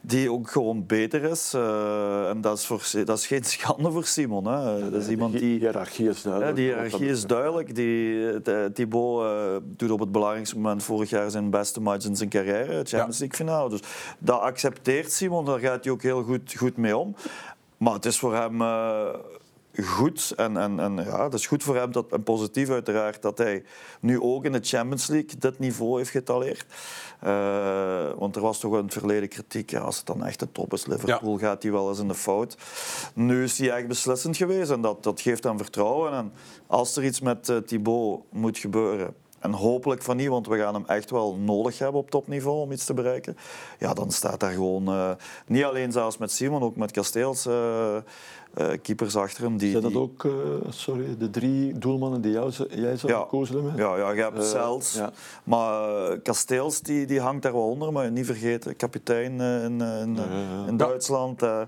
die 0.07 0.31
ook 0.31 0.51
gewoon 0.51 0.85
beter 0.85 1.23
is. 1.23 1.53
Eh, 1.53 2.29
en 2.29 2.41
dat 2.41 2.57
is, 2.57 2.65
voor, 2.65 2.81
dat 3.05 3.17
is 3.17 3.27
geen 3.27 3.43
schande 3.53 3.91
voor 3.91 4.05
Simon. 4.05 4.47
Hè. 4.47 4.89
Dat 4.89 5.01
is 5.01 5.07
iemand 5.07 5.39
die... 5.39 5.59
hiërarchie 5.59 6.09
is 6.09 6.21
Ja, 6.21 6.29
duidelijk. 6.29 6.55
die 6.55 6.65
hiërarchie 6.65 7.09
is 7.09 7.25
duidelijk. 7.25 7.75
Die, 7.75 8.41
Thibaut 8.71 9.23
eh, 9.23 9.55
doet 9.63 9.91
op 9.91 9.99
het 9.99 10.11
belangrijkste 10.11 10.55
moment 10.55 10.83
vorig 10.83 11.09
jaar 11.09 11.31
zijn 11.31 11.49
beste 11.49 11.81
match 11.81 12.05
in 12.05 12.15
zijn 12.15 12.29
carrière, 12.29 12.73
het 12.73 12.89
Champions 12.89 13.19
League 13.19 13.37
finale. 13.37 13.69
Dus 13.69 13.81
dat 14.19 14.39
accepteert 14.39 15.11
Simon, 15.11 15.45
daar 15.45 15.59
gaat 15.59 15.83
hij 15.83 15.93
ook 15.93 16.01
heel 16.01 16.23
goed, 16.23 16.53
goed 16.57 16.77
mee 16.77 16.97
om. 16.97 17.15
Maar 17.77 17.93
het 17.93 18.05
is 18.05 18.19
voor 18.19 18.35
hem 18.35 18.61
eh, 18.61 19.07
goed 19.83 20.33
en, 20.35 20.57
en, 20.57 20.79
en 20.79 20.95
ja, 20.95 21.23
het 21.23 21.33
is 21.33 21.47
goed 21.47 21.63
voor 21.63 21.75
hem 21.75 21.91
dat, 21.91 22.11
en 22.11 22.23
positief 22.23 22.69
uiteraard 22.69 23.21
dat 23.21 23.37
hij 23.37 23.63
nu 23.99 24.21
ook 24.21 24.45
in 24.45 24.51
de 24.51 24.59
Champions 24.61 25.07
League 25.07 25.37
dit 25.39 25.59
niveau 25.59 25.97
heeft 25.97 26.09
getaleerd. 26.09 26.65
Eh, 27.19 28.09
want 28.17 28.35
er 28.35 28.41
was 28.41 28.59
toch 28.59 28.77
in 28.77 28.83
het 28.83 28.93
verleden 28.93 29.29
kritiek, 29.29 29.69
ja, 29.69 29.79
als 29.79 29.97
het 29.97 30.05
dan 30.05 30.25
echt 30.25 30.39
de 30.39 30.51
top 30.51 30.73
is, 30.73 30.85
Liverpool 30.85 31.37
gaat 31.37 31.63
hij 31.63 31.71
wel 31.71 31.89
eens 31.89 31.99
in 31.99 32.07
de 32.07 32.13
fout. 32.13 32.57
Nu 33.13 33.43
is 33.43 33.57
hij 33.57 33.71
echt 33.71 33.87
beslissend 33.87 34.37
geweest 34.37 34.71
en 34.71 34.81
dat, 34.81 35.03
dat 35.03 35.21
geeft 35.21 35.43
hem 35.43 35.57
vertrouwen. 35.57 36.11
En 36.11 36.33
als 36.67 36.95
er 36.95 37.03
iets 37.03 37.21
met 37.21 37.49
eh, 37.49 37.57
Thibaut 37.57 38.21
moet 38.29 38.57
gebeuren, 38.57 39.15
en 39.39 39.51
hopelijk 39.51 40.01
van 40.01 40.17
niet, 40.17 40.27
want 40.27 40.47
we 40.47 40.57
gaan 40.57 40.73
hem 40.73 40.85
echt 40.85 41.09
wel 41.09 41.35
nodig 41.35 41.79
hebben 41.79 42.01
op 42.01 42.11
topniveau 42.11 42.61
om 42.61 42.71
iets 42.71 42.85
te 42.85 42.93
bereiken. 42.93 43.37
Ja, 43.79 43.93
dan 43.93 44.11
staat 44.11 44.39
daar 44.39 44.51
gewoon, 44.51 44.87
eh, 44.87 45.11
niet 45.47 45.63
alleen 45.63 45.91
zelfs 45.91 46.17
met 46.17 46.31
Simon, 46.31 46.61
ook 46.61 46.75
met 46.75 46.91
Kasteels, 46.91 47.47
eh, 48.57 48.67
keepers 48.81 49.15
achter 49.15 49.43
hem. 49.43 49.57
Die, 49.57 49.69
Zijn 49.71 49.81
dat 49.83 49.91
die- 49.91 49.99
ook 50.01 50.23
eh, 50.25 50.31
sorry, 50.69 51.05
de 51.19 51.29
drie 51.29 51.77
doelmannen 51.77 52.21
die 52.21 52.31
jou, 52.31 52.51
jij 52.69 52.97
zou 52.97 53.11
Ja. 53.13 53.19
gekozen 53.19 53.55
hebben? 53.55 53.73
Ja, 53.75 53.97
ja, 53.97 54.11
je 54.11 54.21
hebt 54.21 54.37
Eh, 54.37 54.43
zelfs. 54.43 54.93
ja. 54.93 55.11
Maar 55.43 55.89
eh, 56.11 56.17
Kasteels 56.23 56.81
die, 56.81 57.05
die 57.05 57.19
hangt 57.19 57.43
daar 57.43 57.53
wel 57.53 57.69
onder. 57.69 57.91
Maar 57.91 58.11
niet 58.11 58.25
vergeten, 58.25 58.75
kapitein 58.75 59.41
eh, 59.41 59.63
in, 59.63 59.81
eh, 59.81 60.01
in, 60.01 60.17
eh, 60.17 60.67
in 60.67 60.77
Duitsland. 60.77 61.41
eh, 61.43 61.61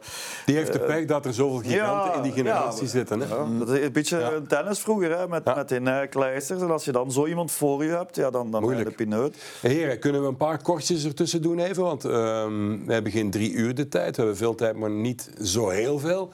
Die 0.45 0.55
heeft 0.55 0.73
de 0.73 0.79
pech 0.79 1.05
dat 1.05 1.25
er 1.25 1.33
zoveel 1.33 1.57
giganten 1.71 2.11
ja, 2.11 2.15
in 2.15 2.21
die 2.21 2.31
generatie 2.31 2.83
ja, 2.83 2.89
zitten. 2.89 3.19
Hè? 3.19 3.27
ja, 3.27 3.45
dat 3.59 3.69
is 3.69 3.83
een 3.85 3.91
beetje 3.91 4.41
tennis 4.47 4.79
vroeger, 4.79 5.17
hè, 5.17 5.27
met, 5.27 5.41
Ja. 5.45 5.55
met 5.55 5.67
die 5.67 6.07
kleisters. 6.07 6.61
En 6.61 6.71
als 6.71 6.85
je 6.85 6.91
dan 6.91 7.11
zo 7.11 7.25
iemand 7.27 7.51
voor 7.51 7.83
je 7.83 7.89
hebt, 7.89 8.15
ja, 8.15 8.29
dan, 8.29 8.31
dan 8.31 8.49
ben 8.51 8.59
je 8.59 8.65
Moeilijk. 8.65 8.97
de 8.97 9.03
pineut. 9.03 9.37
Heren, 9.61 9.99
kunnen 9.99 10.21
we 10.21 10.27
een 10.27 10.37
paar 10.37 10.61
kortjes 10.61 11.05
ertussen 11.05 11.41
doen 11.41 11.59
even? 11.59 11.83
Want 11.83 12.05
ehm, 12.05 12.85
we 12.85 12.93
hebben 12.93 13.11
geen 13.11 13.31
drie 13.31 13.51
uur 13.51 13.75
de 13.75 13.87
tijd. 13.87 14.09
We 14.15 14.21
hebben 14.21 14.37
veel 14.37 14.55
tijd, 14.55 14.75
maar 14.75 14.89
niet 14.91 15.29
zo 15.43 15.69
heel 15.69 15.99
veel. 15.99 16.29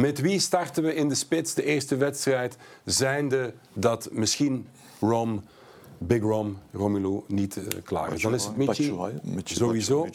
Met 0.00 0.20
wie 0.20 0.38
starten 0.38 0.82
we 0.82 0.94
in 0.94 1.08
de 1.08 1.14
spits 1.14 1.54
de 1.54 1.64
eerste 1.64 1.96
wedstrijd? 1.96 2.56
Zijnde 2.84 3.54
dat 3.72 4.08
misschien 4.12 4.66
Rom, 5.00 5.42
Big 5.98 6.22
Rom, 6.22 6.58
Romelu 6.72 7.20
niet 7.26 7.56
eh, 7.56 7.82
klaar 7.84 8.12
is. 8.12 8.22
Dan 8.22 8.34
is 8.34 8.44
het 8.44 8.56
Michi. 8.56 8.94
Sowieso. 9.44 10.08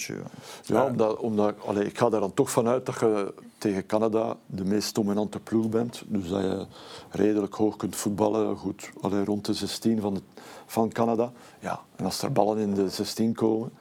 Ja, 0.66 0.86
omdat, 0.86 1.18
omdat, 1.18 1.56
allee, 1.66 1.86
ik 1.86 1.98
ga 1.98 2.06
er 2.06 2.20
dan 2.20 2.34
toch 2.34 2.52
vanuit 2.52 2.86
dat 2.86 3.00
je 3.00 3.34
tegen 3.58 3.86
Canada 3.86 4.38
de 4.46 4.66
meest 4.66 4.96
dominante 4.96 5.40
ploeg 5.40 5.70
bent. 5.70 6.04
Dus 6.06 6.30
dat 6.30 6.42
je 6.42 6.66
redelijk 7.10 7.54
hoog 7.54 7.76
kunt 7.76 7.96
voetballen. 7.96 8.58
Goed, 8.58 8.90
allee, 9.02 9.24
rond 9.24 9.46
de 9.46 9.54
16 9.54 10.02
van, 10.02 10.14
het, 10.14 10.24
van 10.66 10.92
Canada. 10.92 11.32
Ja, 11.60 11.82
en 11.96 12.06
als 12.06 12.22
er 12.22 12.32
ballen 12.32 12.58
in 12.58 12.74
de 12.74 12.90
16 12.90 13.34
komen, 13.34 13.72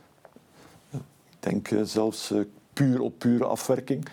ja, 0.91 0.99
ik 1.31 1.37
denk 1.39 1.71
eh, 1.71 1.83
zelfs 1.83 2.31
eh, 2.31 2.41
puur 2.73 3.01
op 3.01 3.19
pure 3.19 3.45
afwerking. 3.45 4.09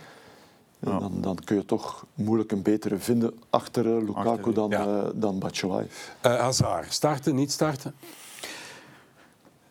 Ja, 0.82 1.00
Dan, 1.00 1.22
dan 1.22 1.38
kun 1.44 1.56
je 1.56 1.66
toch 1.66 2.06
moeilijk 2.14 2.52
een 2.52 2.62
betere 2.62 2.98
vinden 2.98 3.34
achter 3.50 3.86
eh, 3.86 4.04
Lukaku 4.04 4.30
Achter, 4.30 4.54
dan, 4.54 4.70
ja. 4.70 4.86
eh, 4.86 5.10
dan 5.14 5.40
Batshuayi. 5.40 5.88
Eh, 6.22 6.40
Hazard, 6.40 6.94
starten, 6.94 7.36
niet 7.36 7.52
starten? 7.52 7.96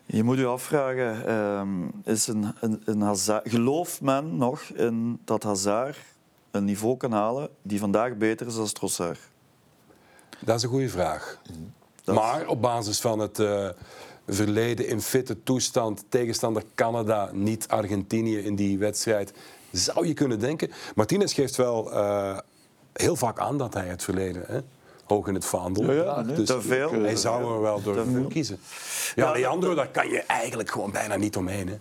Je 0.05 0.23
moet 0.23 0.37
je 0.37 0.45
afvragen, 0.45 1.25
ehm, 1.27 1.69
is 2.03 2.27
een, 2.27 2.53
een, 2.59 2.81
een 2.85 3.01
Hazard, 3.01 3.49
gelooft 3.49 4.01
men 4.01 4.37
nog 4.37 4.61
in 4.61 5.19
dat 5.25 5.43
Hazard 5.43 5.97
een 6.51 6.65
niveau 6.65 6.97
kan 6.97 7.11
halen 7.11 7.49
die 7.61 7.79
vandaag 7.79 8.15
beter 8.17 8.47
is 8.47 8.55
dan 8.55 8.65
Trossard? 8.65 9.19
Dat 10.39 10.55
is 10.55 10.63
een 10.63 10.69
goede 10.69 10.89
vraag. 10.89 11.41
Is- 12.05 12.13
maar 12.13 12.47
op 12.47 12.61
basis 12.61 12.99
van 12.99 13.19
het 13.19 13.39
eh, 13.39 13.69
verleden 14.27 14.87
in 14.87 15.01
fitte 15.01 15.43
toestand, 15.43 16.03
tegenstander 16.09 16.63
Canada, 16.75 17.29
niet 17.33 17.67
Argentinië 17.67 18.37
in 18.37 18.55
die 18.55 18.77
wedstrijd, 18.77 19.33
zou 19.71 20.07
je 20.07 20.13
kunnen 20.13 20.39
denken. 20.39 20.71
Martinez 20.95 21.33
geeft 21.33 21.55
wel 21.55 21.91
eh, 21.93 22.37
heel 22.93 23.15
vaak 23.15 23.39
aan 23.39 23.57
dat 23.57 23.73
hij 23.73 23.87
het 23.87 24.03
verleden 24.03 24.43
hè, 24.47 24.59
hoog 25.05 25.27
in 25.27 25.33
het 25.33 25.45
vaandel 25.45 25.83
Ja, 25.83 25.91
ja, 25.91 26.03
draagt. 26.03 26.25
nee, 26.27 26.35
dus 26.35 26.47
te 26.47 26.61
veel. 26.61 26.91
hij 26.91 27.15
zou 27.15 27.53
er 27.53 27.61
wel 27.61 27.81
door 27.81 27.95
Te 27.95 28.03
moeten 28.05 28.29
kiezen. 28.31 28.59
Ja, 29.15 29.25
Ja, 29.25 29.31
Leandro, 29.31 29.73
daar 29.73 29.89
kan 29.89 30.09
je 30.09 30.19
eigenlijk 30.19 30.71
gewoon 30.71 30.91
bijna 30.91 31.15
niet 31.15 31.37
omheen. 31.37 31.67
Hè. 31.67 31.75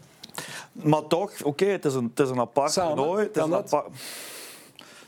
Maar 0.72 1.06
toch, 1.06 1.32
oké, 1.42 1.64
het, 1.64 1.84
is 1.84 1.94
een- 1.94 2.10
het 2.14 2.20
is 2.26 2.30
een 2.30 2.40
apart 2.40 2.72
Samen, 2.72 2.96
toernooi. 2.96 3.26
Het 3.26 3.36
is 3.36 3.42
een 3.42 3.54
apart- 3.54 3.86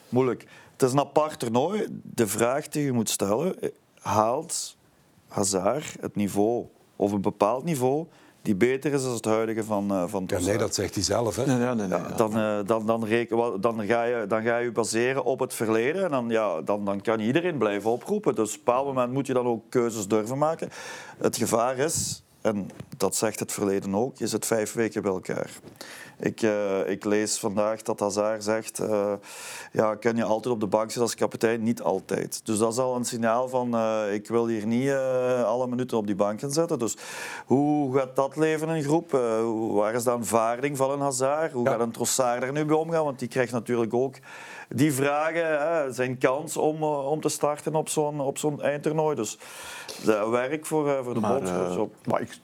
Moeilijk. 0.09 0.47
Het 0.73 0.83
is 0.83 0.93
een 0.93 0.99
apart 0.99 1.39
toernooi. 1.39 1.87
De 2.03 2.27
vraag 2.27 2.69
die 2.69 2.85
je 2.85 2.93
moet 2.93 3.09
stellen, 3.11 3.61
eh, 3.61 3.69
haalt 4.01 4.77
Hazard 5.29 5.97
het 6.01 6.17
niveau, 6.17 6.67
of 6.97 7.13
een 7.13 7.21
bepaald 7.21 7.65
niveau, 7.65 8.07
die 8.43 8.55
beter 8.55 8.93
is 8.93 9.03
dan 9.03 9.13
het 9.13 9.25
huidige 9.25 9.65
van, 9.65 9.91
eh 9.91 10.05
van 10.07 10.25
Ja, 10.27 10.39
nee, 10.39 10.59
dat 10.59 10.75
zegt 10.75 10.95
hij 10.95 11.05
zelf. 11.05 11.37
Hè. 11.37 11.47
Nee, 11.47 11.57
nee, 11.57 11.75
nee, 11.75 11.87
nee, 11.87 11.99
ja. 11.99 12.09
Dan, 12.17 12.37
eh, 12.37 12.59
dan, 12.67 12.87
dan, 12.87 13.05
reken, 13.05 13.61
dan, 13.61 13.87
ga 13.87 14.03
je, 14.03 14.25
dan 14.29 14.43
ga 14.43 14.57
je 14.57 14.73
baseren 14.73 15.25
op 15.25 15.41
het 15.41 15.55
verleden 15.55 16.05
en 16.05 16.11
dan, 16.11 16.29
ja, 16.29 16.61
dan, 16.61 16.85
dan 16.85 17.01
kan 17.01 17.19
je 17.19 17.27
iedereen 17.27 17.59
blijven 17.59 17.91
oproepen. 17.91 18.35
Dus 18.35 18.49
op 18.49 18.55
een 18.55 18.65
bepaald 18.65 18.87
moment 18.87 19.13
moet 19.13 19.27
je 19.27 19.33
dan 19.33 19.47
ook 19.47 19.65
keuzes 19.69 20.09
durven 20.09 20.39
maken. 20.39 20.69
Het 21.19 21.37
gevaar 21.37 21.79
is, 21.79 22.23
en 22.43 22.71
dat 22.97 23.17
zegt 23.17 23.39
het 23.39 23.53
verleden 23.53 23.95
ook, 23.95 24.17
je 24.17 24.27
zit 24.27 24.47
vijf 24.47 24.73
weken 24.73 25.03
bij 25.03 25.13
elkaar. 25.13 25.51
Ik, 26.19 26.43
eh, 26.43 26.89
ik 26.89 27.05
lees 27.05 27.39
vandaag 27.39 27.83
dat 27.83 28.01
Hazard 28.01 28.45
zegt, 28.45 28.81
uh, 28.81 29.13
ja, 29.73 29.95
kan 29.95 30.17
je 30.17 30.25
altijd 30.25 30.55
op 30.55 30.61
de 30.61 30.67
bank 30.67 30.85
zitten 30.85 31.03
als 31.03 31.15
kapitein? 31.15 31.63
Niet 31.63 31.83
altijd. 31.83 32.41
Dus 32.45 32.59
dat 32.59 32.73
is 32.73 32.79
al 32.79 32.97
een 32.97 33.05
signaal 33.05 33.49
van, 33.49 33.75
uh, 33.75 34.15
ik 34.15 34.29
wil 34.29 34.47
hier 34.47 34.67
niet 34.67 34.91
alle 35.45 35.67
minuten 35.67 35.97
op 35.97 36.07
die 36.07 36.15
bank 36.15 36.41
gaan 36.41 36.53
zetten. 36.53 36.79
Dus 36.79 36.97
hoe 37.47 37.97
gaat 37.97 38.17
dat 38.17 38.37
leven 38.37 38.69
in 38.69 38.75
een 38.75 38.83
groep? 38.83 39.11
waar 39.73 39.95
is 39.95 40.05
de 40.05 40.11
aanvaarding 40.11 40.77
van 40.77 40.91
een 40.91 41.01
Hazard? 41.01 41.53
Hoe 41.53 41.67
gaat 41.67 41.81
een 41.81 41.91
Trossard 41.91 42.43
er 42.43 42.53
nu 42.53 42.65
mee 42.65 42.77
omgaan? 42.77 43.05
Want 43.05 43.19
die 43.19 43.29
krijgt 43.29 43.53
natuurlijk 43.53 43.95
ook 43.95 44.17
die 44.75 44.93
vragen 44.93 45.61
hè, 45.61 45.93
zijn 45.93 46.19
kans 46.19 46.57
om, 46.57 46.83
om 46.85 47.21
te 47.21 47.29
starten 47.29 47.75
op 47.75 47.89
zo'n, 47.89 48.21
op 48.21 48.39
zo'n 48.39 48.63
eindtoernooi. 48.63 49.17
Dus 49.17 49.39
dat 50.05 50.29
werk 50.29 50.67
voor, 50.67 51.05
voor 51.05 51.15
de 51.15 51.21
bondscoach. 51.21 51.89
maar 52.05 52.21
ik 52.21 52.39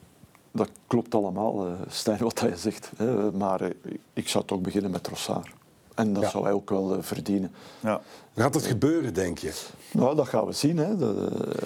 dat 0.59 0.71
klopt 0.87 1.15
allemaal, 1.15 1.67
uh, 1.67 1.73
Stijn, 1.89 2.19
wat 2.19 2.41
hij 2.41 2.57
zegt. 2.57 2.91
Hè. 2.97 3.33
Maar 3.33 3.63
uh, 3.63 3.69
ik 4.13 4.29
zou 4.29 4.45
toch 4.45 4.61
beginnen 4.61 4.91
met 4.91 5.03
Trossard. 5.03 5.49
En 5.95 6.13
dat 6.13 6.31
zou 6.31 6.45
hij 6.45 6.53
ook 6.53 6.71
wel 6.71 6.97
uh, 6.97 7.03
verdienen. 7.03 7.53
Ja. 7.81 8.01
Gaat 8.35 8.55
het 8.55 8.65
gebeuren, 8.65 9.15
denk 9.15 9.39
je? 9.39 9.53
Nou, 9.93 10.17
dat 10.17 10.29
gaan 10.29 10.47
we 10.47 10.53
zien. 10.53 10.77
Hè. 10.77 10.97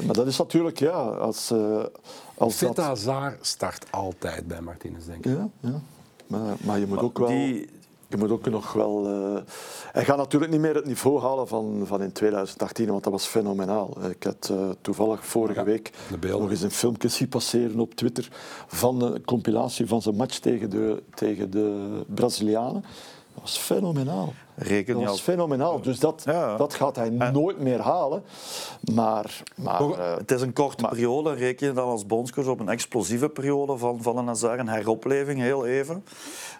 maar 0.04 0.14
dat 0.14 0.26
is 0.26 0.38
natuurlijk, 0.38 0.78
ja, 0.78 1.00
als... 1.00 1.52
als 2.34 2.56
Vita 2.56 2.94
dat... 2.94 3.36
Start 3.40 3.86
altijd 3.90 4.46
bij 4.46 4.60
Martinez, 4.60 5.04
denk 5.04 5.26
ik. 5.26 5.32
Ja, 5.36 5.48
ja. 5.60 5.80
Maar, 6.26 6.56
maar 6.60 6.78
je 6.78 6.86
moet 6.86 6.98
ook 6.98 7.18
wel... 7.18 7.28
Die 7.28 7.68
je 8.12 8.18
moet 8.18 8.30
ook 8.30 8.50
nog 8.50 8.72
wel. 8.72 9.10
Uh, 9.10 9.40
hij 9.92 10.04
gaat 10.04 10.16
natuurlijk 10.16 10.52
niet 10.52 10.60
meer 10.60 10.74
het 10.74 10.86
niveau 10.86 11.20
halen 11.20 11.48
van, 11.48 11.82
van 11.84 12.02
in 12.02 12.12
2018, 12.12 12.86
want 12.86 13.04
dat 13.04 13.12
was 13.12 13.26
fenomenaal. 13.26 13.96
Ik 14.10 14.22
had 14.22 14.50
uh, 14.52 14.68
toevallig 14.80 15.26
vorige 15.26 15.64
week 15.64 15.90
nog 16.20 16.50
eens 16.50 16.62
een 16.62 16.70
filmpje 16.70 17.08
zien 17.08 17.28
passeren 17.28 17.80
op 17.80 17.94
Twitter 17.94 18.28
van 18.66 19.02
een 19.02 19.24
compilatie 19.24 19.86
van 19.86 20.02
zijn 20.02 20.16
match 20.16 20.38
tegen 20.38 20.70
de, 20.70 21.02
tegen 21.14 21.50
de 21.50 22.00
Brazilianen. 22.06 22.84
Dat 23.34 23.42
was 23.42 23.58
fenomenaal. 23.58 24.32
Reken 24.54 24.94
dat 24.94 25.04
was 25.04 25.20
fenomenaal. 25.20 25.80
Dus 25.80 25.98
dat, 25.98 26.22
dat 26.56 26.74
gaat 26.74 26.96
hij 26.96 27.10
nooit 27.10 27.58
meer 27.58 27.80
halen. 27.80 28.22
Maar, 28.94 29.42
maar 29.56 29.82
uh, 29.82 30.16
het 30.16 30.30
is 30.30 30.40
een 30.40 30.52
korte 30.52 30.86
periode. 30.88 31.34
Reken 31.34 31.66
je 31.66 31.72
dan 31.72 31.88
als 31.88 32.06
bondscoach 32.06 32.46
op 32.46 32.60
een 32.60 32.68
explosieve 32.68 33.28
periode 33.28 33.76
van, 33.76 34.02
van 34.02 34.18
een 34.18 34.26
Hazard, 34.26 34.58
een 34.58 34.68
heropleving, 34.68 35.40
heel 35.40 35.66
even. 35.66 36.04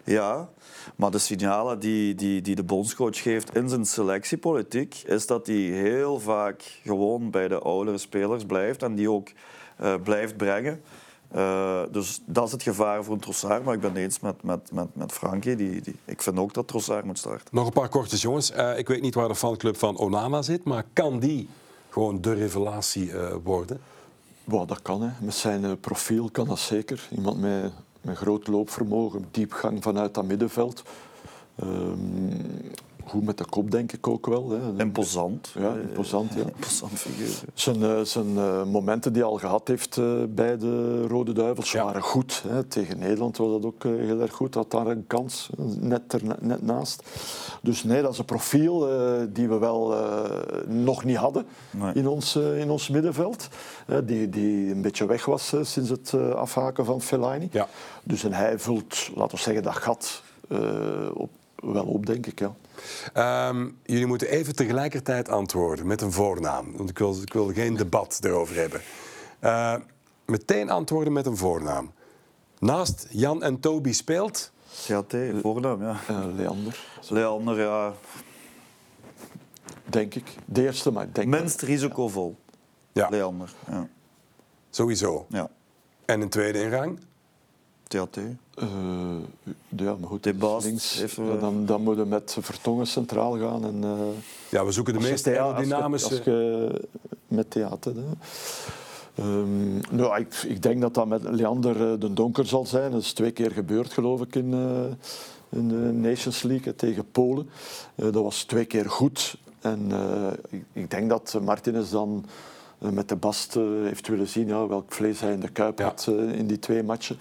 Ja, 0.03 0.49
maar 0.95 1.11
de 1.11 1.17
signalen 1.17 1.79
die, 1.79 2.15
die, 2.15 2.41
die 2.41 2.55
de 2.55 2.63
bondscoach 2.63 3.21
geeft 3.21 3.55
in 3.55 3.69
zijn 3.69 3.85
selectiepolitiek, 3.85 5.03
is 5.05 5.27
dat 5.27 5.47
hij 5.47 5.55
heel 5.55 6.19
vaak 6.19 6.79
gewoon 6.83 7.31
bij 7.31 7.47
de 7.47 7.59
oudere 7.59 7.97
spelers 7.97 8.45
blijft 8.45 8.83
en 8.83 8.95
die 8.95 9.11
ook 9.11 9.29
uh, 9.81 9.93
blijft 10.03 10.37
brengen. 10.37 10.81
Uh, 11.35 11.81
dus 11.91 12.21
dat 12.25 12.45
is 12.45 12.51
het 12.51 12.63
gevaar 12.63 13.03
voor 13.03 13.13
een 13.13 13.19
Trossard. 13.19 13.63
Maar 13.63 13.73
ik 13.73 13.79
ben 13.79 13.89
het 13.89 13.99
eens 13.99 14.19
met, 14.19 14.43
met, 14.43 14.71
met, 14.71 14.87
met 14.95 15.11
Frankie. 15.11 15.55
Die, 15.55 15.81
die, 15.81 15.95
ik 16.05 16.21
vind 16.21 16.39
ook 16.39 16.53
dat 16.53 16.67
Trossard 16.67 17.05
moet 17.05 17.17
starten. 17.17 17.47
Nog 17.51 17.65
een 17.65 17.73
paar 17.73 17.89
korte 17.89 18.15
jongens. 18.15 18.51
Uh, 18.51 18.77
ik 18.77 18.87
weet 18.87 19.01
niet 19.01 19.15
waar 19.15 19.27
de 19.27 19.35
fanclub 19.35 19.77
van 19.77 19.97
Onana 19.97 20.41
zit, 20.41 20.63
maar 20.63 20.85
kan 20.93 21.19
die 21.19 21.49
gewoon 21.89 22.21
de 22.21 22.33
revelatie 22.33 23.11
worden? 23.43 23.81
Wow, 24.43 24.67
dat 24.67 24.81
kan. 24.81 25.01
Hè. 25.01 25.09
Met 25.19 25.33
zijn 25.33 25.79
profiel 25.79 26.29
kan 26.29 26.47
dat 26.47 26.59
zeker. 26.59 27.07
Iemand 27.15 27.39
met 27.39 27.71
met 28.03 28.17
groot 28.17 28.47
loopvermogen, 28.47 29.27
diepgang 29.31 29.83
vanuit 29.83 30.13
dat 30.13 30.25
middenveld. 30.25 30.83
Um, 31.63 32.31
goed 33.05 33.23
met 33.23 33.37
de 33.37 33.45
kop, 33.45 33.71
denk 33.71 33.91
ik 33.91 34.07
ook 34.07 34.25
wel. 34.25 34.49
Hè. 34.49 34.57
Imposant. 34.77 35.51
Ja, 35.59 35.75
imposant, 35.75 36.33
ja. 36.33 36.41
Imposant 36.41 36.91
figuur. 36.91 37.39
Zijn, 37.53 38.07
zijn 38.07 38.29
uh, 38.29 38.63
momenten 38.63 39.13
die 39.13 39.21
hij 39.21 39.31
al 39.31 39.37
gehad 39.37 39.67
heeft 39.67 39.97
uh, 39.97 40.23
bij 40.29 40.57
de 40.57 41.07
Rode 41.07 41.31
Duivels 41.31 41.71
ja. 41.71 41.83
waren 41.83 42.01
goed. 42.01 42.43
Hè. 42.47 42.63
Tegen 42.63 42.99
Nederland 42.99 43.37
was 43.37 43.51
dat 43.51 43.65
ook 43.65 43.83
heel 43.83 44.21
erg 44.21 44.33
goed. 44.33 44.53
Had 44.53 44.71
daar 44.71 44.87
een 44.87 45.07
kans, 45.07 45.49
net, 45.79 46.13
er, 46.13 46.21
net 46.39 46.61
naast. 46.61 47.03
Dus 47.61 47.83
nee, 47.83 48.01
dat 48.01 48.11
is 48.11 48.17
een 48.17 48.25
profiel 48.25 48.87
die 49.29 49.47
we 49.47 49.57
wel 49.57 49.95
nog 50.67 51.03
niet 51.03 51.17
hadden 51.17 51.45
nee. 51.71 51.93
in, 51.93 52.07
ons, 52.07 52.35
in 52.35 52.69
ons 52.69 52.89
middenveld. 52.89 53.47
die, 54.03 54.29
die 54.29 54.71
een 54.71 54.81
beetje 54.81 55.05
weg 55.05 55.25
was 55.25 55.53
sinds 55.61 55.89
het 55.89 56.13
afhaken 56.35 56.85
van 56.85 57.01
Fellaini. 57.01 57.47
Ja. 57.51 57.67
Dus 58.03 58.23
en 58.23 58.33
hij 58.33 58.59
vult, 58.59 59.09
laten 59.15 59.37
we 59.37 59.43
zeggen, 59.43 59.63
dat 59.63 59.75
gat 59.75 60.21
op, 61.13 61.29
wel 61.63 61.85
op, 61.85 62.05
denk 62.05 62.25
ik. 62.27 62.39
Ja. 62.39 62.55
Um, 63.49 63.77
jullie 63.83 64.05
moeten 64.05 64.27
even 64.27 64.55
tegelijkertijd 64.55 65.29
antwoorden 65.29 65.87
met 65.87 66.01
een 66.01 66.11
voornaam. 66.11 66.77
Want 66.77 66.89
ik 66.89 66.97
wil, 66.97 67.21
ik 67.21 67.33
wil 67.33 67.53
geen 67.53 67.75
debat 67.75 68.19
erover 68.23 68.55
hebben. 68.55 68.81
Uh, 69.41 69.75
meteen 70.25 70.69
antwoorden 70.69 71.13
met 71.13 71.25
een 71.25 71.37
voornaam. 71.37 71.91
Naast 72.59 73.07
Jan 73.09 73.43
en 73.43 73.59
Toby 73.59 73.93
speelt... 73.93 74.51
CAT, 74.85 75.15
voornaam, 75.41 75.81
ja. 75.81 75.99
Uh, 76.09 76.25
Leander. 76.35 76.85
Leander, 77.09 77.59
ja. 77.59 77.93
Denk 79.85 80.15
ik. 80.15 80.35
De 80.45 80.61
eerste, 80.61 80.91
maar 80.91 81.03
ik 81.03 81.15
denk... 81.15 81.27
Minst 81.27 81.61
risicovol. 81.61 82.35
Ja. 82.91 83.09
Leander, 83.09 83.53
ja. 83.69 83.87
Sowieso. 84.69 85.25
Ja. 85.29 85.49
En 86.05 86.21
een 86.21 86.29
tweede 86.29 86.59
in 86.59 86.69
rang? 86.69 86.99
THT. 87.93 88.17
Uh, 88.17 88.25
eh, 88.55 89.53
ja, 89.69 89.95
maar 89.99 90.09
goed, 90.09 90.25
links, 90.63 90.99
even, 90.99 91.39
dan, 91.39 91.65
dan 91.65 91.81
moeten 91.81 92.03
we 92.03 92.09
met 92.09 92.37
Vertongen 92.39 92.87
centraal 92.87 93.37
gaan. 93.39 93.65
En, 93.65 93.75
uh, 93.83 93.91
ja, 94.49 94.65
we 94.65 94.71
zoeken 94.71 94.93
de 94.93 94.99
meest 94.99 95.27
aerodynamische... 95.27 96.09
Als 96.09 96.23
je, 96.23 96.81
met 97.27 97.51
theater... 97.51 97.93
Um, 99.19 99.79
nou, 99.91 100.19
ik, 100.19 100.33
ik, 100.33 100.61
denk 100.61 100.81
dat 100.81 100.93
dat 100.93 101.07
met 101.07 101.23
Leander 101.23 101.91
uh, 101.91 101.99
de 101.99 102.13
Donker 102.13 102.45
zal 102.45 102.65
zijn. 102.65 102.91
Dat 102.91 103.01
is 103.01 103.13
twee 103.13 103.31
keer 103.31 103.51
gebeurd, 103.51 103.93
geloof 103.93 104.21
ik, 104.21 104.35
in, 104.35 104.53
in 105.49 105.67
de 105.67 105.75
Nations 105.75 106.43
League 106.43 106.75
tegen 106.75 107.11
Polen. 107.11 107.49
dat 107.95 108.13
was 108.13 108.43
twee 108.43 108.65
keer 108.65 108.89
goed. 108.89 109.37
En 109.61 109.91
ik, 110.49 110.63
ik, 110.73 110.91
denk 110.91 111.09
dat 111.09 111.39
Martinez 111.41 111.91
dan 111.91 112.25
met 112.77 113.09
de 113.09 113.15
Bast 113.15 113.53
heeft 113.83 114.07
willen 114.07 114.27
zien 114.27 114.47
ja, 114.47 114.67
welk 114.67 114.93
vlees 114.93 115.19
hij 115.19 115.31
in 115.31 115.39
de 115.39 115.49
kuip 115.49 115.79
ja. 115.79 115.85
had 115.85 116.07
in 116.31 116.47
die 116.47 116.59
twee 116.59 116.83
matchen. 116.83 117.17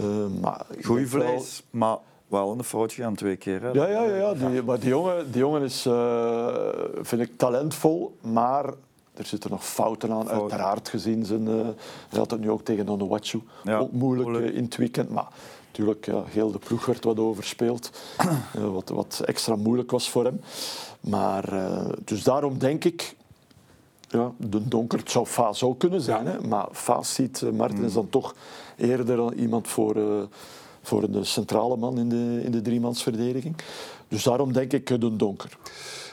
Uh, 0.00 0.26
maar 0.40 0.66
Goeie 0.82 1.08
vlees, 1.08 1.62
maar 1.70 1.98
wel 2.26 2.52
een 2.52 2.64
fout 2.64 2.92
gegaan 2.92 3.14
twee 3.14 3.36
keer. 3.36 3.62
Hè? 3.62 3.70
Ja, 3.70 3.86
ja, 3.86 4.02
ja, 4.02 4.16
ja. 4.16 4.34
Die, 4.34 4.62
maar 4.62 4.80
die 4.80 4.88
jongen, 4.88 5.30
die 5.32 5.40
jongen 5.40 5.62
is, 5.62 5.86
uh, 5.86 6.48
vind 7.02 7.22
ik, 7.22 7.38
talentvol, 7.38 8.16
maar 8.20 8.64
er 9.14 9.24
zitten 9.24 9.50
nog 9.50 9.64
fouten 9.64 10.12
aan, 10.12 10.28
uiteraard 10.28 10.88
gezien 10.88 11.24
zijn... 11.24 11.48
Uh, 11.48 11.54
hij 12.08 12.18
had 12.18 12.30
het 12.30 12.40
nu 12.40 12.50
ook 12.50 12.62
tegen 12.62 12.88
Onuachu. 12.88 13.42
Ja, 13.64 13.78
ook 13.78 13.92
moeilijk, 13.92 14.28
moeilijk. 14.28 14.54
in 14.54 14.64
het 14.64 14.76
weekend, 14.76 15.10
maar... 15.10 15.28
Natuurlijk, 15.66 16.06
ja, 16.06 16.22
heel 16.26 16.50
de 16.52 16.58
ploeg 16.58 16.86
werd 16.86 17.04
wat 17.04 17.18
overspeeld, 17.18 17.90
wat, 18.72 18.88
wat 18.88 19.22
extra 19.24 19.56
moeilijk 19.56 19.90
was 19.90 20.10
voor 20.10 20.24
hem. 20.24 20.40
Maar, 21.00 21.44
dus 22.04 22.22
daarom 22.22 22.58
denk 22.58 22.84
ik, 22.84 23.16
ja, 24.16 24.32
de 24.36 24.68
donker, 24.68 24.98
het 24.98 25.10
zou 25.10 25.26
Faas 25.26 25.62
ook 25.62 25.78
kunnen 25.78 26.00
zijn, 26.00 26.26
hè, 26.26 26.40
maar 26.40 26.68
Faas 26.72 27.14
ziet 27.14 27.42
Martin 27.52 27.84
is 27.84 27.92
dan 27.92 28.08
toch 28.08 28.34
eerder 28.76 29.34
iemand 29.34 29.68
voor, 29.68 29.96
uh, 29.96 30.22
voor 30.82 31.10
de 31.10 31.24
centrale 31.24 31.76
man 31.76 31.98
in 31.98 32.08
de, 32.08 32.40
in 32.44 32.50
de 32.50 32.62
driemansverdediging. 32.62 33.56
Dus 34.08 34.22
daarom 34.22 34.52
denk 34.52 34.72
ik 34.72 35.00
de 35.00 35.16
donker. 35.16 35.58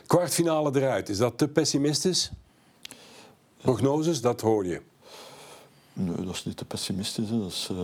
Kwartfinale 0.08 0.72
eruit, 0.76 1.10
is 1.10 1.18
dat 1.18 1.38
te 1.38 1.47
pessimistisch? 1.47 2.32
Prognoses, 3.62 4.22
dat 4.22 4.41
hoor 4.41 4.66
je. 4.66 4.82
Nee, 5.93 6.26
dat 6.26 6.34
is 6.34 6.45
niet 6.45 6.58
te 6.58 6.66
pessimistisch. 6.66 7.30
Dat 7.30 7.51
is, 7.51 7.70
uh, 7.72 7.78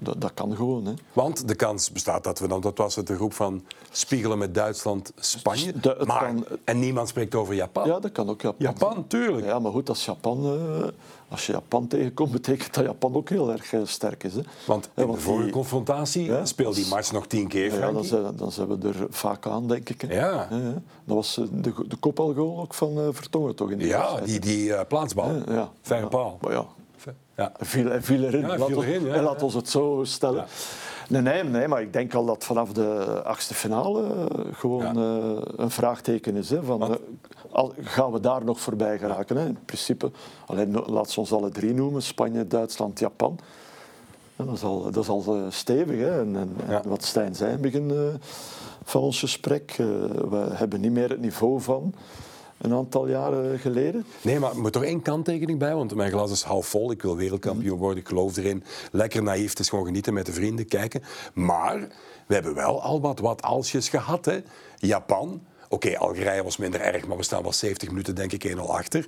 dat, 0.00 0.20
dat, 0.20 0.34
kan 0.34 0.56
gewoon. 0.56 0.86
Hè. 0.86 0.92
Want 1.12 1.48
de 1.48 1.54
kans 1.54 1.92
bestaat 1.92 2.24
dat 2.24 2.38
we 2.38 2.48
dan, 2.48 2.60
dat 2.60 2.78
was 2.78 2.96
het 2.96 3.06
de 3.06 3.14
groep 3.14 3.32
van 3.32 3.64
spiegelen 3.90 4.38
met 4.38 4.54
Duitsland, 4.54 5.12
Spanje. 5.16 5.74
maar, 6.04 6.24
kan, 6.24 6.44
en 6.64 6.78
niemand 6.78 7.08
spreekt 7.08 7.34
over 7.34 7.54
Japan. 7.54 7.86
Ja, 7.86 7.98
dat 7.98 8.12
kan 8.12 8.28
ook 8.28 8.40
Japan. 8.40 8.66
Japan, 8.66 9.06
tuurlijk. 9.06 9.46
Ja, 9.46 9.58
maar 9.58 9.72
goed, 9.72 9.88
als, 9.88 10.04
Japan, 10.04 10.44
uh, 10.44 10.88
als 11.28 11.46
je 11.46 11.52
Japan 11.52 11.86
tegenkomt, 11.86 12.30
betekent 12.32 12.74
dat 12.74 12.84
Japan 12.84 13.14
ook 13.14 13.28
heel 13.28 13.52
erg 13.52 13.72
uh, 13.72 13.80
sterk 13.84 14.24
is. 14.24 14.34
Hè. 14.34 14.40
Want 14.66 14.90
in 14.94 15.06
ja, 15.06 15.12
de 15.12 15.20
vorige 15.20 15.50
confrontatie 15.50 16.24
ja, 16.24 16.44
speelde 16.44 16.76
die 16.76 16.88
match 16.88 17.12
nog 17.12 17.26
tien 17.26 17.48
keer. 17.48 17.78
Ja, 17.78 17.92
dan 17.92 18.04
zijn, 18.04 18.36
dan 18.36 18.52
zijn 18.52 18.68
we 18.68 18.88
er 18.88 19.06
vaak 19.10 19.46
aan, 19.46 19.68
denk 19.68 19.88
ik. 19.88 20.00
Hè. 20.00 20.14
Ja. 20.14 20.48
ja. 20.50 20.82
Dat 21.04 21.16
was 21.16 21.38
uh, 21.38 21.46
de, 21.50 21.72
de 21.88 21.96
kopalgoal 21.96 22.60
ook 22.60 22.74
van 22.74 23.14
Vertongen, 23.14 23.54
toch? 23.54 23.70
In 23.70 23.78
die 23.78 23.86
ja, 23.86 24.20
die, 24.20 24.40
die 24.40 24.84
plaatsbal. 24.84 25.42
Ja, 25.48 25.70
Verre 25.82 26.06
paal. 26.06 26.38
Maar 26.40 26.52
ja, 26.52 26.66
ja. 27.40 27.52
Viel, 27.58 28.02
viel 28.02 28.24
erin. 28.24 28.46
Ja, 28.46 28.58
viel 28.58 28.82
erin 28.82 29.04
ja, 29.04 29.22
laat 29.22 29.42
ons 29.42 29.54
het 29.54 29.68
zo 29.68 30.00
stellen. 30.04 30.44
Nee, 31.08 31.22
nee, 31.22 31.44
nee, 31.44 31.68
maar 31.68 31.82
ik 31.82 31.92
denk 31.92 32.14
al 32.14 32.24
dat 32.24 32.44
vanaf 32.44 32.72
de 32.72 33.22
achtste 33.24 33.54
finale 33.54 34.02
eh, 34.02 34.44
gewoon 34.52 34.98
uh, 34.98 35.42
een 35.56 35.70
vraagteken 35.70 36.36
is. 36.36 36.50
Hè, 36.50 36.62
van, 36.62 36.98
al, 37.50 37.74
gaan 37.80 38.12
we 38.12 38.20
daar 38.20 38.44
nog 38.44 38.60
voorbij 38.60 38.98
geraken? 38.98 39.36
Hè? 39.36 39.46
In 39.46 39.58
principe, 39.64 40.10
alleen, 40.46 40.72
laat 40.86 41.10
ze 41.10 41.20
ons 41.20 41.32
alle 41.32 41.50
drie 41.50 41.74
noemen, 41.74 42.02
Spanje, 42.02 42.46
Duitsland, 42.46 42.98
Japan. 42.98 43.38
dat 44.36 44.52
is 44.52 44.62
al, 44.62 44.90
dat 44.90 45.02
is 45.02 45.08
al 45.08 45.46
stevig. 45.48 45.98
Hè? 45.98 46.20
En, 46.20 46.36
en, 46.36 46.56
en 46.68 46.88
wat 46.88 47.04
Stijn 47.04 47.34
zei 47.34 47.56
begin 47.56 48.18
van 48.84 49.02
ons 49.02 49.18
gesprek, 49.18 49.74
we 50.30 50.46
hebben 50.52 50.80
niet 50.80 50.92
meer 50.92 51.08
het 51.08 51.20
niveau 51.20 51.60
van 51.60 51.94
een 52.60 52.72
aantal 52.72 53.08
jaren 53.08 53.58
geleden. 53.58 54.04
Nee, 54.22 54.38
maar 54.38 54.50
er 54.50 54.58
moet 54.60 54.72
toch 54.72 54.84
één 54.84 55.02
kanttekening 55.02 55.58
bij, 55.58 55.74
want 55.74 55.94
mijn 55.94 56.10
glas 56.10 56.30
is 56.30 56.42
half 56.42 56.66
vol. 56.66 56.90
Ik 56.90 57.02
wil 57.02 57.16
wereldkampioen 57.16 57.78
worden, 57.78 57.98
ik 57.98 58.08
geloof 58.08 58.36
erin. 58.36 58.64
Lekker 58.92 59.22
naïef, 59.22 59.50
het 59.50 59.58
is 59.58 59.68
gewoon 59.68 59.84
genieten 59.84 60.14
met 60.14 60.26
de 60.26 60.32
vrienden, 60.32 60.66
kijken. 60.68 61.02
Maar 61.34 61.78
we 62.26 62.34
hebben 62.34 62.54
wel 62.54 62.82
al 62.82 63.00
wat 63.00 63.18
wat 63.18 63.42
alsjes 63.42 63.88
gehad, 63.88 64.24
hè. 64.24 64.38
Japan, 64.76 65.40
Oké, 65.72 65.98
Algerije 65.98 66.42
was 66.42 66.56
minder 66.56 66.80
erg, 66.80 67.06
maar 67.06 67.16
we 67.16 67.22
staan 67.22 67.42
wel 67.42 67.52
70 67.52 67.88
minuten 67.88 68.14
denk 68.14 68.32
ik 68.32 68.54
1-0 68.56 68.58
achter. 68.60 69.06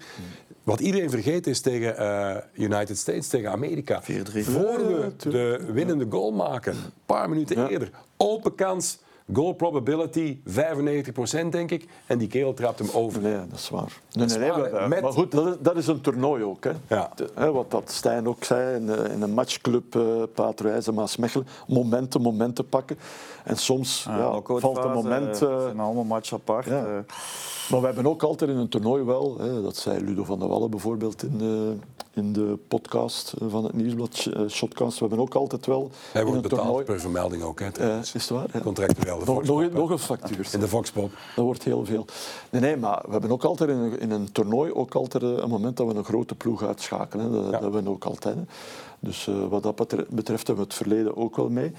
Wat 0.62 0.80
iedereen 0.80 1.10
vergeet 1.10 1.46
is 1.46 1.60
tegen 1.60 1.94
uh, 2.02 2.66
United 2.68 2.98
States, 2.98 3.28
tegen 3.28 3.50
Amerika. 3.50 4.02
4-3. 4.02 4.06
Voor 4.38 4.76
we 4.86 5.12
de 5.16 5.64
winnende 5.72 6.06
goal 6.10 6.32
maken, 6.32 6.72
een 6.72 6.92
paar 7.06 7.28
minuten 7.28 7.56
Ja. 7.56 7.68
eerder. 7.68 7.90
Open 8.16 8.54
kans, 8.54 8.98
goal 9.32 9.52
probability 9.52 10.38
95% 10.44 11.48
denk 11.50 11.70
ik. 11.70 11.86
En 12.06 12.18
die 12.18 12.28
kerel 12.28 12.54
trapt 12.54 12.78
hem 12.78 12.88
over. 12.94 13.22
Nee, 13.22 13.34
dat 13.34 13.58
is 13.58 13.68
waar. 13.70 13.82
Nee, 13.82 13.90
nee, 14.12 14.24
is 14.26 14.36
nee, 14.36 14.50
waar, 14.50 14.58
maar, 14.72 14.80
hè. 14.82 14.88
Met- 14.88 15.02
maar 15.02 15.12
goed, 15.12 15.30
dat 15.32 15.46
is, 15.46 15.54
dat 15.60 15.76
is 15.76 15.86
een 15.86 16.00
toernooi 16.00 16.44
ook. 16.44 16.64
Hè. 16.64 16.70
Ja. 16.88 17.10
De- 17.14 17.28
hè, 17.34 17.52
wat 17.52 17.70
dat 17.70 17.90
Stijn 17.90 18.28
ook 18.28 18.44
zei, 18.44 18.74
in, 18.76 18.88
in 19.10 19.22
een 19.22 19.32
matchclub 19.34 19.94
uh, 19.94 20.22
Paatrijzen, 20.34 20.94
Maasmechelen, 20.94 21.46
momenten, 21.68 22.20
momenten 22.20 22.68
pakken. 22.68 22.98
En 23.44 23.56
soms 23.56 24.04
Ja, 24.08 24.16
ja, 24.16 24.28
knock-outfase, 24.28 24.74
valt 24.74 24.84
een 24.86 24.92
moment... 25.02 25.42
eh, 25.42 25.52
eh, 25.52 25.60
zijn 25.62 25.80
allemaal 25.80 26.04
match 26.04 26.32
apart. 26.32 26.66
ja. 26.66 26.84
eh. 26.84 26.92
maar 27.70 27.80
we 27.80 27.86
hebben 27.86 28.06
ook 28.06 28.22
altijd 28.22 28.50
in 28.50 28.56
een 28.56 28.68
toernooi 28.68 29.02
wel, 29.04 29.36
hè, 29.38 29.62
dat 29.62 29.76
zei 29.76 30.04
Ludo 30.04 30.24
van 30.24 30.38
der 30.38 30.48
Wallen 30.48 30.70
bijvoorbeeld 30.70 31.22
in 31.22 31.38
de, 31.38 31.76
in 32.14 32.32
de 32.32 32.58
podcast 32.68 33.34
van 33.48 33.64
het 33.64 33.72
Nieuwsblad, 33.72 34.26
eh, 34.32 34.42
Shotcast, 34.48 34.98
we 34.98 35.06
hebben 35.06 35.24
ook 35.24 35.34
altijd 35.34 35.66
wel 35.66 35.90
Hij 36.12 36.24
wordt 36.24 36.42
betaald 36.42 36.60
toernooi... 36.62 36.84
per 36.84 37.00
vermelding 37.00 37.42
ook, 37.42 37.60
hè. 37.60 37.68
Eh, 37.68 37.98
is 37.98 38.12
het 38.12 38.28
waar? 38.28 38.46
Ja. 38.52 38.60
Contractueel, 38.60 39.18
de 39.18 39.24
Nog, 39.24 39.44
nog, 39.44 39.72
nog 39.72 39.90
een 39.90 39.98
factuur. 39.98 40.48
In 40.52 40.60
de 40.60 40.68
Foxpop. 40.68 41.10
Dat 41.36 41.44
wordt 41.44 41.64
heel 41.64 41.84
veel. 41.84 42.04
Nee, 42.50 42.60
nee, 42.60 42.76
maar 42.76 43.02
we 43.06 43.12
hebben 43.12 43.30
ook 43.30 43.44
altijd 43.44 43.70
in 43.70 43.76
een, 43.76 44.00
in 44.00 44.10
een 44.10 44.32
toernooi 44.32 44.72
ook 44.72 44.94
altijd 44.94 45.22
eh, 45.22 45.30
een 45.36 45.48
moment 45.48 45.76
dat 45.76 45.86
we 45.86 45.94
een 45.94 46.04
grote 46.04 46.34
ploeg 46.34 46.62
uitschakelen. 46.62 47.24
Hè. 47.24 47.30
Dat, 47.32 47.44
Ja. 47.44 47.50
dat 47.50 47.60
hebben 47.62 47.84
we 47.84 47.90
ook 47.90 48.04
altijd. 48.04 48.34
Hè. 48.34 48.42
Dus 48.98 49.26
eh, 49.26 49.48
wat 49.48 49.62
dat 49.62 49.74
betre- 49.76 50.06
betreft 50.10 50.46
hebben 50.46 50.64
we 50.66 50.70
het 50.74 50.80
verleden 50.82 51.16
ook 51.16 51.36
wel 51.36 51.48
mee. 51.48 51.72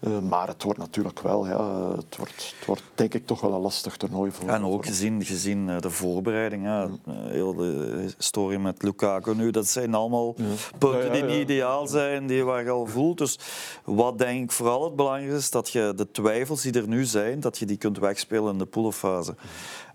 Eh, 0.00 0.18
maar 0.18 0.48
het 0.48 0.62
wordt 0.62 0.78
natuurlijk 0.78 1.20
wel, 1.20 1.46
ja, 1.46 1.90
het 1.96 2.16
wordt, 2.16 2.54
het 2.58 2.66
wordt 2.66 2.82
denk 2.94 3.14
ik 3.14 3.26
toch 3.26 3.40
wel 3.40 3.52
een 3.52 3.60
lastig 3.60 3.96
toernooi 3.96 4.30
voor 4.30 4.48
En 4.48 4.64
ook 4.64 4.86
gezien, 4.86 5.24
gezien 5.24 5.68
eh, 5.68 5.80
de 5.80 5.90
voorbereiding, 5.90 6.64
ja, 6.64 6.88
eh, 7.06 7.14
heel 7.14 7.54
de 7.54 8.04
historie 8.16 8.58
met 8.58 8.82
Lukaku 8.82 9.34
nu, 9.34 9.50
dat 9.50 9.68
zijn 9.68 9.94
allemaal 9.94 10.32
punten 10.78 11.04
ja, 11.04 11.12
die 11.12 11.22
ja. 11.22 11.26
niet 11.26 11.50
ideaal 11.50 11.86
zijn, 11.86 12.26
die 12.26 12.44
waar 12.44 12.64
je 12.64 12.70
al 12.70 12.86
voelt. 12.86 13.18
Dus 13.18 13.38
wat 13.84 14.18
denk 14.18 14.44
ik 14.44 14.52
vooral 14.52 14.84
het 14.84 14.96
belangrijkste 14.96 15.38
is, 15.38 15.50
dat 15.50 15.70
je 15.70 15.92
de 15.96 16.10
twijfels 16.10 16.62
die 16.62 16.72
er 16.72 16.88
nu 16.88 17.04
zijn, 17.04 17.40
dat 17.40 17.58
je 17.58 17.66
die 17.66 17.76
kunt 17.76 17.98
wegspelen 17.98 18.52
in 18.52 18.58
de 18.58 18.66
poolfase. 18.66 19.34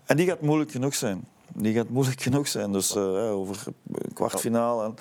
En 0.04 0.16
die 0.16 0.26
gaat 0.26 0.40
moeilijk 0.40 0.70
genoeg 0.70 0.94
zijn. 0.94 1.24
Die 1.54 1.74
gaat 1.74 1.88
moeilijk 1.88 2.20
genoeg 2.20 2.48
zijn. 2.48 2.72
Dus 2.72 2.96
over 2.96 3.56
kwartfinale. 4.14 4.84
En, 4.84 4.94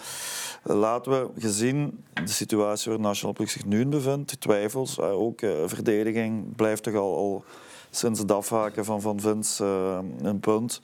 laten 0.64 1.12
we, 1.12 1.42
gezien 1.42 2.04
de 2.14 2.28
situatie 2.28 2.90
waar 2.90 3.02
de 3.02 3.08
nationale 3.08 3.36
ploeg 3.36 3.50
zich 3.50 3.66
nu 3.66 3.80
in 3.80 3.90
bevindt, 3.90 4.42
twijfels, 4.42 4.98
eh, 4.98 5.12
ook 5.12 5.42
eh, 5.42 5.52
verdediging 5.66 6.56
blijft 6.56 6.84
toch 6.84 6.96
al, 6.96 7.16
al 7.16 7.44
sinds 7.90 8.20
het 8.20 8.32
afhaken 8.32 8.86
van 8.86 9.02
Van 9.02 9.20
Vins 9.20 9.60
eh, 9.60 10.00
een 10.22 10.40
punt. 10.40 10.82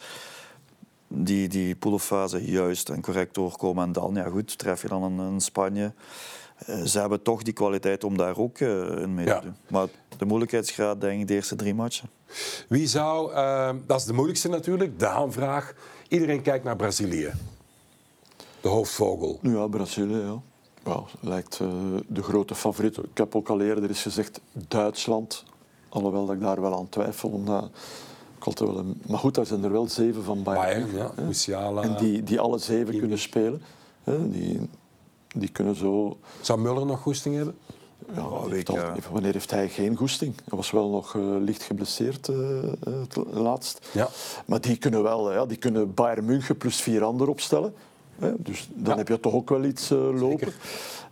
Die, 1.08 1.48
die 1.48 1.76
poolfase 1.76 2.52
juist 2.52 2.90
en 2.90 3.02
correct 3.02 3.34
doorkomen. 3.34 3.84
En 3.84 3.92
dan, 3.92 4.16
ja 4.16 4.30
goed, 4.30 4.58
tref 4.58 4.82
je 4.82 4.88
dan 4.88 5.04
een, 5.04 5.18
een 5.18 5.42
Spanje. 5.42 5.94
Ze 6.86 7.00
hebben 7.00 7.22
toch 7.22 7.44
die 7.44 7.54
kwaliteit 7.54 8.04
om 8.04 8.18
daar 8.18 8.38
ook 8.38 8.60
in 8.60 9.14
mee 9.14 9.26
te 9.26 9.40
doen. 9.42 9.56
Maar 9.68 9.88
de 10.18 10.26
moeilijkheidsgraad, 10.26 11.02
denk 11.02 11.22
ik, 11.22 11.28
de 11.28 11.34
eerste 11.34 11.56
drie 11.56 11.74
matchen. 11.74 12.10
Wie 12.68 12.88
zou, 12.88 13.34
dat 13.86 14.00
is 14.00 14.06
de 14.06 14.14
moeilijkste 14.14 14.50
natuurlijk, 14.50 15.00
de 15.00 15.08
aanvraag. 15.08 15.74
Iedereen 16.08 16.42
kijkt 16.42 16.64
naar 16.64 16.76
Brazilië. 16.76 17.32
De 18.66 18.72
hoofdvogel. 18.72 19.40
Ja, 19.42 19.68
Brazilië, 19.68 20.18
ja. 20.84 21.04
lijkt 21.20 21.60
eh, 21.60 21.68
de 22.08 22.24
grote 22.24 22.56
favoriet. 22.56 22.98
Ik 22.98 23.18
heb 23.18 23.36
ook 23.36 23.50
al 23.50 23.62
eerder 23.62 23.90
eens 23.90 24.02
gezegd 24.02 24.42
Duitsland. 24.52 25.44
Alhoewel 25.90 26.26
dat 26.26 26.36
ik 26.36 26.42
daar 26.42 26.62
wel 26.62 26.78
aan 26.78 26.90
twijfel. 26.90 27.30
Omdat 27.30 28.60
wel 28.60 28.78
een... 28.78 29.02
Maar 29.08 29.20
goed, 29.20 29.36
daar 29.36 29.46
zijn 29.46 29.64
er 29.64 29.72
wel 29.72 29.90
zeven 29.90 30.24
van 30.24 30.44
Bayern. 30.44 30.92
Bayern, 30.92 31.14
ja. 31.18 31.24
Musiala. 31.24 31.82
En 31.82 31.96
die, 31.98 32.24
die 32.24 32.40
alle 32.40 32.58
zeven 32.58 33.00
kunnen 33.00 33.20
spelen. 33.20 33.62
Hè, 34.04 34.30
die, 34.30 34.70
die 35.36 35.50
kunnen 35.50 35.76
zo... 35.76 36.18
Zou 36.42 36.60
Muller 36.60 36.86
nog 36.86 37.02
goesting 37.02 37.36
hebben? 37.36 37.58
Ja, 38.16 38.48
heeft 38.50 38.70
al- 38.70 38.76
ja. 38.76 38.96
wanneer 39.12 39.34
heeft 39.34 39.52
hij 39.52 39.70
geen 39.70 39.96
goesting? 39.96 40.36
Hij 40.36 40.58
was 40.58 40.72
wel 40.72 40.90
nog 40.90 41.16
eh, 41.16 41.22
licht 41.40 41.64
geblesseerd 41.64 42.28
eh, 42.28 42.64
eh, 42.64 42.74
het 42.84 43.16
laatst. 43.32 43.88
Ja. 43.92 44.10
Maar 44.46 44.62
die 44.62 44.78
kunnen 44.78 45.04
wel, 45.04 45.34
ja, 45.34 45.46
die 45.46 45.58
kunnen 45.58 45.94
Bayern 45.94 46.26
München 46.26 46.58
plus 46.58 46.82
vier 46.82 47.04
anderen 47.04 47.34
opstellen. 47.34 47.74
Hè, 48.20 48.32
dus 48.38 48.68
dan 48.74 48.92
Ja. 48.94 48.98
heb 48.98 49.08
je 49.08 49.20
toch 49.20 49.34
ook 49.34 49.50
wel 49.50 49.64
iets 49.64 49.92
eh, 49.92 50.20
lopen. 50.20 50.54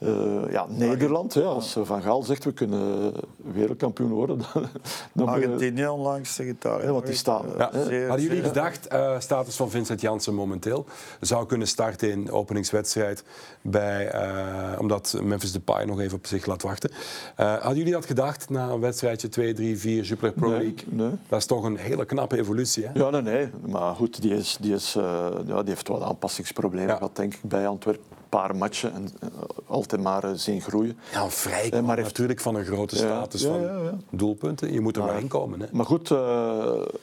Eh, 0.04 0.52
ja, 0.52 0.66
Nederland, 0.70 1.34
hè, 1.34 1.44
als 1.44 1.78
Van 1.82 2.02
Gaal 2.02 2.24
zegt 2.24 2.44
we 2.44 2.52
kunnen 2.54 3.14
wereldkampioen 3.38 4.12
worden, 4.12 4.40
dan, 5.14 5.28
Argentinië 5.28 5.88
onlangs 5.88 6.36
tegen 6.36 6.52
Italië. 6.52 6.84
Ja, 6.86 6.92
want 6.92 7.06
die 7.06 7.16
staan, 7.16 7.46
Ja. 7.58 7.70
hè, 7.72 7.84
zeer- 7.86 8.08
Hadden 8.08 8.26
jullie 8.26 8.42
zeer- 8.42 8.48
gedacht, 8.48 8.88
eh, 8.88 9.20
status 9.20 9.56
van 9.56 9.70
Vincent 9.70 10.02
Janssen 10.02 10.34
momenteel, 10.34 10.86
zou 11.20 11.46
kunnen 11.46 11.68
starten 11.68 12.10
in 12.12 12.32
openingswedstrijd 12.32 13.24
bij, 13.62 14.08
eh, 14.10 14.80
omdat 14.80 15.20
Memphis 15.24 15.52
Depay 15.52 15.86
nog 15.86 16.00
even 16.00 16.18
op 16.18 16.26
zich 16.26 16.46
laat 16.46 16.62
wachten. 16.62 16.92
Eh, 17.36 17.54
hadden 17.54 17.78
jullie 17.78 17.94
dat 17.94 18.06
gedacht 18.06 18.50
na 18.50 18.70
een 18.70 18.80
wedstrijdje 18.80 19.30
2, 19.30 19.54
3, 19.54 19.78
4 19.80 20.04
Jupiler 20.04 20.34
Pro 20.34 20.50
Nee, 20.50 20.58
League? 20.60 20.84
nee. 20.90 21.12
Dat 21.30 21.40
is 21.40 21.46
toch 21.46 21.64
een 21.64 21.78
hele 21.78 22.06
knappe 22.06 22.38
evolutie, 22.38 22.86
hè? 22.86 23.00
Ja, 23.00 23.10
nee, 23.10 23.22
nee. 23.22 23.50
Maar 23.68 23.96
goed, 23.96 24.22
die, 24.22 24.36
is, 24.36 24.58
die, 24.62 24.74
is, 24.74 24.96
eh, 24.96 25.04
ja, 25.46 25.60
die 25.60 25.70
heeft 25.70 25.88
wat 25.88 26.02
aanpassingsproblemen 26.02 26.90
Ja. 26.90 26.96
gehad, 26.96 27.16
denk 27.16 27.34
ik, 27.34 27.40
bij 27.44 27.68
Antwerpen. 27.68 28.22
Een 28.34 28.40
paar 28.40 28.56
matchen 28.56 28.94
en 28.94 29.10
eh, 29.20 29.28
altijd 29.66 30.02
maar 30.02 30.24
eh, 30.24 30.30
zien 30.34 30.62
groeien. 30.62 30.98
Ja, 31.12 31.24
een 31.24 31.32
vrij 31.32 31.72
Eh, 31.72 31.82
maar 31.82 31.96
heeft- 31.96 32.08
natuurlijk 32.08 32.40
van 32.40 32.56
een 32.56 32.66
grote 32.66 32.96
status 32.96 33.42
ja, 33.42 33.56
ja, 33.56 33.80
doelpunten. 34.10 34.74
Je 34.74 34.82
moet 34.82 34.96
er 34.98 35.04
maar 35.04 35.20
in 35.20 35.28
komen, 35.28 35.60
hè? 35.60 35.66
Maar 35.72 35.86
goed, 35.86 36.12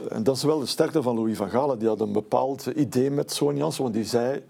en 0.09 0.23
dat 0.23 0.37
is 0.37 0.43
wel 0.43 0.59
de 0.59 0.67
sterkte 0.67 1.03
van 1.03 1.15
Louis 1.15 1.37
van 1.37 1.51
Gaal. 1.51 1.79
Die 1.79 1.89
had 1.89 2.01
een 2.01 2.13
bepaald 2.13 2.67
idee 2.67 3.11
met 3.11 3.33
zo'n 3.33 3.57
Jansen, 3.57 3.83
want 3.83 3.95
die 3.95 4.05
zei 4.05 4.43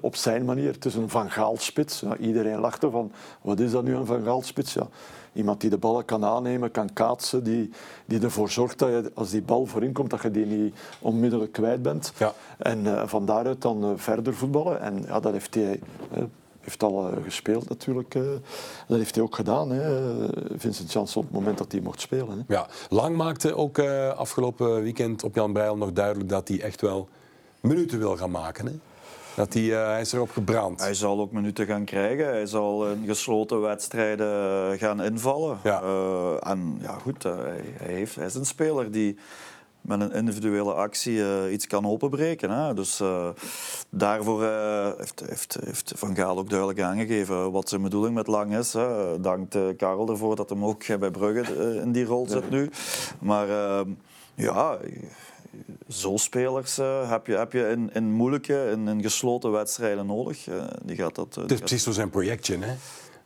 op 0.00 0.16
zijn 0.16 0.44
manier, 0.44 0.72
het 0.72 0.84
is 0.84 0.94
een 0.94 1.08
Van 1.08 1.30
Gaal-spits. 1.30 2.02
Iedereen 2.20 2.58
lachte 2.60 2.90
van, 2.90 3.12
wat 3.42 3.60
is 3.60 3.70
dat 3.70 3.84
nu 3.84 3.94
een 3.94 4.06
Van 4.06 4.24
Gaal-spits? 4.24 4.72
Ja, 4.74 4.88
iemand 5.34 5.60
die 5.60 5.70
de 5.70 5.78
ballen 5.78 6.04
kan 6.04 6.24
aannemen, 6.24 6.70
kan 6.70 6.92
kaatsen, 6.92 7.44
die, 7.44 7.70
die 8.04 8.20
ervoor 8.20 8.50
zorgt 8.50 8.78
dat 8.78 8.88
je, 8.88 9.10
als 9.14 9.30
die 9.30 9.42
bal 9.42 9.66
voorin 9.66 9.92
komt, 9.92 10.10
dat 10.10 10.22
je 10.22 10.30
die 10.30 10.46
niet 10.46 10.74
onmiddellijk 11.00 11.52
kwijt 11.52 11.82
bent. 11.82 12.12
Ja. 12.16 12.32
En 12.56 12.86
eh, 12.86 13.06
van 13.06 13.26
daaruit 13.26 13.62
dan 13.62 13.84
eh, 13.84 13.90
verder 13.96 14.34
voetballen. 14.34 14.80
En 14.80 15.04
ja, 15.06 15.20
dat 15.20 15.32
heeft 15.32 15.54
hij... 15.54 15.80
eh, 16.10 16.22
heeft 16.60 16.82
al 16.82 17.10
gespeeld 17.24 17.68
natuurlijk. 17.68 18.12
dat 18.86 18.98
heeft 18.98 19.14
hij 19.14 19.24
ook 19.24 19.34
gedaan, 19.34 19.70
hè. 19.70 20.08
Vincent 20.58 20.92
Janssen, 20.92 21.20
op 21.20 21.26
het 21.26 21.34
moment 21.34 21.58
dat 21.58 21.72
hij 21.72 21.80
mocht 21.80 22.00
spelen. 22.00 22.28
Hè. 22.46 22.54
Ja, 22.54 22.66
Lang 22.88 23.16
maakte 23.16 23.54
ook 23.54 23.78
afgelopen 24.16 24.82
weekend 24.82 25.24
op 25.24 25.34
Jan 25.34 25.52
Breijl 25.52 25.76
nog 25.76 25.92
duidelijk 25.92 26.28
dat 26.28 26.48
hij 26.48 26.60
echt 26.60 26.80
wel 26.80 27.08
minuten 27.60 27.98
wil 27.98 28.16
gaan 28.16 28.30
maken. 28.30 28.66
Hè? 28.66 28.72
Dat 29.34 29.52
hij, 29.52 29.72
eh, 29.72 29.86
hij 29.86 30.00
is 30.00 30.12
erop 30.12 30.30
gebrand. 30.30 30.80
Hij 30.80 30.94
zal 30.94 31.20
ook 31.20 31.32
minuten 31.32 31.66
gaan 31.66 31.84
krijgen. 31.84 32.26
Hij 32.26 32.46
zal 32.46 32.90
in 32.90 33.04
gesloten 33.06 33.60
wedstrijden 33.60 34.28
eh, 34.72 34.78
gaan 34.78 35.02
invallen. 35.02 35.58
Ja. 35.62 35.82
Eh, 35.82 36.50
en 36.50 36.78
ja, 36.80 36.98
goed, 37.02 37.22
hij, 37.22 37.64
hij, 37.76 37.94
heeft, 37.94 38.14
hij 38.16 38.26
is 38.26 38.34
een 38.34 38.46
speler 38.46 38.90
die 38.90 39.18
met 39.80 40.00
een 40.00 40.12
individuele 40.12 40.72
actie 40.72 41.50
iets 41.50 41.66
kan 41.66 41.86
openbreken. 41.86 42.50
Hè. 42.50 42.74
Dus 42.74 43.02
daarvoor 43.90 44.42
heeft, 44.98 45.22
heeft, 45.26 45.58
heeft 45.64 45.92
Van 45.96 46.16
Gaal 46.16 46.38
ook 46.38 46.48
duidelijk 46.48 46.80
aangegeven 46.80 47.52
wat 47.52 47.68
zijn 47.68 47.82
bedoeling 47.82 48.14
met 48.14 48.26
Lang 48.26 48.56
is. 48.56 48.72
Hè. 48.72 49.20
Dankt 49.20 49.56
Karel 49.76 50.08
ervoor 50.08 50.36
dat 50.36 50.48
hem 50.48 50.64
ook 50.64 50.98
bij 50.98 51.10
Brugge 51.10 51.80
in 51.80 51.92
die 51.92 52.04
rol 52.04 52.28
zit 52.28 52.50
nu. 52.50 52.70
Maar 53.18 53.46
ja, 54.34 54.78
zo 55.88 56.16
spelers 56.16 56.78
eh, 56.78 57.10
heb 57.10 57.26
je, 57.26 57.36
heb 57.36 57.52
je 57.52 57.68
in, 57.68 57.90
in 57.92 58.12
moeilijke, 58.12 58.70
in, 58.70 58.88
in 58.88 59.02
gesloten 59.02 59.50
wedstrijden 59.50 60.06
nodig. 60.06 60.48
Eh, 60.48 60.64
die 60.84 60.96
gaat 60.96 61.14
dat, 61.14 61.36
eh, 61.36 61.42
Het 61.42 61.52
is 61.52 61.58
precies 61.58 61.82
zo 61.82 61.90
zijn 61.90 62.10
projectje, 62.10 62.58
hè? 62.58 62.74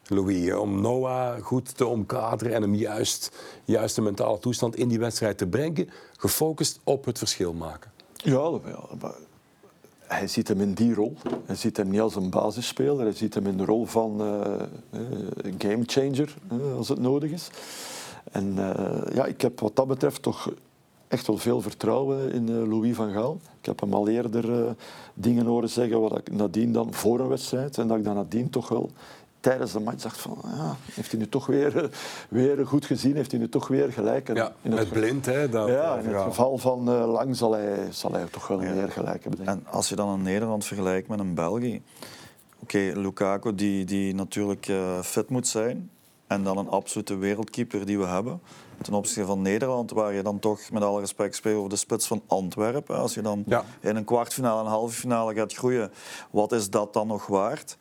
Louis, 0.06 0.54
om 0.54 0.80
Noah 0.80 1.42
goed 1.42 1.76
te 1.76 1.86
omkaderen 1.86 2.54
en 2.54 2.62
hem 2.62 2.74
juist, 2.74 3.32
juist 3.64 3.94
de 3.94 4.00
mentale 4.00 4.38
toestand 4.38 4.76
in 4.76 4.88
die 4.88 4.98
wedstrijd 4.98 5.38
te 5.38 5.46
brengen, 5.46 5.90
gefocust 6.16 6.80
op 6.84 7.04
het 7.04 7.18
verschil 7.18 7.52
maken. 7.52 7.90
Ja, 8.14 8.50
maar 9.00 9.14
hij 10.06 10.26
ziet 10.26 10.48
hem 10.48 10.60
in 10.60 10.72
die 10.72 10.94
rol. 10.94 11.16
Hij 11.44 11.56
ziet 11.56 11.76
hem 11.76 11.88
niet 11.88 12.00
als 12.00 12.16
een 12.16 12.30
basisspeler. 12.30 13.00
Hij 13.00 13.12
ziet 13.12 13.34
hem 13.34 13.46
in 13.46 13.56
de 13.56 13.64
rol 13.64 13.86
van 13.86 14.20
eh 14.20 14.62
eh, 14.90 15.54
gamechanger, 15.58 16.34
als 16.76 16.88
het 16.88 16.98
nodig 16.98 17.30
is. 17.30 17.50
En 18.32 18.54
eh, 18.58 19.14
ja, 19.14 19.24
ik 19.24 19.40
heb 19.40 19.60
wat 19.60 19.76
dat 19.76 19.88
betreft 19.88 20.22
toch 20.22 20.52
echt 21.08 21.26
wel 21.26 21.38
veel 21.38 21.60
vertrouwen 21.60 22.32
in 22.32 22.48
eh, 22.48 22.54
Louis 22.54 22.96
van 22.96 23.12
Gaal. 23.12 23.40
Ik 23.60 23.66
heb 23.66 23.80
hem 23.80 23.94
al 23.94 24.08
eerder 24.08 24.64
eh, 24.64 24.70
dingen 25.14 25.46
horen 25.46 25.68
zeggen 25.68 26.00
wat 26.00 26.18
ik 26.18 26.32
nadien 26.32 26.72
dan 26.72 26.94
voor 26.94 27.20
een 27.20 27.28
wedstrijd 27.28 27.78
en 27.78 27.88
dat 27.88 27.98
ik 27.98 28.04
dan 28.04 28.14
nadien 28.14 28.50
toch 28.50 28.68
wel 28.68 28.90
tijdens 29.40 29.72
de 29.72 29.80
match 29.80 30.02
dacht 30.02 30.20
van, 30.20 30.38
ja, 30.44 30.76
heeft 30.92 31.10
hij 31.10 31.20
nu 31.20 31.28
toch 31.28 31.46
weer, 31.46 31.84
eh, 31.84 31.88
weer 32.28 32.66
goed 32.66 32.84
gezien, 32.86 33.16
heeft 33.16 33.30
hij 33.30 33.40
nu 33.40 33.48
toch 33.48 33.68
weer 33.68 33.92
gelijk. 33.92 34.28
En 34.28 34.34
Ja, 34.34 34.52
in 34.62 34.70
het, 34.72 34.80
met 34.80 35.00
blind, 35.00 35.26
hè? 35.26 35.48
Dat, 35.48 35.68
ja, 35.68 35.96
in 35.98 36.08
het 36.08 36.22
geval 36.22 36.58
van 36.58 36.88
eh, 36.88 37.12
Lang 37.12 37.36
zal 37.36 37.52
hij, 37.52 37.78
zal 37.90 38.12
hij 38.12 38.24
toch 38.30 38.48
wel 38.48 38.62
Ja. 38.62 38.72
meer 38.72 38.90
gelijk 38.90 39.24
hebben. 39.24 39.46
En 39.46 39.66
als 39.70 39.88
je 39.88 39.96
dan 39.96 40.08
een 40.08 40.22
Nederland 40.22 40.64
vergelijkt 40.64 41.08
met 41.08 41.18
een 41.18 41.34
België. 41.34 41.82
Oké, 42.58 42.92
Lukaku 42.94 43.54
die, 43.54 43.84
die 43.84 44.14
natuurlijk 44.14 44.68
eh, 44.68 45.00
fit 45.00 45.28
moet 45.28 45.46
zijn. 45.46 45.90
En 46.26 46.42
dan 46.42 46.58
een 46.58 46.68
absolute 46.68 47.16
wereldkeeper 47.16 47.86
die 47.86 47.98
we 47.98 48.06
hebben. 48.06 48.40
Ten 48.82 48.92
opzichte 48.94 49.24
van 49.24 49.42
Nederland, 49.42 49.90
waar 49.90 50.12
je 50.12 50.22
dan 50.22 50.38
toch 50.38 50.70
met 50.70 50.82
alle 50.82 51.00
respect 51.00 51.34
spreekt 51.34 51.56
over 51.56 51.70
de 51.70 51.76
spits 51.76 52.06
van 52.06 52.22
Antwerpen. 52.26 52.96
Als 52.96 53.14
je 53.14 53.22
dan 53.22 53.42
Ja. 53.46 53.64
in 53.80 53.96
een 53.96 54.04
kwartfinale 54.04 54.58
en 54.60 54.64
een 54.66 54.70
halve 54.72 54.94
finale 54.94 55.34
gaat 55.34 55.54
groeien, 55.54 55.90
wat 56.30 56.52
is 56.52 56.70
dat 56.70 56.92
dan 56.92 57.06
nog 57.06 57.26
waard? 57.26 57.76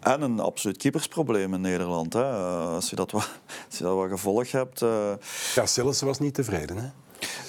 En 0.00 0.22
een 0.22 0.40
absoluut 0.40 0.76
keepersprobleem 0.76 1.54
in 1.54 1.60
Nederland. 1.60 2.12
Hè. 2.12 2.22
Eh, 2.22 2.74
Als, 2.74 2.90
je 2.90 2.96
dat 2.96 3.10
wat, 3.10 3.22
als 3.68 3.78
je 3.78 3.84
dat 3.84 3.94
wat 3.94 4.08
gevolg 4.08 4.50
hebt. 4.50 4.82
eh, 4.82 5.12
Ja, 5.54 5.66
Sillissen 5.66 6.06
was 6.06 6.18
niet 6.18 6.34
tevreden, 6.34 6.76
hè? 6.76 6.88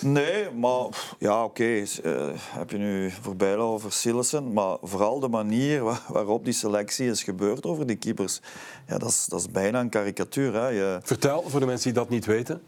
Nee, 0.02 0.52
maar 0.52 0.86
ja, 1.20 1.44
oké. 1.44 1.64
eh, 2.04 2.28
heb 2.36 2.70
je 2.72 2.78
nu 2.78 3.12
voorbij 3.22 3.58
over 3.58 3.92
Sillissen, 3.92 4.54
maar 4.54 4.78
vooral 4.82 5.20
de 5.20 5.28
manier 5.28 5.84
wa- 5.84 6.00
waarop 6.08 6.44
die 6.46 6.54
selectie 6.54 7.10
is 7.10 7.24
gebeurd 7.24 7.66
over 7.66 7.86
die 7.88 7.96
keepers, 7.96 8.42
ja, 8.88 8.98
dat, 8.98 9.10
is, 9.10 9.26
dat 9.26 9.40
is 9.40 9.48
bijna 9.52 9.80
een 9.80 9.90
karikatuur. 9.90 10.54
Hè. 10.54 10.68
Je, 10.68 11.00
Vertel 11.04 11.44
voor 11.48 11.60
de 11.60 11.66
mensen 11.66 11.94
die 11.94 12.02
dat 12.02 12.10
niet 12.10 12.26
weten. 12.26 12.62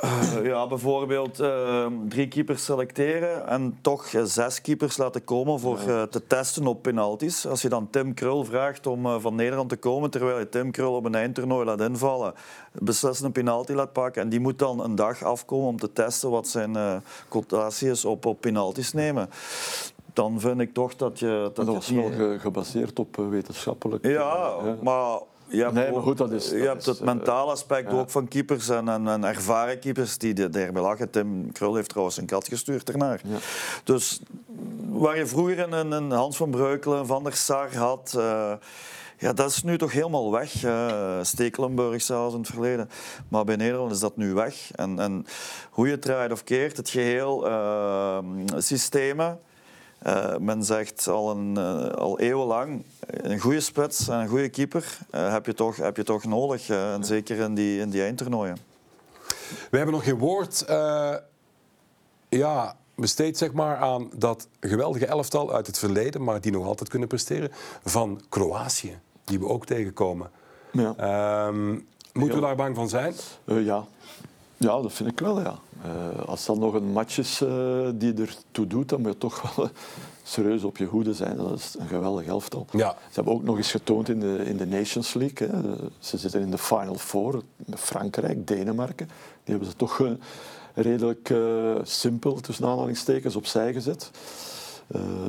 Eh, 0.00 0.44
ja, 0.44 0.66
bijvoorbeeld 0.66 1.40
eh, 1.40 1.86
drie 2.08 2.28
keepers 2.28 2.64
selecteren 2.64 3.46
en 3.48 3.78
toch 3.80 4.06
eh, 4.06 4.22
zes 4.24 4.60
keepers 4.60 4.96
laten 4.96 5.24
komen 5.24 5.60
voor 5.60 5.78
eh, 5.78 6.02
te 6.02 6.26
testen 6.26 6.66
op 6.66 6.82
penalties. 6.82 7.46
Als 7.46 7.62
je 7.62 7.68
dan 7.68 7.90
Tim 7.90 8.14
Krul 8.14 8.44
vraagt 8.44 8.86
om 8.86 9.20
van 9.20 9.34
Nederland 9.34 9.68
te 9.68 9.76
komen, 9.76 10.10
terwijl 10.10 10.38
je 10.38 10.48
Tim 10.48 10.70
Krul 10.70 10.94
op 10.94 11.04
een 11.04 11.14
eindtoernooi 11.14 11.64
laat 11.64 11.80
invallen, 11.80 12.34
beslissend 12.72 13.26
een 13.26 13.32
penalty 13.44 13.72
laat 13.72 13.92
pakken 13.92 14.22
en 14.22 14.28
die 14.28 14.40
moet 14.40 14.58
dan 14.58 14.80
een 14.84 14.94
dag 14.94 15.22
afkomen 15.22 15.66
om 15.68 15.78
te 15.78 15.92
testen 15.92 16.30
wat 16.30 16.48
zijn 16.48 17.02
quotatie 17.28 17.90
is 17.90 18.04
op, 18.04 18.26
op 18.26 18.40
penalties 18.40 18.92
nemen. 18.92 19.30
Dan 20.12 20.40
vind 20.40 20.60
ik 20.60 20.74
toch 20.74 20.96
dat 20.96 21.18
je... 21.18 21.50
Dat, 21.54 21.56
Dat 21.66 21.66
was 21.74 21.88
wel 21.88 22.10
ge- 22.10 22.36
gebaseerd 22.40 22.98
op 22.98 23.16
wetenschappelijk. 23.16 24.06
ja, 24.06 24.52
maar 24.82 25.18
je 25.48 25.62
hebt, 25.62 25.72
Nee, 25.74 25.92
maar 25.92 26.02
goed, 26.02 26.18
dat 26.18 26.32
is- 26.32 26.50
je 26.50 26.56
hebt 26.56 26.86
het 26.86 26.98
eh, 26.98 27.04
mentale 27.04 27.50
aspect 27.50 27.90
ja. 27.90 27.98
ook 27.98 28.10
van 28.10 28.28
keepers 28.28 28.68
en, 28.68 28.88
en, 28.88 29.08
en 29.08 29.24
ervaren 29.24 29.78
keepers 29.78 30.18
die 30.18 30.34
de- 30.34 30.48
daarbij 30.48 30.82
lachen. 30.82 31.10
Tim 31.10 31.52
Krul 31.52 31.74
heeft 31.74 31.88
trouwens 31.88 32.16
een 32.16 32.26
kat 32.26 32.48
gestuurd 32.48 32.90
ernaar. 32.90 33.20
Ja. 33.24 33.36
Dus 33.84 34.20
waar 34.88 35.16
je 35.18 35.26
vroeger 35.26 35.72
een, 35.72 35.90
een, 35.92 36.10
Hans 36.10 36.36
van 36.36 36.50
Breukelen, 36.50 36.98
een 36.98 37.06
Van 37.06 37.24
der 37.24 37.32
Sar 37.36 37.76
had... 37.76 38.14
eh, 38.18 38.52
ja, 39.18 39.32
dat 39.32 39.50
is 39.50 39.62
nu 39.62 39.78
toch 39.78 39.92
helemaal 39.92 40.30
weg. 40.30 40.64
eh, 40.64 41.18
Stekelenburg 41.22 42.02
zelfs 42.02 42.34
in 42.34 42.40
het 42.40 42.48
verleden. 42.50 42.88
Maar 43.28 43.44
bij 43.44 43.56
Nederland 43.56 43.92
is 43.92 44.00
dat 44.00 44.16
nu 44.16 44.32
weg. 44.34 44.70
En, 44.74 44.98
en 44.98 45.26
hoe 45.70 45.86
je 45.86 45.92
het 45.92 46.02
draait 46.02 46.32
of 46.32 46.44
keert, 46.44 46.76
het 46.76 46.88
geheel 46.90 47.48
uh, 47.48 48.18
systemen... 48.56 49.38
Uh, 50.06 50.36
men 50.36 50.64
zegt 50.64 51.08
al, 51.08 51.30
een, 51.30 51.58
uh, 51.58 51.88
al 51.88 52.18
eeuwenlang, 52.18 52.84
een 53.06 53.38
goede 53.38 53.60
spits 53.60 54.08
en 54.08 54.18
een 54.18 54.28
goede 54.28 54.48
keeper 54.48 54.98
uh, 55.14 55.32
heb, 55.32 55.46
je 55.46 55.54
toch, 55.54 55.76
heb 55.76 55.96
je 55.96 56.02
toch 56.02 56.24
nodig. 56.24 56.68
en 56.68 57.04
zeker 57.04 57.38
in 57.38 57.54
die, 57.54 57.80
in 57.80 57.90
die 57.90 58.02
eindtoernooien. 58.02 58.56
We 59.70 59.76
hebben 59.76 59.94
nog 59.94 60.04
geen 60.04 60.18
woord 60.18 60.64
ja, 62.28 62.76
besteed 62.94 63.38
zeg 63.38 63.52
maar, 63.52 63.76
aan 63.76 64.10
dat 64.16 64.48
geweldige 64.60 65.06
elftal 65.06 65.52
uit 65.52 65.66
het 65.66 65.78
verleden, 65.78 66.24
maar 66.24 66.40
die 66.40 66.52
nog 66.52 66.66
altijd 66.66 66.88
kunnen 66.88 67.08
presteren, 67.08 67.50
van 67.84 68.20
Kroatië, 68.28 68.98
die 69.24 69.38
we 69.38 69.48
ook 69.48 69.66
tegenkomen. 69.66 70.30
Ja. 70.72 71.46
Um, 71.46 71.86
moeten 72.12 72.38
we 72.38 72.44
daar 72.44 72.56
bang 72.56 72.74
van 72.74 72.88
zijn? 72.88 73.14
Ja. 73.44 73.84
Ja, 74.56 74.80
dat 74.80 74.92
vind 74.92 75.10
ik 75.10 75.20
wel, 75.20 75.40
ja. 75.40 75.58
Uh, 75.86 76.24
als 76.26 76.46
dat 76.46 76.58
nog 76.58 76.74
een 76.74 76.92
match 76.92 77.18
is 77.18 77.40
uh, 77.40 77.88
die 77.94 78.14
ertoe 78.14 78.66
doet, 78.66 78.88
dan 78.88 79.00
moet 79.00 79.12
je 79.12 79.18
toch 79.18 79.54
wel 79.56 79.68
serieus 80.22 80.64
op 80.64 80.76
je 80.76 80.84
hoede 80.84 81.14
zijn. 81.14 81.36
Dat 81.36 81.58
is 81.58 81.74
een 81.78 81.88
geweldig 81.88 82.26
elftal. 82.26 82.66
Ja. 82.70 82.90
Ze 82.90 83.14
hebben 83.14 83.32
ook 83.32 83.42
nog 83.42 83.56
eens 83.56 83.70
getoond 83.70 84.08
in 84.08 84.20
de, 84.20 84.36
in 84.44 84.56
de 84.56 84.66
Nations 84.66 85.14
League. 85.14 85.48
Hè. 85.48 85.74
Ze 85.98 86.18
zitten 86.18 86.40
in 86.40 86.50
de 86.50 86.58
Final 86.58 86.94
Four 86.94 87.42
Frankrijk, 87.76 88.46
Denemarken. 88.46 89.06
Die 89.06 89.54
hebben 89.54 89.68
ze 89.68 89.76
toch 89.76 89.98
uh, 89.98 90.10
redelijk 90.74 91.34
simpel, 91.82 92.40
tussen 92.40 92.66
aanhalingstekens, 92.66 93.36
opzij 93.36 93.72
gezet. 93.72 94.10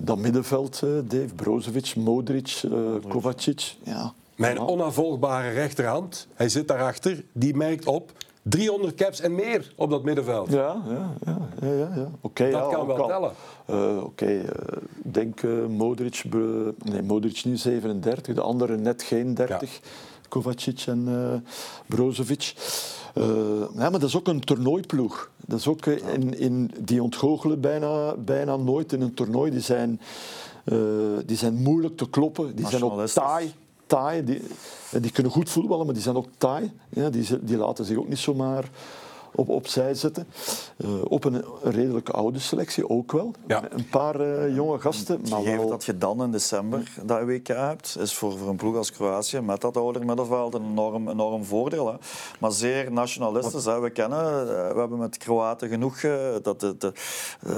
dat 0.03 0.17
middenveld, 0.17 0.79
Dave, 1.03 1.33
Brozovic, 1.35 1.95
Modric, 1.95 2.61
Kovacic. 3.07 3.75
Ja. 3.83 4.13
Mijn 4.35 4.59
onafvolgbare 4.59 5.49
rechterhand, 5.49 6.27
hij 6.33 6.49
zit 6.49 6.67
daarachter, 6.67 7.23
die 7.31 7.55
merkt 7.55 7.85
op 7.85 8.11
300 8.49 8.95
caps 8.95 9.19
en 9.19 9.35
meer 9.35 9.73
op 9.75 9.89
dat 9.89 10.03
middenveld. 10.03 10.51
Ja, 10.51 10.83
ja, 10.87 11.13
ja. 11.25 11.37
ja, 11.61 11.73
ja, 11.73 11.89
ja. 11.95 12.09
Okay, 12.21 12.51
dat 12.51 12.69
ja, 12.69 12.75
kan 12.75 12.87
wel 12.87 12.95
kan. 12.95 13.07
tellen. 13.07 13.31
Uh, 13.69 13.97
Oké, 13.97 14.05
okay, 14.05 14.37
uh, 14.37 14.49
denk 15.03 15.41
uh, 15.41 15.65
Modric, 15.65 16.23
nee, 16.77 17.01
Modric 17.01 17.43
nu 17.45 17.57
37, 17.57 18.35
de 18.35 18.41
andere 18.41 18.77
net 18.77 19.03
geen 19.03 19.33
30. 19.33 19.71
Ja. 19.71 19.89
Kovacic 20.29 20.83
en 20.85 21.43
Brozovic. 21.85 22.53
ja, 23.13 23.89
maar 23.89 23.91
dat 23.91 24.03
is 24.03 24.15
ook 24.15 24.27
een 24.27 24.39
toernooiploeg. 24.39 25.29
Dat 25.45 25.59
is 25.59 25.67
ook 25.67 25.85
in, 25.85 26.39
in, 26.39 26.71
die 26.79 27.03
ontgoochelen 27.03 27.61
bijna, 27.61 28.15
bijna 28.15 28.55
nooit 28.55 28.93
in 28.93 29.01
een 29.01 29.13
toernooi. 29.13 29.51
Die 29.51 29.59
zijn, 29.59 30.01
die 31.25 31.37
zijn 31.37 31.53
moeilijk 31.53 31.97
te 31.97 32.09
kloppen, 32.09 32.55
die 32.55 32.67
zijn 32.67 32.83
ook 32.83 33.07
taai 33.07 33.53
taai. 33.87 34.23
Die, 34.23 34.41
die 35.01 35.11
kunnen 35.11 35.31
goed 35.31 35.49
voetballen, 35.49 35.85
maar 35.85 35.93
die 35.93 36.03
zijn 36.03 36.15
ook 36.15 36.29
taai. 36.37 36.71
Ja, 36.89 37.09
die, 37.09 37.43
die 37.43 37.57
laten 37.57 37.85
zich 37.85 37.97
ook 37.97 38.07
niet 38.07 38.19
zomaar 38.19 38.69
op, 39.35 39.49
opzij 39.49 39.93
zetten. 39.93 40.27
Uh, 40.77 40.89
op 41.03 41.23
een, 41.23 41.33
een 41.63 41.71
redelijk 41.71 42.09
oude 42.09 42.39
selectie 42.39 42.89
ook 42.89 43.11
wel. 43.11 43.33
Ja. 43.47 43.71
Een 43.71 43.89
paar 43.89 44.21
uh, 44.21 44.55
jonge 44.55 44.79
gasten. 44.79 45.21
Maar 45.29 45.43
wel... 45.43 45.69
dat 45.69 45.85
je 45.85 45.97
dan 45.97 46.23
in 46.23 46.31
december 46.31 46.91
dat 47.03 47.23
WK 47.23 47.47
hebt, 47.47 47.97
is 47.99 48.13
voor, 48.13 48.37
voor 48.37 48.49
een 48.49 48.55
ploeg 48.55 48.75
als 48.75 48.91
Kroatië 48.91 49.39
met 49.39 49.61
dat 49.61 49.77
ouder 49.77 50.05
middenveld 50.05 50.53
een 50.53 50.65
enorm, 50.65 51.09
enorm 51.09 51.43
voordeel. 51.43 51.87
Hè. 51.87 51.93
Maar 52.39 52.51
zeer 52.51 52.91
nationalistisch. 52.91 53.65
Hè. 53.65 53.79
We 53.79 53.89
kennen, 53.89 54.19
uh, 54.19 54.47
we 54.47 54.79
hebben 54.79 54.97
met 54.97 55.17
Kroaten 55.17 55.69
genoeg 55.69 56.01
dat 56.41 56.59
de, 56.59 56.77
de, 56.77 56.93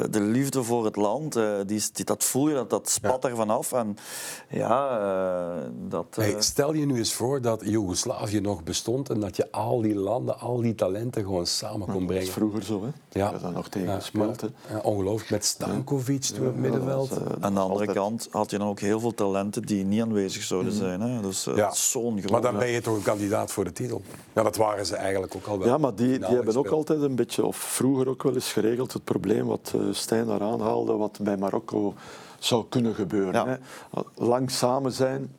de, 0.09 0.21
liefde 0.21 0.63
voor 0.63 0.85
het 0.85 0.95
land, 0.95 1.33
die, 1.65 1.83
die, 1.93 2.05
dat 2.05 2.23
voel 2.23 2.49
je, 2.49 2.53
dat, 2.53 2.69
dat 2.69 2.89
spat 2.89 3.23
ja. 3.23 3.29
ervan 3.29 3.49
af. 3.49 3.71
En 3.71 3.97
ja, 4.49 5.69
dat... 5.87 6.05
Hey, 6.15 6.35
stel 6.41 6.73
je 6.73 6.85
nu 6.85 6.97
eens 6.97 7.13
voor 7.13 7.41
dat 7.41 7.61
Joegoslavië 7.65 8.39
nog 8.39 8.63
bestond 8.63 9.09
en 9.09 9.19
dat 9.19 9.35
je 9.35 9.51
al 9.51 9.81
die 9.81 9.95
landen, 9.95 10.39
al 10.39 10.61
die 10.61 10.75
talenten 10.75 11.23
gewoon 11.23 11.45
samen 11.45 11.65
kon 11.71 11.85
brengen. 11.85 12.07
Dat 12.07 12.21
is 12.21 12.29
vroeger 12.29 12.63
zo, 12.63 12.83
hè? 12.83 13.19
Ja. 13.19 13.31
Je 13.31 13.37
daar 13.39 13.51
nog 13.51 13.67
tegen 13.67 13.87
ja, 13.87 13.95
gespeeld. 13.95 14.41
Ja, 14.69 14.79
ongelooflijk. 14.79 15.29
Met 15.31 15.45
Stankovic 15.45 16.21
toen 16.23 16.39
op 16.39 16.45
het 16.45 16.55
middenveld. 16.61 17.09
Was, 17.09 17.17
uh, 17.19 17.25
aan 17.39 17.53
de 17.53 17.59
andere 17.59 17.79
altijd. 17.79 17.97
kant 17.97 18.27
had 18.31 18.51
je 18.51 18.57
dan 18.57 18.67
ook 18.67 18.79
heel 18.79 18.99
veel 18.99 19.13
talenten 19.13 19.61
die 19.61 19.83
niet 19.85 20.01
aanwezig 20.01 20.43
zouden 20.43 20.73
Mhm. 20.73 20.81
zijn. 20.81 21.01
Hè? 21.01 21.21
Dus 21.21 21.47
uh, 21.47 21.55
ja. 21.55 21.71
zo'n 21.73 22.19
groot. 22.19 22.31
Maar 22.31 22.41
dan 22.41 22.57
ben 22.57 22.67
je 22.69 22.81
toch 22.81 22.95
een 22.95 23.01
kandidaat 23.01 23.51
voor 23.51 23.63
de 23.63 23.71
titel? 23.71 24.01
Ja, 24.33 24.43
dat 24.43 24.55
waren 24.55 24.85
ze 24.85 24.95
eigenlijk 24.95 25.35
ook 25.35 25.45
al 25.47 25.57
wel. 25.59 25.67
Ja, 25.67 25.77
maar 25.77 25.95
die, 25.95 26.07
die 26.07 26.19
hebben 26.19 26.43
gespeeld. 26.45 26.65
ook 26.67 26.71
altijd 26.73 27.01
een 27.01 27.15
beetje, 27.15 27.45
of 27.45 27.57
vroeger 27.57 28.07
ook 28.09 28.23
wel 28.23 28.33
eens 28.33 28.51
geregeld, 28.53 28.93
het 28.93 29.03
probleem 29.03 29.45
wat 29.45 29.73
uh, 29.75 29.81
Stijn 29.93 30.25
daar 30.25 30.41
aanhaalde, 30.41 30.93
wat 30.93 31.19
bij 31.21 31.37
Marokko 31.37 31.93
zou 32.39 32.65
kunnen 32.69 32.95
gebeuren. 32.95 33.33
Ja. 33.33 33.47
Hè? 33.47 33.55
Lang 34.15 34.51
samen 34.51 34.91
zijn. 34.91 35.33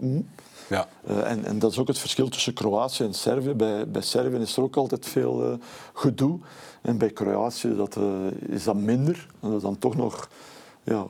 Ja. 0.69 0.89
Uh, 1.09 1.31
en, 1.31 1.45
en, 1.45 1.59
dat 1.59 1.73
is 1.73 1.79
ook 1.79 1.89
het 1.89 1.99
verschil 1.99 2.29
tussen 2.29 2.53
Kroatië 2.53 3.05
en 3.05 3.15
Servië. 3.15 3.55
Bij, 3.55 3.89
bij 3.89 4.03
Servië 4.03 4.37
is 4.37 4.57
er 4.57 4.63
ook 4.63 4.77
altijd 4.77 5.07
veel 5.07 5.51
uh, 5.51 5.59
gedoe. 5.93 6.39
En 6.83 6.99
bij 6.99 7.11
Kroatië 7.11 7.77
dat, 7.77 7.97
uh, 7.97 8.05
is 8.49 8.65
dat 8.65 8.77
minder. 8.77 9.27
En 9.41 9.49
dat 9.49 9.57
is 9.57 9.63
dan 9.63 9.79
toch 9.79 9.97
nog 9.97 10.29
ja, 10.83 11.07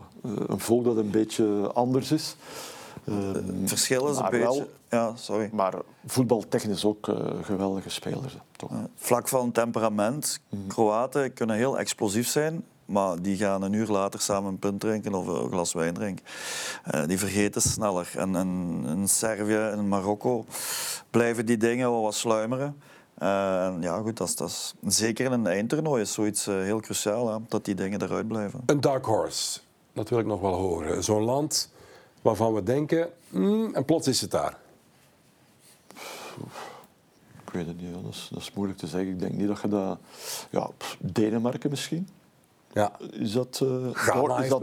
een 0.46 0.60
volk 0.60 0.84
dat 0.84 0.96
een 0.96 1.10
beetje 1.10 1.70
anders 1.74 2.12
is. 2.12 2.36
het 3.04 3.44
verschil 3.64 4.08
is 4.08 4.16
een 4.16 4.30
beetje... 4.30 4.38
Wel, 4.38 4.68
ja, 4.90 5.12
sorry. 5.16 5.50
Maar 5.52 5.74
voetbaltechnisch 6.06 6.84
ook 6.84 7.10
geweldige 7.42 7.90
spelers. 7.90 8.36
Toch? 8.56 8.70
Vlak 8.96 9.28
van 9.28 9.52
temperament. 9.52 10.40
Mm. 10.48 10.66
Kroaten 10.66 11.32
kunnen 11.32 11.56
heel 11.56 11.78
explosief 11.78 12.28
zijn. 12.28 12.64
Maar 12.88 13.22
die 13.22 13.36
gaan 13.36 13.62
een 13.62 13.72
uur 13.72 13.86
later 13.86 14.20
samen 14.20 14.50
een 14.50 14.58
punt 14.58 14.80
drinken 14.80 15.14
of 15.14 15.26
een 15.26 15.50
glas 15.50 15.72
wijn 15.72 15.94
drinken. 15.94 16.24
Uh, 16.94 17.06
die 17.06 17.18
vergeten 17.18 17.62
sneller. 17.62 18.10
En, 18.16 18.36
en 18.36 18.82
in 18.86 19.08
Servië 19.08 19.56
en 19.56 19.78
in 19.78 19.88
Marokko 19.88 20.44
blijven 21.10 21.46
die 21.46 21.56
dingen 21.56 21.90
wel 21.90 22.02
wat 22.02 22.14
sluimeren. 22.14 22.76
Uh, 23.22 23.26
ja, 23.80 24.00
goed, 24.00 24.16
dat 24.16 24.28
is, 24.28 24.34
dat 24.36 24.48
is, 24.48 24.74
zeker 24.82 25.24
in 25.24 25.32
een 25.32 25.46
eindtoernooi 25.46 26.02
is 26.02 26.12
zoiets 26.12 26.48
uh, 26.48 26.54
heel 26.54 26.80
cruciaal, 26.80 27.32
hè, 27.32 27.38
dat 27.48 27.64
die 27.64 27.74
dingen 27.74 28.02
eruit 28.02 28.28
blijven. 28.28 28.60
Een 28.66 28.80
dark 28.80 29.04
horse, 29.04 29.60
dat 29.92 30.08
wil 30.08 30.18
ik 30.18 30.26
nog 30.26 30.40
wel 30.40 30.54
horen. 30.54 31.04
Zo'n 31.04 31.22
land 31.22 31.70
waarvan 32.22 32.54
we 32.54 32.62
denken, 32.62 33.10
mm, 33.28 33.74
en 33.74 33.84
plots 33.84 34.06
is 34.06 34.20
het 34.20 34.30
daar. 34.30 34.56
Ik 37.44 37.52
weet 37.52 37.66
het 37.66 37.80
niet, 37.80 37.92
dat 37.92 38.12
is, 38.12 38.28
dat 38.32 38.42
is 38.42 38.52
moeilijk 38.52 38.78
te 38.78 38.86
zeggen. 38.86 39.10
Ik 39.10 39.20
denk 39.20 39.32
niet 39.32 39.48
dat 39.48 39.60
je 39.60 39.68
dat... 39.68 39.98
Ja, 40.50 40.70
Denemarken 40.98 41.70
misschien. 41.70 42.08
Ja. 42.78 42.92
Is 43.10 43.32
dat, 43.32 43.60
uh, 43.62 43.68
Ghana 43.92 44.38
is 44.42 44.48
dat? 44.48 44.60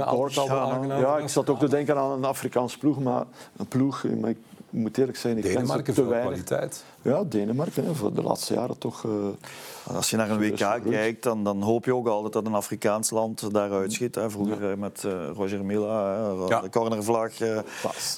Ja, 1.00 1.18
ik 1.18 1.30
zat 1.30 1.50
ook 1.50 1.60
te 1.60 1.68
denken 1.70 1.98
aan 1.98 2.12
een 2.12 2.26
Afrikaans 2.26 2.78
ploeg, 2.78 3.00
maar 3.00 3.24
een 3.58 3.68
ploeg, 3.68 4.04
maar 4.22 4.30
ik 4.30 4.38
moet 4.70 4.98
eerlijk 4.98 5.18
zijn, 5.18 5.38
ik 5.38 5.44
ken 5.44 5.52
ze 5.52 5.58
Denemarken, 5.58 5.94
te 5.94 6.02
veel 6.02 6.10
weinig. 6.10 6.30
kwaliteit. 6.44 6.84
Ja, 7.02 7.24
Denemarken, 7.24 7.86
hè, 7.86 7.94
voor 7.96 8.14
de 8.14 8.22
laatste 8.24 8.54
jaren 8.54 8.78
toch. 8.78 9.04
eh, 9.06 9.96
Als 9.96 10.10
je 10.10 10.18
naar 10.18 10.30
een 10.30 10.40
WK 10.40 10.80
kijkt, 10.90 11.24
dan, 11.24 11.44
dan 11.44 11.62
hoop 11.62 11.86
je 11.86 11.96
ook 11.96 12.08
altijd 12.08 12.34
dat 12.34 12.46
een 12.46 12.54
Afrikaans 12.54 13.10
land 13.10 13.54
daaruit 13.54 13.94
schiet. 13.94 14.16
Hè. 14.16 14.30
Vroeger 14.30 14.72
eh, 14.72 14.78
met 14.78 15.04
eh, 15.04 15.12
Roger 15.36 15.66
Mila, 15.66 16.14
hè, 16.16 16.46
Ja. 16.48 16.62
de 16.62 16.70
cornervlag. 16.70 17.40
eh, 17.40 17.60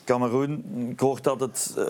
Cameroen. 0.06 0.66
Ik 0.92 1.00
hoor 1.00 1.22
dat 1.22 1.40
het, 1.40 1.74
eh, 1.78 1.86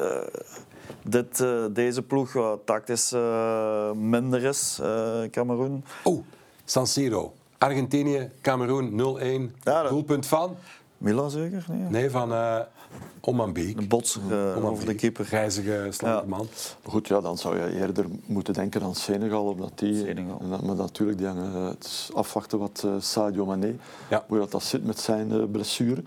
dit, 1.04 1.40
eh, 1.40 1.64
deze 1.72 2.02
ploeg 2.02 2.34
wat 2.34 2.60
tactisch 2.66 3.12
eh, 3.12 3.92
minder 3.92 4.44
is, 4.44 4.80
eh 4.82 5.20
Cameroen. 5.32 5.84
Oh, 6.04 6.24
San 6.66 6.88
Siro. 6.88 7.34
Argentinië, 7.58 8.30
Cameroen 8.42 8.92
0-1. 8.96 9.52
Ja, 9.64 9.82
dat- 9.82 9.90
Doelpunt 9.92 10.26
van? 10.26 10.56
Mila 10.98 11.30
zeker? 11.30 11.66
Nee. 11.70 11.90
Nee, 11.90 12.10
van 12.10 12.34
eh 12.34 12.60
Omambiek. 13.22 13.78
Een 13.78 13.88
bots 13.88 14.20
eh, 14.30 14.66
over 14.66 14.86
de 14.86 14.96
keeper. 14.96 15.26
Grijzige, 15.26 15.88
slanke 15.90 16.22
Ja. 16.22 16.28
man. 16.30 16.48
Maar 16.84 16.92
goed, 16.92 17.08
ja, 17.08 17.22
dan 17.22 17.38
zou 17.38 17.58
je 17.60 17.80
eerder 17.80 18.06
moeten 18.26 18.54
denken 18.54 18.82
aan 18.82 18.96
Senegal. 18.96 19.46
Omdat 19.46 19.72
die, 19.76 19.96
Senegal. 19.96 20.40
en 20.42 20.50
dat- 20.50 20.62
Maar 20.64 20.76
natuurlijk, 20.76 21.18
die 21.18 21.28
hangen, 21.28 21.54
eh, 21.56 21.68
het 21.70 21.84
is 21.84 22.10
afwachten 22.14 22.60
wat 22.60 22.82
eh, 22.86 22.92
Sadio 23.00 23.46
Mané, 23.46 23.76
Ja. 24.10 24.24
hoe 24.28 24.38
dat, 24.38 24.52
dat 24.52 24.64
zit 24.64 24.86
met 24.86 25.00
zijn 25.00 25.32
eh, 25.32 25.44
blessure. 25.52 26.04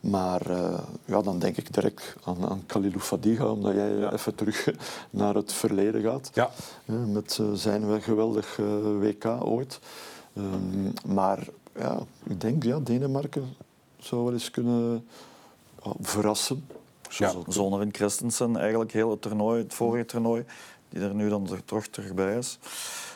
Maar 0.00 0.50
eh, 0.50 0.78
ja, 1.04 1.22
dan 1.22 1.38
denk 1.38 1.56
ik 1.56 1.74
direct 1.74 2.14
aan, 2.24 2.36
aan 2.48 2.62
Khalilou 2.66 3.00
Fadiga, 3.00 3.46
omdat 3.46 3.74
jij 3.74 4.08
even 4.12 4.34
terug 4.34 4.68
naar 5.10 5.34
het 5.34 5.52
verleden 5.52 6.02
gaat. 6.02 6.30
Ja. 6.34 6.50
Met 6.84 7.40
zijn 7.54 8.02
geweldig 8.02 8.58
eh, 8.58 8.64
WK 9.00 9.24
ooit. 9.44 9.78
Ehm, 10.36 11.14
maar 11.14 11.46
ja, 11.78 11.98
ik 12.24 12.40
denk, 12.40 12.62
ja, 12.62 12.78
Denemarken 12.78 13.54
zou 13.98 14.24
wel 14.24 14.32
eens 14.32 14.50
kunnen 14.50 15.06
verrassen. 16.00 16.66
Ja. 17.08 17.34
in 17.80 17.88
Christensen 17.92 18.56
eigenlijk 18.56 18.92
heel 18.92 19.10
het 19.10 19.22
toernooi, 19.22 19.62
het 19.62 19.74
vorige 19.74 20.04
toernooi, 20.04 20.44
die 20.88 21.00
er 21.00 21.14
nu 21.14 21.28
dan 21.28 21.48
toch 21.64 21.86
terug 21.86 22.14
bij 22.14 22.36
is, 22.38 22.58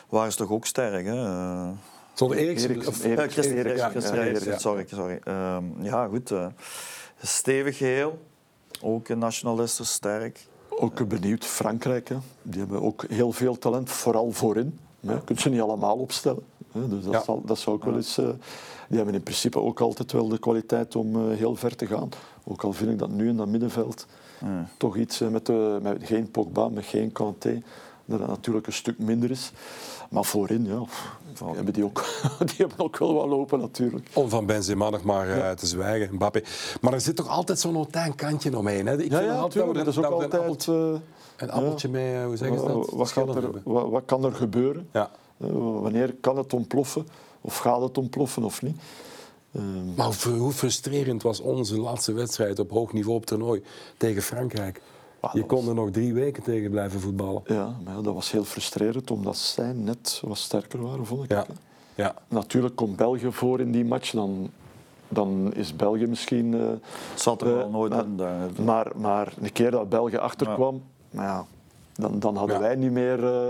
waren 0.09 0.31
ze 0.31 0.37
toch 0.37 0.49
ook 0.49 0.65
sterk. 0.65 1.05
Hè? 1.05 1.15
Zonder 2.13 2.37
Eriksen. 2.37 2.87
Of- 2.87 3.03
ja, 3.03 3.09
ja, 4.45 4.57
Sorry, 4.57 4.85
sorry. 4.89 5.19
Ehm, 5.23 5.63
ja, 5.81 6.07
goed. 6.07 6.31
eh, 6.31 6.47
stevig 7.21 7.77
geheel. 7.77 8.25
Ook 8.81 9.07
een 9.07 9.17
nationalisten 9.17 9.85
sterk. 9.85 10.47
Ook 10.69 11.07
benieuwd, 11.07 11.45
Frankrijk. 11.45 12.09
Hè. 12.09 12.17
Die 12.41 12.59
hebben 12.59 12.81
ook 12.81 13.05
heel 13.09 13.31
veel 13.31 13.57
talent, 13.57 13.89
vooral 13.89 14.31
voorin. 14.31 14.79
Je 14.99 15.23
kunt 15.23 15.41
ze 15.41 15.49
niet 15.49 15.61
allemaal 15.61 15.97
opstellen. 15.97 16.43
Dus 16.89 17.03
dat, 17.03 17.13
Ja. 17.13 17.23
zal, 17.23 17.41
dat 17.45 17.57
zou 17.59 17.75
ook 17.75 17.83
wel 17.83 17.95
eens... 17.95 18.17
eh, 18.17 18.25
die 18.87 18.97
hebben 18.97 19.15
in 19.15 19.23
principe 19.23 19.59
ook 19.59 19.79
altijd 19.81 20.11
wel 20.11 20.27
de 20.27 20.37
kwaliteit 20.37 20.95
om 20.95 21.15
eh, 21.31 21.37
heel 21.37 21.55
ver 21.55 21.75
te 21.75 21.85
gaan. 21.87 22.09
Ook 22.43 22.63
al 22.63 22.73
vind 22.73 22.91
ik 22.91 22.99
dat 22.99 23.09
nu 23.09 23.27
in 23.27 23.37
dat 23.37 23.47
middenveld 23.47 24.05
Ja. 24.45 24.67
toch 24.77 24.97
iets 24.97 25.21
eh, 25.21 25.27
met, 25.27 25.45
de, 25.45 25.79
met 25.81 25.97
geen 26.03 26.31
Pogba, 26.31 26.69
met 26.69 26.85
geen 26.85 27.11
Kanté, 27.11 27.61
dat 28.05 28.19
het 28.19 28.27
natuurlijk 28.27 28.67
een 28.67 28.73
stuk 28.73 28.99
minder 28.99 29.31
is. 29.31 29.51
Maar 30.09 30.23
voorin, 30.25 30.65
ja, 30.65 30.79
die 31.37 31.47
hebben 31.55 31.73
die, 31.73 31.83
ook, 31.83 32.05
die 32.45 32.55
hebben 32.57 32.79
ook 32.79 32.97
wel 32.97 33.13
wat 33.13 33.27
lopen 33.27 33.59
natuurlijk. 33.59 34.07
Om 34.13 34.29
van 34.29 34.45
Benzema 34.45 34.89
nog 34.89 35.03
maar 35.03 35.29
eh, 35.29 35.51
te 35.51 35.67
zwijgen, 35.67 36.15
Mbappé. 36.15 36.41
Maar 36.81 36.93
er 36.93 37.01
zit 37.01 37.15
toch 37.15 37.27
altijd 37.29 37.59
zo'n 37.59 37.77
Otijn 37.77 38.15
kantje 38.15 38.57
omheen. 38.57 38.85
Hè? 38.85 39.01
Ik 39.01 39.11
Ja, 39.11 39.35
altijd. 39.35 39.73
Dat 39.73 39.87
is 39.87 39.97
ook 39.97 40.05
een 40.05 40.11
altijd... 40.11 40.33
appeltje, 40.33 40.99
een 41.37 41.51
appeltje 41.51 41.89
mee, 41.89 42.23
hoe 42.25 42.37
zeggen 42.37 42.59
ze 42.59 42.65
dat? 42.65 42.89
wat, 42.89 43.35
er, 43.35 43.51
wat, 43.63 43.89
wat 43.89 44.03
kan 44.05 44.23
er 44.25 44.33
gebeuren? 44.33 44.87
Ja. 44.93 45.09
Eh, 45.37 45.47
wanneer 45.81 46.13
kan 46.21 46.37
het 46.37 46.53
ontploffen? 46.53 47.07
Of 47.41 47.57
gaat 47.57 47.81
het 47.81 47.97
ontploffen 47.97 48.43
of 48.43 48.61
niet? 48.61 48.77
Eh, 49.51 49.61
Maar 49.95 50.05
hoe, 50.05 50.13
fr- 50.13 50.29
hoe 50.29 50.51
frustrerend 50.51 51.21
was 51.23 51.39
onze 51.39 51.79
laatste 51.79 52.13
wedstrijd 52.13 52.59
op 52.59 52.69
hoog 52.71 52.93
niveau 52.93 53.17
op 53.17 53.25
toernooi 53.25 53.63
tegen 53.97 54.21
Frankrijk? 54.21 54.81
Ah, 55.19 55.33
Je 55.33 55.43
kon 55.45 55.67
er 55.67 55.73
nog 55.73 55.89
drie 55.91 56.13
weken 56.13 56.43
tegen 56.43 56.69
blijven 56.71 56.99
voetballen. 56.99 57.41
ja, 57.45 57.75
maar 57.83 57.95
ja, 57.95 58.01
dat 58.01 58.13
was 58.13 58.31
heel 58.31 58.43
frustrerend, 58.43 59.11
omdat 59.11 59.37
zij 59.37 59.73
net 59.73 60.21
wat 60.25 60.37
sterker 60.37 60.81
waren, 60.81 61.05
vond 61.05 61.23
ik. 61.23 61.29
Ja. 61.31 61.45
Ja. 61.95 62.15
Natuurlijk 62.27 62.75
komt 62.75 62.95
België 62.95 63.31
voor 63.31 63.59
in 63.59 63.71
die 63.71 63.85
match, 63.85 64.11
dan, 64.11 64.49
dan 65.07 65.53
is 65.53 65.75
België 65.75 66.05
misschien... 66.05 66.53
eh, 66.53 66.67
Zat 67.15 67.41
er 67.41 67.47
eh, 67.47 67.53
wel 67.55 67.69
nooit 67.69 67.91
maar- 67.91 68.03
in. 68.03 68.17
daar. 68.17 68.49
Maar, 68.63 68.91
maar 68.95 69.33
een 69.41 69.51
keer 69.51 69.71
dat 69.71 69.89
België 69.89 70.17
achterkwam, 70.17 70.81
nou 71.11 71.25
ja, 71.27 71.45
dan, 71.97 72.19
dan 72.19 72.35
hadden 72.35 72.55
Ja. 72.55 72.61
wij 72.61 72.75
niet 72.75 72.91
meer 72.91 73.23
eh, 73.25 73.41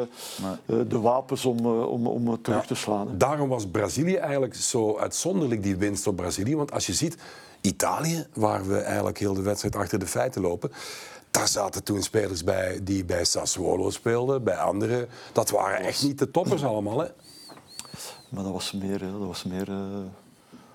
Nee. 0.68 0.80
eh, 0.82 0.90
de 0.90 1.00
wapens 1.00 1.46
om, 1.46 1.58
eh, 1.58 1.88
om, 1.90 2.08
om 2.08 2.42
terug 2.42 2.62
Ja. 2.62 2.68
te 2.68 2.76
slaan. 2.76 3.08
hè. 3.08 3.18
Daarom 3.18 3.50
was 3.50 3.68
Brazilië 3.68 4.16
eigenlijk 4.16 4.56
zo 4.56 4.98
uitzonderlijk, 4.98 5.64
die 5.64 5.76
winst 5.76 6.08
op 6.08 6.16
Brazilië. 6.16 6.56
Want 6.56 6.72
als 6.72 6.86
je 6.86 6.94
ziet, 6.94 7.18
Italië, 7.62 8.28
waar 8.34 8.68
we 8.68 8.78
eigenlijk 8.80 9.18
heel 9.20 9.34
de 9.34 9.42
wedstrijd 9.42 9.76
achter 9.76 10.00
de 10.00 10.08
feiten 10.08 10.42
lopen... 10.42 10.72
daar 11.32 11.48
zaten 11.48 11.84
toen 11.84 12.02
spelers 12.04 12.44
bij 12.44 12.80
die 12.84 13.06
bij 13.06 13.26
Sassuolo 13.26 13.90
speelden, 13.90 14.44
bij 14.44 14.58
anderen. 14.58 15.08
Dat 15.32 15.50
waren 15.50 15.86
echt 15.86 16.04
niet 16.04 16.20
de 16.20 16.32
toppers 16.32 16.64
allemaal, 16.64 17.00
hè? 17.00 17.08
Maar 18.30 18.44
dat 18.44 18.54
was 18.54 18.72
meer... 18.72 19.00
Dat 19.00 19.28
was 19.28 19.44
meer 19.44 19.68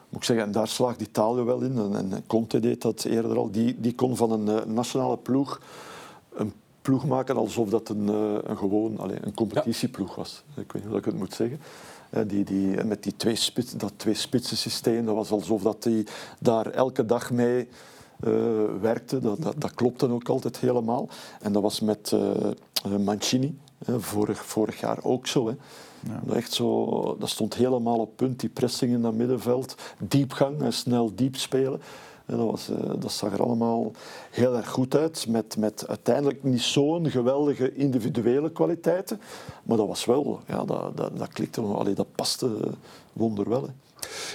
moet 0.09 0.21
ik 0.21 0.27
zeggen, 0.27 0.47
en 0.47 0.53
daar 0.53 0.69
slaagt 0.69 1.01
Italië 1.01 1.43
wel 1.43 1.61
in. 1.61 1.79
En, 1.79 1.95
en 2.13 2.27
Conte 2.27 2.61
deed 2.61 2.83
dat 2.83 3.05
eerder 3.05 3.37
al. 3.37 3.51
Die, 3.51 3.81
die 3.81 3.95
kon 3.95 4.17
van 4.17 4.31
een 4.31 4.75
nationale 4.75 5.17
ploeg 5.19 5.61
ploeg 6.83 7.07
maken 7.07 7.37
alsof 7.37 7.69
dat 7.69 7.89
een, 7.89 8.09
eh, 8.09 8.51
een 8.51 8.59
gewoon 8.59 8.99
allee, 8.99 9.19
een 9.21 9.35
competitieploeg 9.35 10.15
was. 10.15 10.43
Ik 10.57 10.73
weet 10.73 10.83
niet 10.83 10.91
hoe 10.91 10.99
ik 10.99 11.05
het 11.05 11.19
moet 11.19 11.35
zeggen. 11.35 11.61
Eh, 12.11 12.23
Die, 12.27 12.45
die, 12.45 12.85
met 12.85 13.03
die 13.03 13.17
twee 13.17 13.35
spits, 13.35 13.73
dat 13.73 13.93
twee 13.97 14.15
spitsen 14.15 14.57
systeem, 14.57 15.07
dat 15.07 15.15
was 15.15 15.31
alsof 15.31 15.63
dat 15.63 15.83
die 15.83 16.07
daar 16.41 16.67
elke 16.67 17.07
dag 17.07 17.31
mee 17.31 17.69
eh, 18.23 18.33
werkte. 18.81 19.19
Dat, 19.19 19.43
dat, 19.43 19.55
dat 19.59 19.75
klopte 19.75 20.11
ook 20.11 20.29
altijd 20.29 20.59
helemaal. 20.59 21.09
En 21.41 21.53
dat 21.53 21.63
was 21.63 21.81
met 21.81 22.13
eh, 22.13 22.47
eh, 22.85 22.97
Mancini, 22.99 23.59
hè, 23.85 24.01
vorig, 24.01 24.45
vorig 24.45 24.81
jaar 24.81 24.99
ook 25.03 25.27
zo. 25.27 25.49
Hè. 25.49 25.55
Dat 26.25 26.37
Echt 26.37 26.53
zo, 26.53 27.17
dat 27.19 27.29
stond 27.29 27.55
helemaal 27.55 27.99
op 27.99 28.17
punt, 28.17 28.41
die 28.41 28.49
pressing 28.49 28.93
in 28.93 29.03
dat 29.03 29.15
middenveld. 29.15 29.75
Diepgang 29.99 30.63
en 30.63 30.73
snel 30.73 31.15
diep 31.15 31.37
spelen. 31.37 31.81
Dat, 32.37 32.51
was, 32.51 32.69
eh, 32.69 32.91
dat 32.99 33.13
zag 33.13 33.33
er 33.33 33.43
allemaal 33.43 33.93
heel 34.31 34.57
erg 34.57 34.69
goed 34.69 34.97
uit. 34.97 35.27
Met, 35.29 35.57
met 35.57 35.89
uiteindelijk 35.89 36.43
niet 36.43 36.61
zo'n 36.61 37.11
geweldige 37.11 37.75
individuele 37.75 38.53
kwaliteiten. 38.53 39.21
Maar 39.63 39.77
dat 39.77 39.87
was 39.87 40.05
wel, 40.05 40.41
ja, 40.47 40.65
dat, 40.65 40.97
dat, 40.97 41.19
dat 41.19 41.29
klikte, 41.29 41.61
allee, 41.61 41.95
dat 41.95 42.15
paste 42.15 42.51
wonderwel. 43.13 43.63
Hè. 43.63 43.71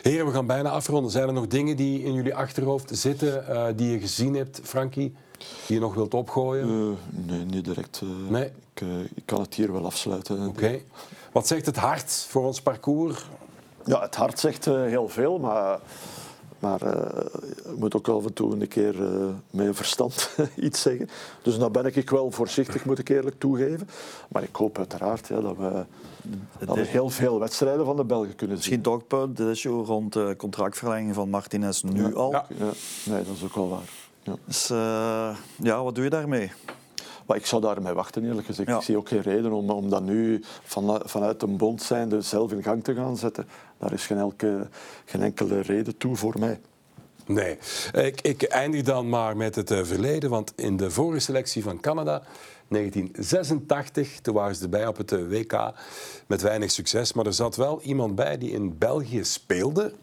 Heren, 0.02 0.26
we 0.26 0.32
gaan 0.32 0.46
bijna 0.46 0.70
afronden. 0.70 1.12
Zijn 1.12 1.28
er 1.28 1.34
nog 1.34 1.48
dingen 1.48 1.76
die 1.76 2.04
in 2.04 2.14
jullie 2.14 2.36
achterhoofd 2.36 2.98
zitten, 2.98 3.48
eh, 3.48 3.66
die 3.76 3.92
je 3.92 4.00
gezien 4.00 4.36
hebt, 4.36 4.60
Frankie, 4.64 5.16
die 5.38 5.76
je 5.76 5.80
nog 5.80 5.94
wilt 5.94 6.14
opgooien? 6.14 6.64
Eh, 6.64 7.28
nee, 7.28 7.46
niet 7.46 7.66
direct. 7.66 8.02
Nee. 8.30 8.52
Ik, 8.74 8.88
ik 9.16 9.24
kan 9.26 9.42
het 9.42 9.54
hier 9.54 9.72
wel 9.72 9.86
afsluiten. 9.86 10.48
Oké. 10.48 10.80
Wat 11.32 11.48
zegt 11.48 11.66
het 11.66 11.78
hart 11.78 12.26
voor 12.30 12.46
ons 12.46 12.62
parcours? 12.62 13.26
Ja, 13.86 14.02
het 14.02 14.16
hart 14.16 14.40
zegt 14.40 14.66
heel 14.66 15.10
veel, 15.10 15.40
maar, 15.40 15.80
maar 16.60 16.82
eh, 16.82 17.26
je 17.64 17.76
moet 17.78 17.96
ook 17.96 18.08
af 18.08 18.26
en 18.26 18.34
toe 18.34 18.54
een 18.54 18.68
keer 18.68 19.04
eh, 19.04 19.28
met 19.50 19.76
verstand 19.76 20.30
iets 20.56 20.82
zeggen. 20.82 21.10
Dus 21.42 21.58
daar 21.58 21.72
ben 21.72 21.96
ik 21.96 22.10
wel 22.10 22.32
voorzichtig, 22.32 22.86
moet 22.86 23.00
ik 23.00 23.10
eerlijk 23.10 23.40
toegeven. 23.40 23.90
Maar 24.28 24.44
ik 24.44 24.56
hoop 24.56 24.78
uiteraard 24.78 25.28
ja, 25.28 25.42
dat, 25.42 25.58
we, 25.58 25.86
dat 26.66 26.76
we 26.76 26.82
heel 26.82 27.10
veel 27.10 27.40
wedstrijden 27.40 27.86
van 27.86 27.96
de 27.96 28.04
Belgen 28.04 28.36
kunnen 28.36 28.56
Misschien 28.56 28.76
zien. 28.76 28.84
toch, 28.84 29.08
Paul, 29.08 29.34
de 29.34 29.50
issue 29.50 29.84
rond 29.84 30.14
de 30.14 30.34
contractverlenging 30.38 31.14
van 31.14 31.30
Martinez 31.30 31.82
nu 31.82 32.16
al. 32.16 32.32
Ja. 32.32 32.46
Ja, 32.58 32.72
nee, 33.06 33.24
dat 33.24 33.36
is 33.36 33.44
ook 33.44 33.56
wel 33.56 33.70
waar. 33.70 33.90
Ja. 34.24 34.36
Dus 34.46 34.70
eh, 34.70 35.38
ja, 35.62 35.84
wat 35.84 35.96
doe 35.96 36.04
je 36.04 36.10
daarmee? 36.10 36.52
Maar 37.28 37.38
ik 37.38 37.46
zou 37.46 37.62
daarmee 37.62 37.94
wachten, 37.94 38.26
eerlijk 38.26 38.46
gezegd. 38.48 38.70
Ja. 38.70 38.78
Ik 38.78 38.84
zie 38.84 38.98
ook 38.98 39.08
geen 39.08 39.22
reden 39.22 39.52
om, 39.52 39.70
om 39.70 39.90
dat 39.90 40.04
nu 40.04 40.44
van, 40.64 41.02
vanuit 41.06 41.42
een 41.42 41.58
bond 41.58 41.82
zijnde 41.82 42.22
zelf 42.22 42.52
in 42.52 42.64
gang 42.64 42.84
te 42.84 42.96
gaan 42.96 43.18
zetten. 43.18 43.48
Daar 43.78 43.94
is 43.94 44.06
geen, 44.06 44.18
elke, 44.18 44.68
geen 45.06 45.22
enkele 45.22 45.62
reden 45.62 45.98
toe 45.98 46.16
voor 46.16 46.36
mij. 46.40 46.60
Nee. 47.26 47.58
Ik, 47.94 48.22
ik 48.22 48.44
eindig 48.44 48.82
dan 48.84 49.10
maar 49.10 49.38
met 49.38 49.56
het 49.56 49.72
eh, 49.72 49.84
verleden, 49.84 50.30
want 50.30 50.54
in 50.56 50.78
de 50.78 50.92
vorige 50.92 51.20
selectie 51.20 51.64
van 51.64 51.80
Canada, 51.80 52.24
1986, 52.68 54.20
toen 54.20 54.34
waren 54.34 54.56
ze 54.56 54.64
erbij 54.64 54.88
op 54.88 54.98
het 54.98 55.12
eh, 55.12 55.28
WK 55.28 55.74
met 56.28 56.42
weinig 56.42 56.72
succes, 56.72 57.14
maar 57.14 57.26
er 57.26 57.34
zat 57.34 57.56
wel 57.56 57.82
iemand 57.82 58.16
bij 58.16 58.38
die 58.38 58.52
in 58.52 58.78
België 58.78 59.24
speelde 59.24 59.94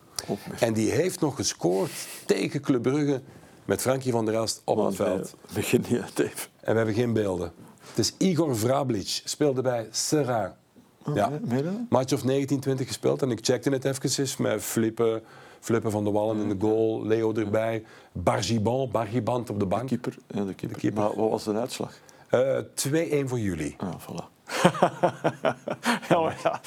en 0.60 0.72
die 0.72 0.90
heeft 0.90 1.20
nog 1.20 1.36
gescoord 1.36 1.90
tegen 2.26 2.60
Club 2.60 2.82
Brugge 2.82 3.22
met 3.64 3.80
Frankie 3.80 4.12
van 4.12 4.24
der 4.24 4.34
Elst 4.34 4.62
op 4.64 4.84
het 4.84 4.94
veld. 4.94 5.34
Begin 5.54 5.84
niet, 5.88 6.16
Dave. 6.16 6.48
En 6.60 6.70
we 6.72 6.76
hebben 6.76 6.94
geen 6.94 7.12
beelden. 7.12 7.52
Het 7.88 7.98
is 7.98 8.14
Igor 8.18 8.56
Vrablic, 8.56 9.20
speelde 9.24 9.62
bij 9.62 9.88
Serra. 9.90 10.56
Ja. 11.14 11.30
dat? 11.48 11.72
Match 11.88 12.12
of 12.12 12.24
19, 12.24 12.60
20 12.60 12.86
gespeeld 12.86 13.22
en 13.22 13.30
ik 13.30 13.38
checkte 13.42 13.70
het 13.70 13.84
even 13.84 14.42
met 14.42 14.62
Flippen, 14.62 15.22
Flippen 15.60 15.90
van 15.90 16.04
de 16.04 16.10
Wallen 16.10 16.40
in 16.40 16.48
de 16.48 16.56
goal, 16.66 17.06
Leo 17.06 17.32
erbij, 17.32 17.84
Bargibon, 18.12 18.90
Bargiband 18.90 19.50
op 19.50 19.58
de 19.58 19.66
bank. 19.66 19.88
Keeper. 19.88 20.16
Ja, 20.26 20.44
de 20.44 20.54
keeper. 20.54 20.78
keeper. 20.78 21.02
Maar 21.02 21.14
wat 21.16 21.30
was 21.30 21.44
de 21.44 21.54
uitslag? 21.54 21.92
Eh, 22.28 22.58
2-1 22.74 23.28
voor 23.28 23.38
jullie. 23.40 23.76
Ah, 23.78 23.88
voilà. 24.00 24.32
ja, 26.08 26.20
maar 26.20 26.40
ja. 26.42 26.60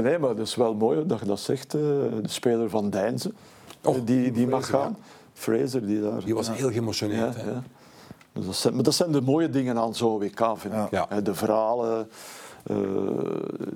Nee, 0.00 0.18
maar 0.18 0.30
het 0.30 0.38
is 0.38 0.54
wel 0.54 0.74
mooi 0.74 1.06
dat 1.06 1.18
je 1.20 1.26
dat 1.26 1.40
zegt. 1.40 1.74
eh, 1.74 1.80
de 1.80 2.20
speler 2.24 2.70
van 2.70 2.90
Deinze, 2.90 3.32
Oh, 3.82 3.96
eh, 3.96 4.00
die, 4.04 4.30
die 4.32 4.46
mag 4.46 4.66
Fraser, 4.66 4.84
gaan. 4.84 4.96
Fraser, 5.32 5.86
die 5.86 6.00
daar... 6.00 6.24
Die 6.24 6.34
was 6.34 6.50
heel 6.50 6.70
geëmotioneerd. 6.70 7.34
Ja, 7.34 7.40
hè. 7.40 7.50
ja. 7.50 7.62
Dus 8.32 8.46
dat, 8.46 8.54
zijn, 8.54 8.74
maar 8.74 8.82
dat 8.82 8.94
zijn 8.94 9.12
de 9.12 9.20
mooie 9.20 9.50
dingen 9.50 9.78
aan 9.78 9.94
zo'n 9.94 10.18
WK, 10.18 10.54
vind 10.56 10.74
ik. 10.74 11.24
De 11.24 11.34
verhalen 11.34 11.98
eh, 11.98 12.04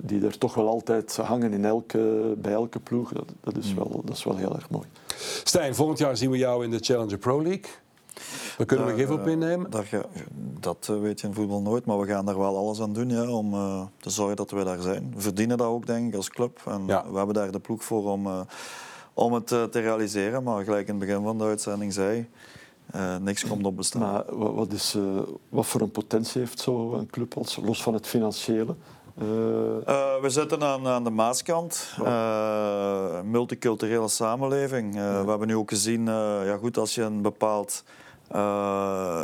die 0.01 0.25
er 0.25 0.37
toch 0.37 0.53
wel 0.53 0.67
altijd 0.67 1.15
hangen 1.17 1.53
in 1.53 1.65
elke, 1.65 2.33
bij 2.37 2.51
elke 2.53 2.79
ploeg, 2.79 3.11
dat, 3.11 3.25
dat, 3.41 3.57
is 3.57 3.73
wel, 3.73 4.01
dat 4.05 4.15
is 4.15 4.23
wel 4.23 4.35
heel 4.35 4.55
erg 4.55 4.69
mooi. 4.69 4.87
Stijn, 5.43 5.75
volgend 5.75 5.97
jaar 5.99 6.17
zien 6.17 6.29
we 6.31 6.37
jou 6.37 6.63
in 6.63 6.71
de 6.71 6.79
Challenger 6.79 7.17
Pro 7.17 7.41
League. 7.41 7.65
Daar 8.57 8.65
kunnen 8.67 8.85
we 8.85 8.91
Daar, 8.91 9.01
gif 9.01 9.09
op 9.15 9.25
eh, 9.25 9.31
innemen. 9.31 9.69
daar 9.71 9.89
dat 10.59 10.87
eh, 10.91 10.99
weet 10.99 11.21
je 11.21 11.27
in 11.27 11.33
voetbal 11.33 11.61
nooit, 11.61 11.85
maar 11.85 11.99
we 11.99 12.07
gaan 12.07 12.25
daar 12.25 12.37
wel 12.37 12.57
alles 12.57 12.81
aan 12.81 12.93
doen 12.93 13.09
ja, 13.09 13.29
om 13.31 13.53
eh, 13.53 13.81
te 13.97 14.09
zorgen 14.09 14.35
dat 14.35 14.51
we 14.51 14.63
daar 14.63 14.81
zijn. 14.81 15.11
We 15.15 15.21
verdienen 15.21 15.57
dat 15.57 15.67
ook, 15.67 15.85
denk 15.85 16.07
ik, 16.07 16.15
als 16.15 16.29
club. 16.29 16.61
En 16.65 16.83
Ja. 16.87 17.05
we 17.11 17.17
hebben 17.17 17.35
daar 17.35 17.51
de 17.51 17.59
ploeg 17.59 17.83
voor 17.83 18.11
om, 18.11 18.25
eh, 18.27 18.39
om 19.13 19.33
het 19.33 19.51
eh, 19.51 19.63
te 19.63 19.79
realiseren. 19.79 20.43
Maar 20.43 20.63
gelijk 20.63 20.87
in 20.87 20.95
het 20.99 21.05
begin 21.07 21.23
van 21.23 21.37
de 21.37 21.43
uitzending 21.43 21.93
zei, 21.93 22.29
eh, 22.91 23.17
niks 23.17 23.47
komt 23.47 23.65
op 23.65 23.75
bestaan. 23.75 24.01
Maar 24.01 24.53
wat, 24.53 24.71
is, 24.71 24.95
eh, 24.95 25.21
wat 25.49 25.65
voor 25.65 25.81
een 25.81 25.91
potentie 25.91 26.41
heeft 26.41 26.59
zo'n 26.59 27.07
club, 27.11 27.37
als, 27.37 27.59
los 27.63 27.83
van 27.83 27.93
het 27.93 28.07
financiële? 28.07 28.75
Eh, 29.85 30.21
we 30.21 30.25
zitten 30.29 30.63
aan, 30.63 30.87
aan 30.87 31.03
de 31.03 31.09
Maaskant. 31.09 31.95
Eh, 32.03 33.21
multiculturele 33.21 34.07
samenleving. 34.07 34.93
We 34.93 35.25
hebben 35.29 35.47
nu 35.47 35.55
ook 35.55 35.69
gezien, 35.69 36.05
ja 36.45 36.57
goed, 36.57 36.77
als 36.77 36.95
je 36.95 37.01
een 37.01 37.21
bepaald 37.21 37.83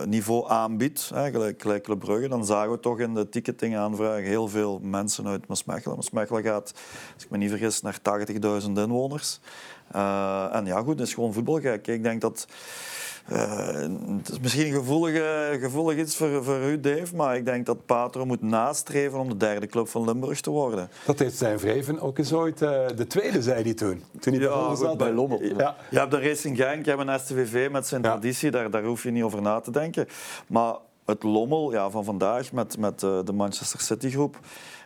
niveau 0.05 0.49
aanbiedt, 0.49 1.11
hè, 1.13 1.32
gelijk, 1.32 1.61
gelijk 1.61 1.84
Club 1.84 1.99
Brugge, 1.99 2.28
dan 2.28 2.45
zagen 2.45 2.72
we 2.72 2.80
toch 2.80 2.99
in 2.99 3.13
de 3.13 3.30
ticketing 3.30 3.78
aanvragen 3.78 4.24
heel 4.24 4.47
veel 4.47 4.80
mensen 4.82 5.28
uit 5.28 5.47
Maasmechelen. 5.47 5.95
Maasmechelen 5.95 6.43
gaat, 6.43 6.74
als 7.13 7.24
ik 7.24 7.30
me 7.30 7.38
niet 7.38 7.49
vergis, 7.49 7.82
naar 7.82 7.99
80.000 8.01 8.72
inwoners. 8.72 9.39
En 10.51 10.66
ja 10.66 10.80
goed, 10.80 10.99
het 10.99 11.07
is 11.07 11.13
gewoon 11.13 11.34
voetbalgek. 11.34 11.88
Ik 11.88 12.03
denk 12.03 12.22
dat... 12.22 12.47
eh, 13.26 13.67
het 14.17 14.30
is 14.32 14.39
misschien 14.39 14.65
een 14.65 14.73
gevoelige, 14.73 15.57
gevoelig 15.61 15.97
iets 15.97 16.15
voor, 16.15 16.43
voor 16.43 16.59
u, 16.63 16.80
Dave, 16.80 17.15
maar 17.15 17.36
ik 17.36 17.45
denk 17.45 17.65
dat 17.65 17.86
Patro 17.86 18.26
moet 18.26 18.41
nastreven 18.41 19.19
om 19.19 19.30
de 19.30 19.38
derde 19.38 19.67
club 19.67 19.88
van 19.88 20.05
Limburg 20.05 20.41
te 20.41 20.49
worden. 20.49 20.89
Dat 21.05 21.19
heeft 21.19 21.36
Stijn 21.36 21.59
Vreven 21.59 21.99
ook 21.99 22.17
eens 22.17 22.34
ooit 22.34 22.61
eh, 22.61 22.86
de 22.95 23.07
tweede, 23.07 23.41
zei 23.41 23.63
hij 23.63 23.73
toen. 23.73 24.03
Toen 24.19 24.34
hij 24.34 24.41
Ja, 24.41 24.49
goed, 24.69 24.78
zat. 24.78 24.97
bij 24.97 25.11
Lommel. 25.11 25.43
Ja. 25.43 25.76
Je 25.89 25.99
hebt 25.99 26.11
de 26.11 26.19
Racing 26.19 26.57
Genk, 26.57 26.86
je 26.86 26.91
hebt 26.91 27.07
een 27.07 27.19
STVV 27.19 27.69
met 27.71 27.88
zijn 27.88 28.01
Ja. 28.01 28.09
traditie, 28.09 28.51
daar, 28.51 28.69
daar 28.71 28.84
hoef 28.84 29.03
je 29.03 29.11
niet 29.11 29.23
over 29.23 29.41
na 29.41 29.59
te 29.59 29.71
denken. 29.71 30.07
Maar 30.47 30.76
het 31.05 31.23
lommel 31.23 31.71
ja, 31.71 31.89
van 31.89 32.03
vandaag 32.03 32.51
met, 32.51 32.78
met 32.78 33.03
eh, 33.03 33.19
de 33.23 33.34
Manchester 33.34 33.80
City 33.82 34.09
groep 34.09 34.39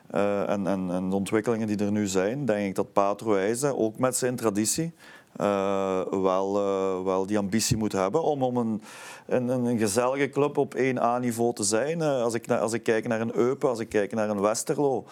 eh, 0.10 0.50
en, 0.50 0.68
en, 0.68 0.88
en 0.92 1.10
de 1.10 1.16
ontwikkelingen 1.16 1.68
die 1.68 1.78
er 1.86 1.92
nu 1.92 2.08
zijn, 2.08 2.46
denk 2.46 2.68
ik 2.68 2.76
dat 2.76 2.94
Patro 2.94 3.30
Wijze 3.32 3.76
ook 3.78 3.98
met 4.00 4.16
zijn 4.16 4.36
traditie 4.36 4.94
eh, 5.36 6.02
wel, 6.12 6.58
eh, 6.58 7.04
wel 7.04 7.26
die 7.26 7.38
ambitie 7.38 7.78
moet 7.78 7.92
hebben 7.92 8.24
om, 8.24 8.44
om 8.44 8.58
een, 8.58 8.82
een, 9.26 9.50
een, 9.50 9.78
gezellige 9.78 10.30
club 10.30 10.58
op 10.58 10.76
1A-niveau 10.76 11.54
te 11.54 11.64
zijn. 11.64 12.02
Eh, 12.02 12.22
als, 12.22 12.34
ik, 12.34 12.52
als 12.52 12.74
ik 12.74 12.84
kijk 12.84 13.08
naar 13.08 13.22
een 13.22 13.36
Eupen, 13.36 13.70
als 13.70 13.80
ik 13.80 13.90
kijk 13.90 14.14
naar 14.14 14.30
een 14.30 14.42
Westerlo, 14.42 15.06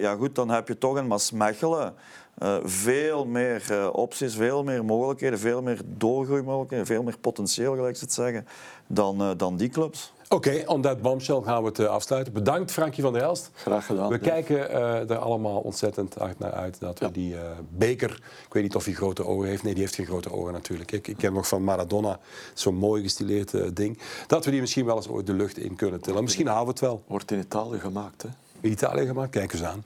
ja 0.00 0.14
goed, 0.14 0.34
dan 0.34 0.50
heb 0.50 0.68
je 0.68 0.78
toch 0.78 0.96
een 0.96 1.06
Maasmechelen. 1.06 1.94
Veel 2.64 3.26
meer 3.26 3.90
opties, 3.92 4.34
veel 4.34 4.64
meer 4.64 4.84
mogelijkheden, 4.84 5.38
veel 5.38 5.62
meer 5.62 5.80
doorgroeimogelijkheden, 5.84 6.86
veel 6.86 7.02
meer 7.02 7.18
potentieel, 7.18 7.74
gelijk 7.74 7.96
ze 7.96 8.04
het 8.04 8.12
zeggen, 8.12 8.46
dan, 8.86 9.34
dan 9.36 9.56
die 9.56 9.68
clubs. 9.68 10.12
Oké, 10.32 10.62
on 10.66 10.82
that 10.82 11.02
bombshell 11.02 11.40
gaan 11.44 11.62
we 11.62 11.68
het 11.68 11.78
eh, 11.78 11.86
afsluiten. 11.86 12.32
Bedankt 12.32 12.70
Frankie 12.72 13.02
van 13.02 13.12
der 13.12 13.22
Elst. 13.22 13.50
graag 13.54 13.86
gedaan. 13.86 14.08
We 14.08 14.14
ja. 14.14 14.20
kijken 14.20 14.70
eh, 14.70 15.10
er 15.10 15.18
allemaal 15.18 15.60
ontzettend 15.60 16.14
hard 16.14 16.38
naar 16.38 16.52
uit 16.52 16.80
dat 16.80 16.98
we 16.98 17.04
Ja. 17.04 17.10
die 17.10 17.36
eh, 17.36 17.42
beker, 17.68 18.10
ik 18.46 18.52
weet 18.52 18.62
niet 18.62 18.74
of 18.74 18.84
hij 18.84 18.94
grote 18.94 19.24
ogen 19.26 19.48
heeft, 19.48 19.62
nee 19.62 19.72
die 19.72 19.82
heeft 19.82 19.94
geen 19.94 20.06
grote 20.06 20.32
ogen 20.32 20.52
natuurlijk. 20.52 20.92
Ik, 20.92 21.08
ik 21.08 21.16
ken 21.16 21.32
nog 21.32 21.48
van 21.48 21.64
Maradona, 21.64 22.18
zo'n 22.54 22.74
mooi 22.74 23.02
gestileerd 23.02 23.76
ding, 23.76 23.98
dat 24.26 24.44
we 24.44 24.50
die 24.50 24.60
misschien 24.60 24.84
wel 24.84 24.96
eens 24.96 25.08
ooit 25.08 25.26
de 25.26 25.32
lucht 25.32 25.58
in 25.58 25.76
kunnen 25.76 26.00
tillen. 26.00 26.22
Misschien 26.22 26.46
halen 26.46 26.64
we 26.64 26.70
het 26.70 26.80
wel. 26.80 27.02
Wordt 27.06 27.30
in 27.30 27.38
Italië 27.38 27.78
gemaakt, 27.78 28.22
hè? 28.22 28.28
In 28.60 28.70
Italië 28.70 29.06
gemaakt, 29.06 29.30
kijk 29.30 29.52
eens 29.52 29.62
aan. 29.62 29.84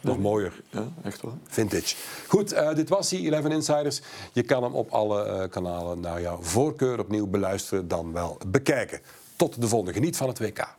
Nog 0.00 0.18
mooier. 0.18 0.62
Ja, 0.70 0.88
echt 1.02 1.22
wel. 1.22 1.38
Vintage. 1.46 1.96
Goed, 2.28 2.54
dit 2.74 2.88
was 2.88 3.08
die 3.08 3.34
11 3.34 3.44
Insiders. 3.44 4.00
Je 4.32 4.42
kan 4.42 4.62
hem 4.62 4.74
op 4.74 4.90
alle 4.90 5.48
kanalen 5.48 6.00
naar 6.00 6.20
jouw 6.20 6.38
voorkeur 6.40 6.98
opnieuw 6.98 7.26
beluisteren, 7.26 7.88
dan 7.88 8.12
wel 8.12 8.38
bekijken. 8.46 9.00
Tot 9.36 9.60
de 9.60 9.68
volgende. 9.68 9.92
Geniet 9.92 10.16
van 10.16 10.28
het 10.28 10.38
WK. 10.38 10.74